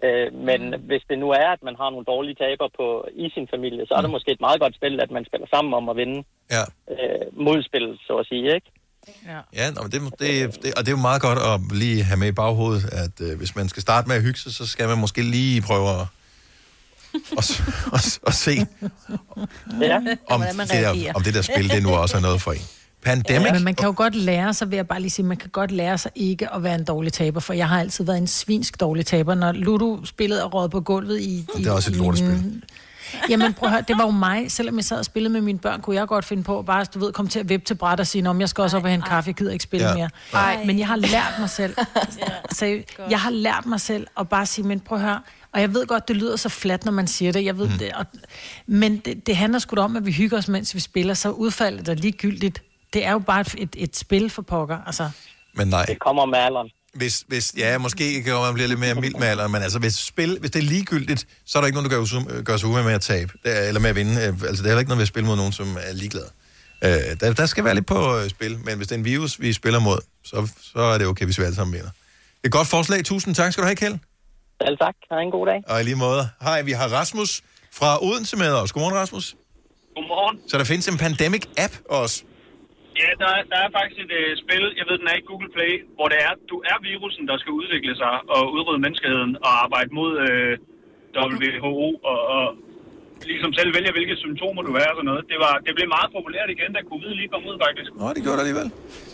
[0.06, 3.48] Uh, men hvis det nu er, at man har nogle dårlige taber på, i sin
[3.54, 5.96] familie, så er det måske et meget godt spil, at man spiller sammen om at
[5.96, 6.24] vinde
[6.56, 6.64] Ja.
[6.92, 8.70] uh, modspillet, så at sige, ikke?
[9.54, 12.16] Ja, nå, men det, det, det, og det er jo meget godt at lige have
[12.16, 14.88] med i baghovedet, at øh, hvis man skal starte med at hygge sig, så skal
[14.88, 16.06] man måske lige prøve at,
[17.38, 17.62] at,
[17.94, 18.66] at, at se,
[19.80, 20.00] Ja.
[20.28, 22.60] om det, der, om det der spil, det nu også er noget for en.
[23.04, 23.52] Pandemic?
[23.52, 25.70] Men man kan jo godt lære sig, vil jeg bare lige sige, man kan godt
[25.70, 28.80] lære sig ikke at være en dårlig taber, for jeg har altid været en svinsk
[28.80, 29.34] dårlig taber.
[29.34, 31.24] Når Ludo spillede og råd på gulvet i...
[31.24, 32.62] i Det er også et lortespil.
[33.28, 34.52] Jamen prøv at høre, det var jo mig.
[34.52, 36.84] Selvom jeg sad og spillede med mine børn, kunne jeg godt finde på at bare,
[36.84, 38.84] du ved, komme til at vippe til bræt og sige, om jeg skal også op
[38.84, 39.94] og hente kaffe, jeg gider ikke spille Ja.
[39.94, 40.10] mere.
[40.32, 40.64] Ej.
[40.66, 41.76] Men jeg har lært mig selv.
[42.52, 45.20] Så jeg har lært mig selv at bare sige, men prøv at høre,
[45.52, 47.44] og jeg ved godt, det lyder så fladt, når man siger det.
[47.44, 47.78] Jeg ved mm.
[47.78, 48.06] det og,
[48.66, 51.30] men det, det handler sgu da om, at vi hygger os, mens vi spiller, så
[51.30, 52.62] udfaldet er ligegyldigt.
[52.92, 55.10] Det er jo bare et, et, et spil for pokker, altså.
[55.54, 55.84] Men nej.
[55.84, 56.70] Det kommer med alderen.
[56.94, 59.94] Hvis, hvis, ja, måske kan man blive lidt mere mild med alderen, men altså, hvis,
[59.94, 62.84] spil, hvis det er ligegyldigt, så er der ikke nogen, der gør, gør sig umage
[62.84, 64.12] med at tabe, er- eller med at vinde.
[64.12, 66.28] Øh, Altså, det er heller ikke noget ved at spille mod nogen, som er ligeglade.
[66.84, 66.90] Øh,
[67.20, 69.52] der, der skal være lidt på øh, spil, men hvis det er en virus, vi
[69.52, 71.88] spiller mod, så, så er det okay, hvis vi alle sammen vinder.
[71.88, 73.04] Er et godt forslag.
[73.04, 73.98] Tusind tak skal du have, Kjeld.
[74.62, 74.94] Selv tak.
[75.10, 75.62] Ha' en god dag.
[75.66, 76.28] Og i lige måde.
[76.42, 77.40] Hej, vi har Rasmus
[77.72, 78.72] fra Odense med os.
[78.72, 79.36] Godmorgen, Rasmus.
[79.96, 80.38] Godmorgen.
[80.48, 82.22] Så der findes en Pandemic-app også.
[83.00, 85.50] Ja, der er, der er faktisk et øh, spil, jeg ved, den er i Google
[85.56, 89.50] Play, hvor det er, du er virusen, der skal udvikle sig og udrydde menneskeheden og
[89.64, 90.52] arbejde mod øh,
[91.16, 92.44] WHO og, og
[93.32, 95.22] ligesom selv vælge, hvilke symptomer du er og sådan noget.
[95.32, 97.88] Det, var, det blev meget populært igen, da covid lige kom ud, faktisk.
[98.00, 98.68] Nå, det gjorde det alligevel.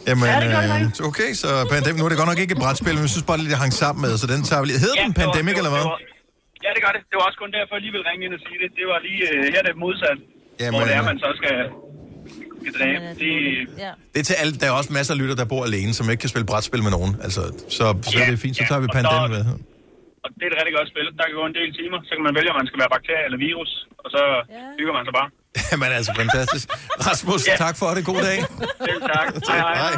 [0.09, 2.55] Jamen, Ja, det gjorde det øh, okay, så Pandemic, nu er det godt nok ikke
[2.57, 4.81] et brætspil, men jeg synes bare, det hang sammen med, så den tager vi lige.
[4.85, 5.85] Hedder Ja, den Pandemic, var- eller hvad?
[5.87, 6.05] det var-
[6.64, 7.03] Ja, det gør det.
[7.11, 8.68] Det var også kun derfor, jeg lige ville ringe ind og sige det.
[8.79, 10.18] Det var lige, øh, her er det modsat,
[10.61, 11.57] Jamen, hvor det er, øh, man så skal,
[12.62, 13.04] skal dræbe.
[13.22, 13.32] Det,
[13.84, 13.90] Ja.
[14.12, 16.20] Det er til alle, der er også masser af lytter, der bor alene, som ikke
[16.24, 17.12] kan spille brætspil med nogen.
[17.26, 17.42] Altså,
[17.76, 19.42] så, så Ja, er det fint, så ja, tager vi så- med.
[20.24, 21.06] og det er et rigtig godt spil.
[21.18, 21.98] Der kan gå en del timer.
[22.09, 23.70] Så kan man vælge, om man skal være bakterie eller virus.
[24.04, 24.20] Og så
[24.78, 25.28] bygger man sig bare.
[25.70, 26.66] Jamen altså, fantastisk.
[27.09, 27.56] Rasmus, Ja.
[27.64, 28.02] tak for det.
[28.11, 28.38] God dag.
[28.88, 29.26] Selv tak.
[29.48, 29.74] Hej, hej.
[29.82, 29.94] Hej.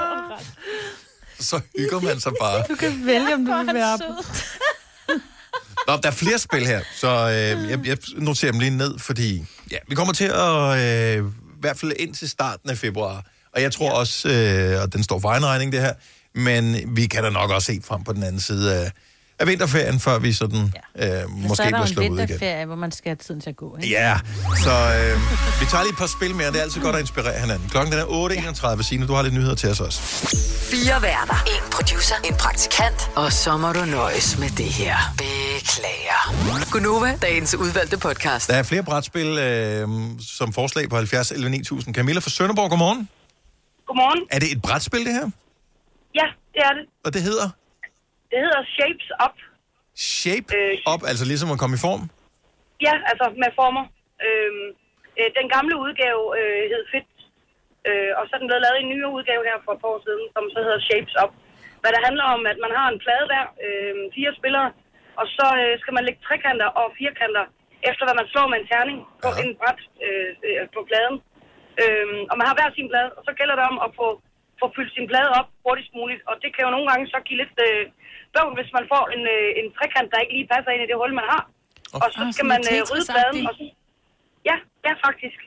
[1.51, 2.59] Så hygger man sig bare.
[2.71, 3.97] Du kan vælge, om du vil være
[5.89, 9.45] Nå, der er flere spil her, så øh, jeg, jeg noterer dem lige ned, fordi
[9.71, 11.25] ja, vi kommer til at, øh,
[11.61, 13.93] hvert fald ind til starten af februar, og jeg tror ja.
[13.93, 15.93] også, øh, og den står for egen regning det her,
[16.35, 18.93] men vi kan da nok også se frem på den anden side af,
[19.41, 21.23] af vinterferien, før vi sådan ja.
[21.23, 22.29] øh, så måske er der bliver en sluppet ud igen.
[22.29, 23.77] vinterferie, hvor man skal have tiden til at gå.
[23.83, 23.95] Ikke?
[23.95, 24.19] Ja,
[24.65, 25.21] så øh,
[25.61, 26.47] vi tager lige et par spil mere.
[26.53, 27.69] Det er altid godt at inspirere hinanden.
[27.69, 28.83] Klokken den er 8.31.
[28.83, 30.01] Signe, du har lidt nyheder til os også.
[30.71, 31.39] Fire værter.
[31.47, 32.15] En producer.
[32.25, 33.11] En praktikant.
[33.17, 34.97] Og så må du nøjes med det her.
[35.19, 36.71] Beklager.
[36.73, 38.51] Gunova, dagens udvalgte podcast.
[38.51, 39.89] Der er flere brætspil øh,
[40.39, 41.95] som forslag på 70 11 9000.
[41.95, 43.09] Camilla fra Sønderborg, godmorgen.
[43.87, 44.27] Godmorgen.
[44.31, 45.31] Er det et brætspil, det her?
[46.15, 46.85] Ja, det er det.
[47.05, 47.51] Og det hedder
[48.31, 49.37] Det hedder Shapes Up.
[50.21, 50.49] Shape
[50.93, 52.03] Up, altså ligesom at komme i form?
[52.87, 53.85] Ja, altså med former.
[54.27, 54.69] Øhm,
[55.19, 57.09] øh, den gamle udgave øh, hed Fit,
[57.89, 59.93] øh, og så er den blevet lavet i en nyere udgave her for et par
[59.95, 61.33] år siden, som så hedder Shapes Up.
[61.83, 64.69] Hvad der handler om, at man har en plade der, øh, fire spillere,
[65.21, 67.45] og så øh, skal man lægge trekanter og firkanter,
[67.91, 69.41] efter hvad man slår med en terning på ja.
[69.43, 71.17] en bræt øh, øh, på pladen.
[71.83, 74.07] Øhm, og man har hver sin plade, og så gælder det om at få,
[74.61, 76.23] få fyldt sin plade op hurtigst muligt.
[76.31, 77.85] Og det kan jo nogle gange så give lidt øh,
[78.35, 80.97] bøvl, hvis man får en, øh, en trekant, der ikke lige passer ind i det
[81.01, 81.43] hul, man har.
[82.05, 83.41] Og så skal man øh, rydde pladen.
[83.49, 83.65] Og så,
[84.51, 84.57] ja,
[84.87, 85.41] ja, faktisk.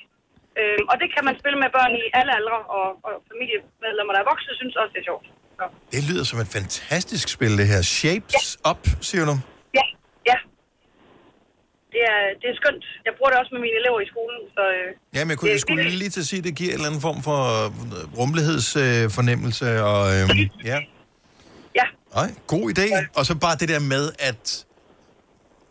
[0.60, 4.22] Øhm, og det kan man spille med børn i alle aldre, og, og familiemedlemmer, der
[4.24, 5.26] er voksne, synes også, det er sjovt.
[5.60, 5.66] Så.
[5.94, 7.82] Det lyder som et fantastisk spil, det her.
[7.98, 9.36] Shapes Up, siger du?
[9.80, 9.86] Ja,
[10.32, 10.38] ja.
[11.94, 12.86] Det er, det er skønt.
[13.08, 14.42] Jeg bruger det også med mine elever i skolen.
[14.58, 16.46] Så, øh, Ja, men jeg, kunne, det- jeg skulle det- lige til at sige, at
[16.50, 17.40] det giver en eller anden form for
[18.20, 19.04] rummelighedsfornemmelse.
[19.04, 20.26] Øh, fornemmelse, og øh,
[20.72, 20.78] ja.
[21.80, 21.86] Ja.
[22.22, 22.86] Ej, god idé.
[23.18, 24.66] Og så bare det der med, at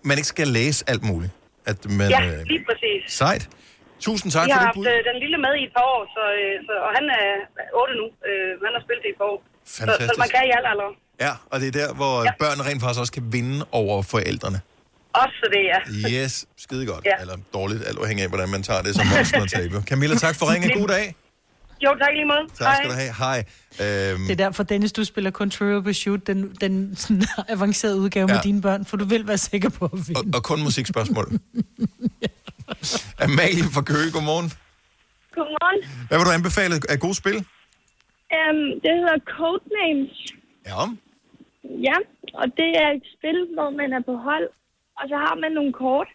[0.09, 1.33] man ikke skal læse alt muligt.
[1.67, 3.01] At man, ja, øh, lige præcis.
[3.23, 3.49] sejt.
[4.07, 4.87] Tusind tak Vi for har det haft bud.
[4.87, 7.27] øh, den lille med i et par år, så, øh, så, og han er
[7.83, 8.07] 8 nu.
[8.29, 9.39] Øh, han har spillet det i et par år.
[9.65, 10.19] Så, så Fantastisk.
[10.25, 10.89] man kan i alle aldre.
[11.27, 12.33] Ja, og det er der, hvor ja.
[12.45, 14.61] børn rent faktisk også kan vinde over forældrene.
[15.25, 15.79] Også det, ja.
[16.15, 16.33] Yes,
[16.65, 17.05] skide godt.
[17.11, 17.17] Ja.
[17.23, 19.77] Eller dårligt, alt afhængig af, hvordan man tager det som voksen og tabe.
[19.91, 20.71] Camilla, tak for ringen.
[20.81, 21.15] God dag.
[21.85, 22.45] Jo, tak i lige måde.
[22.55, 23.12] Tak skal du have.
[23.24, 23.39] Hej.
[23.83, 27.22] Øhm, Det er derfor, Dennis, du spiller kun Trivial Shoot, den, den sådan,
[27.55, 28.33] avancerede udgave ja.
[28.33, 28.37] Ja.
[28.39, 30.20] med dine børn, for du vil være sikker på at vinde.
[30.20, 31.26] og, og kun musikspørgsmål.
[33.26, 34.49] Amalie fra Køge, godmorgen.
[35.37, 35.78] Godmorgen.
[36.09, 37.37] Hvad vil du anbefale af gode spil?
[38.39, 40.16] Um, det hedder Codenames.
[40.70, 40.83] Ja.
[41.89, 41.97] Ja,
[42.41, 44.47] og det er et spil, hvor man er på hold,
[44.99, 46.09] og så har man nogle kort,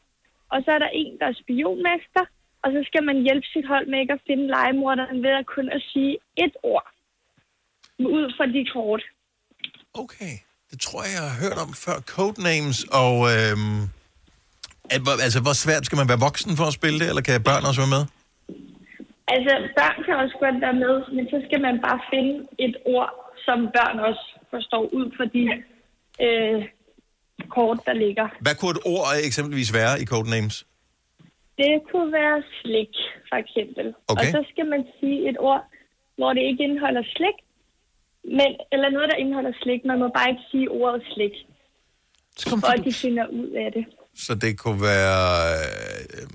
[0.52, 2.24] og så er der en, der er spionmester,
[2.68, 5.68] og så skal man hjælpe sit hold med ikke at finde legemorderen ved at kun
[5.78, 6.14] at sige
[6.46, 6.88] et ord
[8.00, 9.04] ud fra de kort.
[10.04, 10.34] Okay.
[10.72, 11.98] Det tror jeg, jeg har hørt om før.
[12.14, 13.80] Codenames, og øhm,
[14.96, 17.64] at, altså, hvor svært skal man være voksen for at spille det, eller kan børn
[17.70, 18.04] også være med?
[19.34, 23.12] Altså, børn kan også godt være med, men så skal man bare finde et ord,
[23.46, 25.44] som børn også forstår ud fra de
[26.26, 26.60] øh,
[27.56, 28.28] kort, der ligger.
[28.46, 30.58] Hvad kunne et ord eksempelvis være i Codenames?
[31.62, 32.94] Det kunne være slik,
[33.30, 33.86] for eksempel.
[34.08, 34.22] Okay.
[34.22, 35.62] Og så skal man sige et ord,
[36.18, 37.38] hvor det ikke indeholder slik,
[38.38, 39.82] men, eller noget, der indeholder slik.
[39.86, 41.36] Man må bare ikke sige ordet slik.
[42.50, 43.86] For at de finder ud af det.
[44.16, 45.26] Så det kunne være...
[45.54, 46.28] Øh,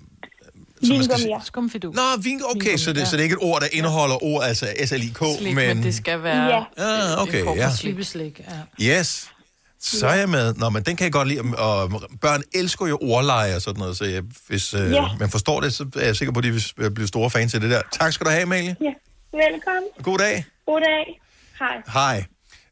[0.82, 1.40] sige- Vingummier.
[1.44, 1.94] Skumfidus.
[1.96, 4.66] Nå, vin, okay, så det, så det er ikke et ord, der indeholder ord, altså
[4.86, 5.76] S-L-I-K, Slik, men...
[5.76, 6.64] men det skal være Ja.
[6.76, 7.70] Ah, okay, ja.
[7.70, 8.40] slik.
[8.40, 8.98] Ja.
[8.98, 9.31] Yes.
[9.82, 10.54] Så er jeg med.
[10.54, 11.40] Nå, men den kan jeg godt lide.
[11.58, 15.04] Og børn elsker jo ordleje og sådan noget, så jeg, hvis øh, Ja.
[15.20, 17.60] man forstår det, så er jeg sikker på, at de vil blive store fans af
[17.60, 17.82] det der.
[17.92, 18.76] Tak skal du have, Amalie.
[18.80, 18.92] Ja.
[19.32, 19.90] Velkommen.
[20.02, 20.44] God dag.
[20.66, 21.20] God dag.
[21.58, 21.82] Hej.
[21.92, 22.24] Hej.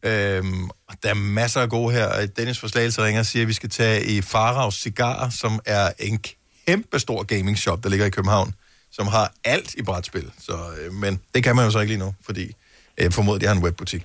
[0.03, 0.71] Øhm,
[1.03, 2.27] der er masser af gode her.
[2.27, 5.91] Dennis fra Slagelse ringer og siger, at vi skal tage i Faraos Cigar, som er
[5.99, 6.21] en
[6.67, 8.55] kæmpe stor gaming shop, der ligger i København,
[8.93, 10.31] som har alt i brætspil.
[10.39, 12.53] Så, øh, men det kan man jo så ikke lige nu, fordi
[13.05, 14.03] jeg formoder, de har en webbutik.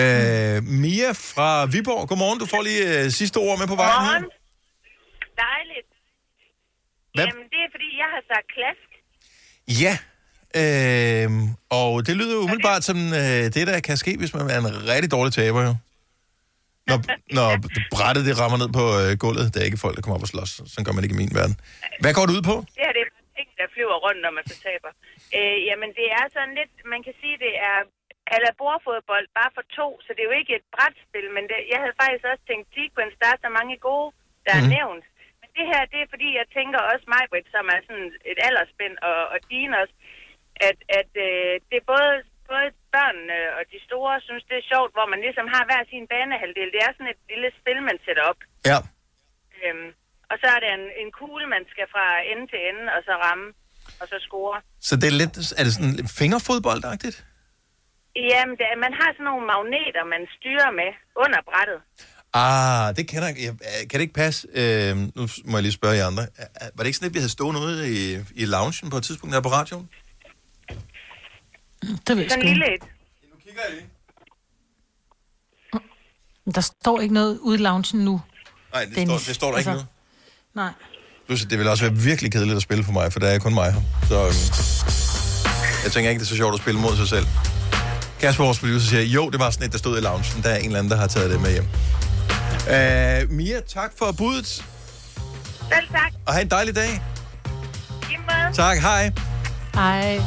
[0.00, 2.38] Øh, Mia fra Viborg, godmorgen.
[2.38, 4.12] Du får lige øh, sidste ord med på vejen her.
[4.12, 4.30] Godmorgen.
[5.46, 5.90] Dejligt.
[7.14, 7.24] Hvad?
[7.26, 8.88] Jamen, det er fordi, jeg har sagt klask.
[9.84, 9.94] Ja,
[10.60, 11.28] øh,
[11.80, 14.70] og det lyder jo umiddelbart som øh, det, der kan ske, hvis man er en
[14.92, 15.74] rigtig dårlig taber, jo.
[16.90, 16.98] Når,
[17.38, 17.48] når
[17.94, 20.32] brættet det rammer ned på øh, gulvet, der er ikke folk, der kommer op og
[20.34, 20.50] slås.
[20.70, 21.56] Sådan gør man ikke i min verden.
[22.02, 22.56] Hvad går det ud på?
[22.76, 24.90] Det her det er ting, der flyver rundt, når man så taber.
[25.36, 27.78] Øh, jamen, det er sådan lidt, man kan sige, det er
[28.34, 31.78] eller bordfodbold bare for to, så det er jo ikke et brætspil, men det, jeg
[31.82, 34.08] havde faktisk også tænkt sequence, der er så mange gode,
[34.46, 34.74] der er Mhm.
[34.78, 35.04] nævnt.
[35.40, 38.94] Men det her, det er fordi, jeg tænker også Majbrit, som er sådan et aldersspænd,
[39.08, 39.94] og, og Dine også,
[40.68, 42.12] at, at øh, det er både,
[42.50, 42.66] både
[42.96, 46.68] børnene og de store synes, det er sjovt, hvor man ligesom har hver sin banehalvdel.
[46.74, 48.40] Det er sådan et lille spil, man sætter op.
[48.70, 48.78] Ja.
[49.62, 49.88] Øhm,
[50.30, 53.12] og så er det en, en kugle, man skal fra ende til ende, og så
[53.26, 53.46] ramme,
[54.00, 54.56] og så score.
[54.88, 57.16] Så det er lidt, er det sådan fingerfodboldagtigt?
[58.16, 60.90] Jamen, det, er- man har sådan nogle magneter, man styrer med
[61.22, 61.78] under brættet.
[62.34, 63.36] Ah, det kender jeg.
[63.46, 63.54] jeg.
[63.88, 64.48] Kan det ikke passe?
[64.54, 66.22] Øh, nu må jeg lige spørge jer andre.
[66.44, 69.02] Er- Var det ikke sådan, at vi havde stående ude i, i loungen på et
[69.04, 69.88] tidspunkt her på radioen?
[71.82, 72.48] Det ved jeg Sådan sgu en ikke.
[72.48, 72.82] lille et.
[76.54, 78.20] Der står ikke noget ude i loungen nu.
[78.72, 79.20] Nej, det, Dennis.
[79.22, 79.84] står, det står der ikke Altså,
[80.54, 80.60] nu.
[80.62, 80.72] Nej.
[81.26, 83.54] Plus, det vil også være virkelig kedeligt at spille for mig, for der er kun
[83.54, 83.80] mig her.
[84.08, 84.44] Så øhm,
[85.84, 87.26] jeg tænker ikke, det er så sjovt at spille mod sig selv.
[88.20, 90.42] Kasper, vores producer, siger, jo, det var sådan et, der stod i loungen.
[90.42, 91.64] Der er en eller anden, der har taget det med hjem.
[93.26, 96.12] Uh, Mia, tak for budet, Selv tak.
[96.26, 97.02] og have en dejlig dag.
[98.10, 98.54] I måde.
[98.54, 99.12] Tak, hej.
[99.74, 100.20] Ej.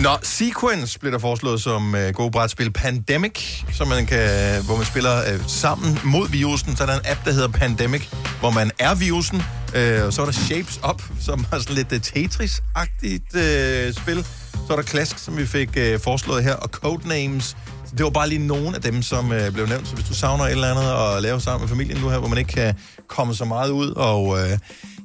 [0.00, 2.72] Nå, Sequence blev der foreslået som øh, god brætspil.
[2.72, 6.76] Pandemic, som man kan, hvor man spiller øh, sammen mod virusen.
[6.76, 8.08] Så er der en app, der hedder Pandemic,
[8.40, 9.42] hvor man er virusen.
[9.74, 14.26] Øh, og så er der Shapes Up, som er sådan lidt øh, Tetris-agtigt øh, spil.
[14.66, 17.56] Så er der Klask, som vi fik øh, foreslået her, og Codenames.
[17.86, 19.88] Så det var bare lige nogle af dem, som øh, blev nævnt.
[19.88, 22.28] Så hvis du savner et eller andet at lave sammen med familien nu her, hvor
[22.28, 22.74] man ikke kan
[23.08, 24.58] komme så meget ud, og Øh,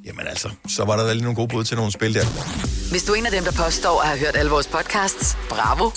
[0.06, 2.24] jamen altså, så var der da lige nogle gode bud til nogle spil der.
[2.90, 5.90] Hvis du er en af dem, der påstår at have hørt alle vores podcasts, bravo.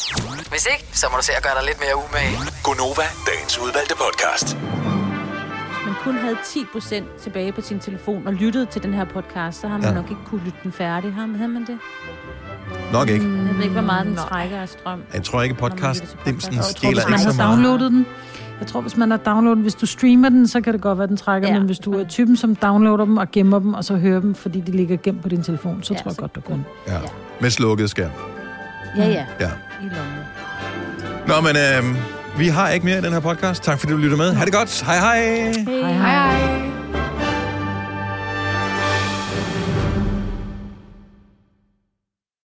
[0.50, 2.36] Hvis ikke, så må du se at gøre dig lidt mere umage.
[2.64, 4.48] Gonova, dagens udvalgte podcast.
[5.70, 9.62] Hvis man kun havde 10% tilbage på sin telefon og lyttede til den her podcast,
[9.62, 9.94] så har man Ja.
[9.94, 11.14] nok ikke kunne lytte den færdig.
[11.14, 11.78] Har man, havde man det?
[12.92, 13.26] Nok ikke.
[13.26, 15.02] Jeg ved ikke, hvor meget den trækker af strøm.
[15.14, 17.50] Jeg tror ikke, podcast dimsen Jeg tror, stjæler hvis ikke man så har meget.
[17.50, 18.06] downloadet den,
[18.60, 21.08] jeg tror, hvis man har downloadet hvis du streamer den, så kan det godt være,
[21.08, 21.58] den trækker, ja.
[21.58, 24.36] men hvis du er typen, som downloader dem og gemmer dem, og så hører dem,
[24.36, 26.66] fordi de ligger gemt på din telefon, så ja, tror jeg godt, du kan.
[26.88, 27.00] Ja.
[27.40, 28.12] Med slukket skærm.
[28.98, 29.26] Ja, ja.
[29.40, 29.50] Ja.
[29.82, 30.20] I lommen.
[31.28, 33.64] Nå, men øh, vi har ikke mere i den her podcast.
[33.64, 34.34] Tak fordi du lytter med.
[34.34, 34.84] Ha' det godt.
[34.86, 35.54] Hej hej.
[35.68, 36.69] Hej hej.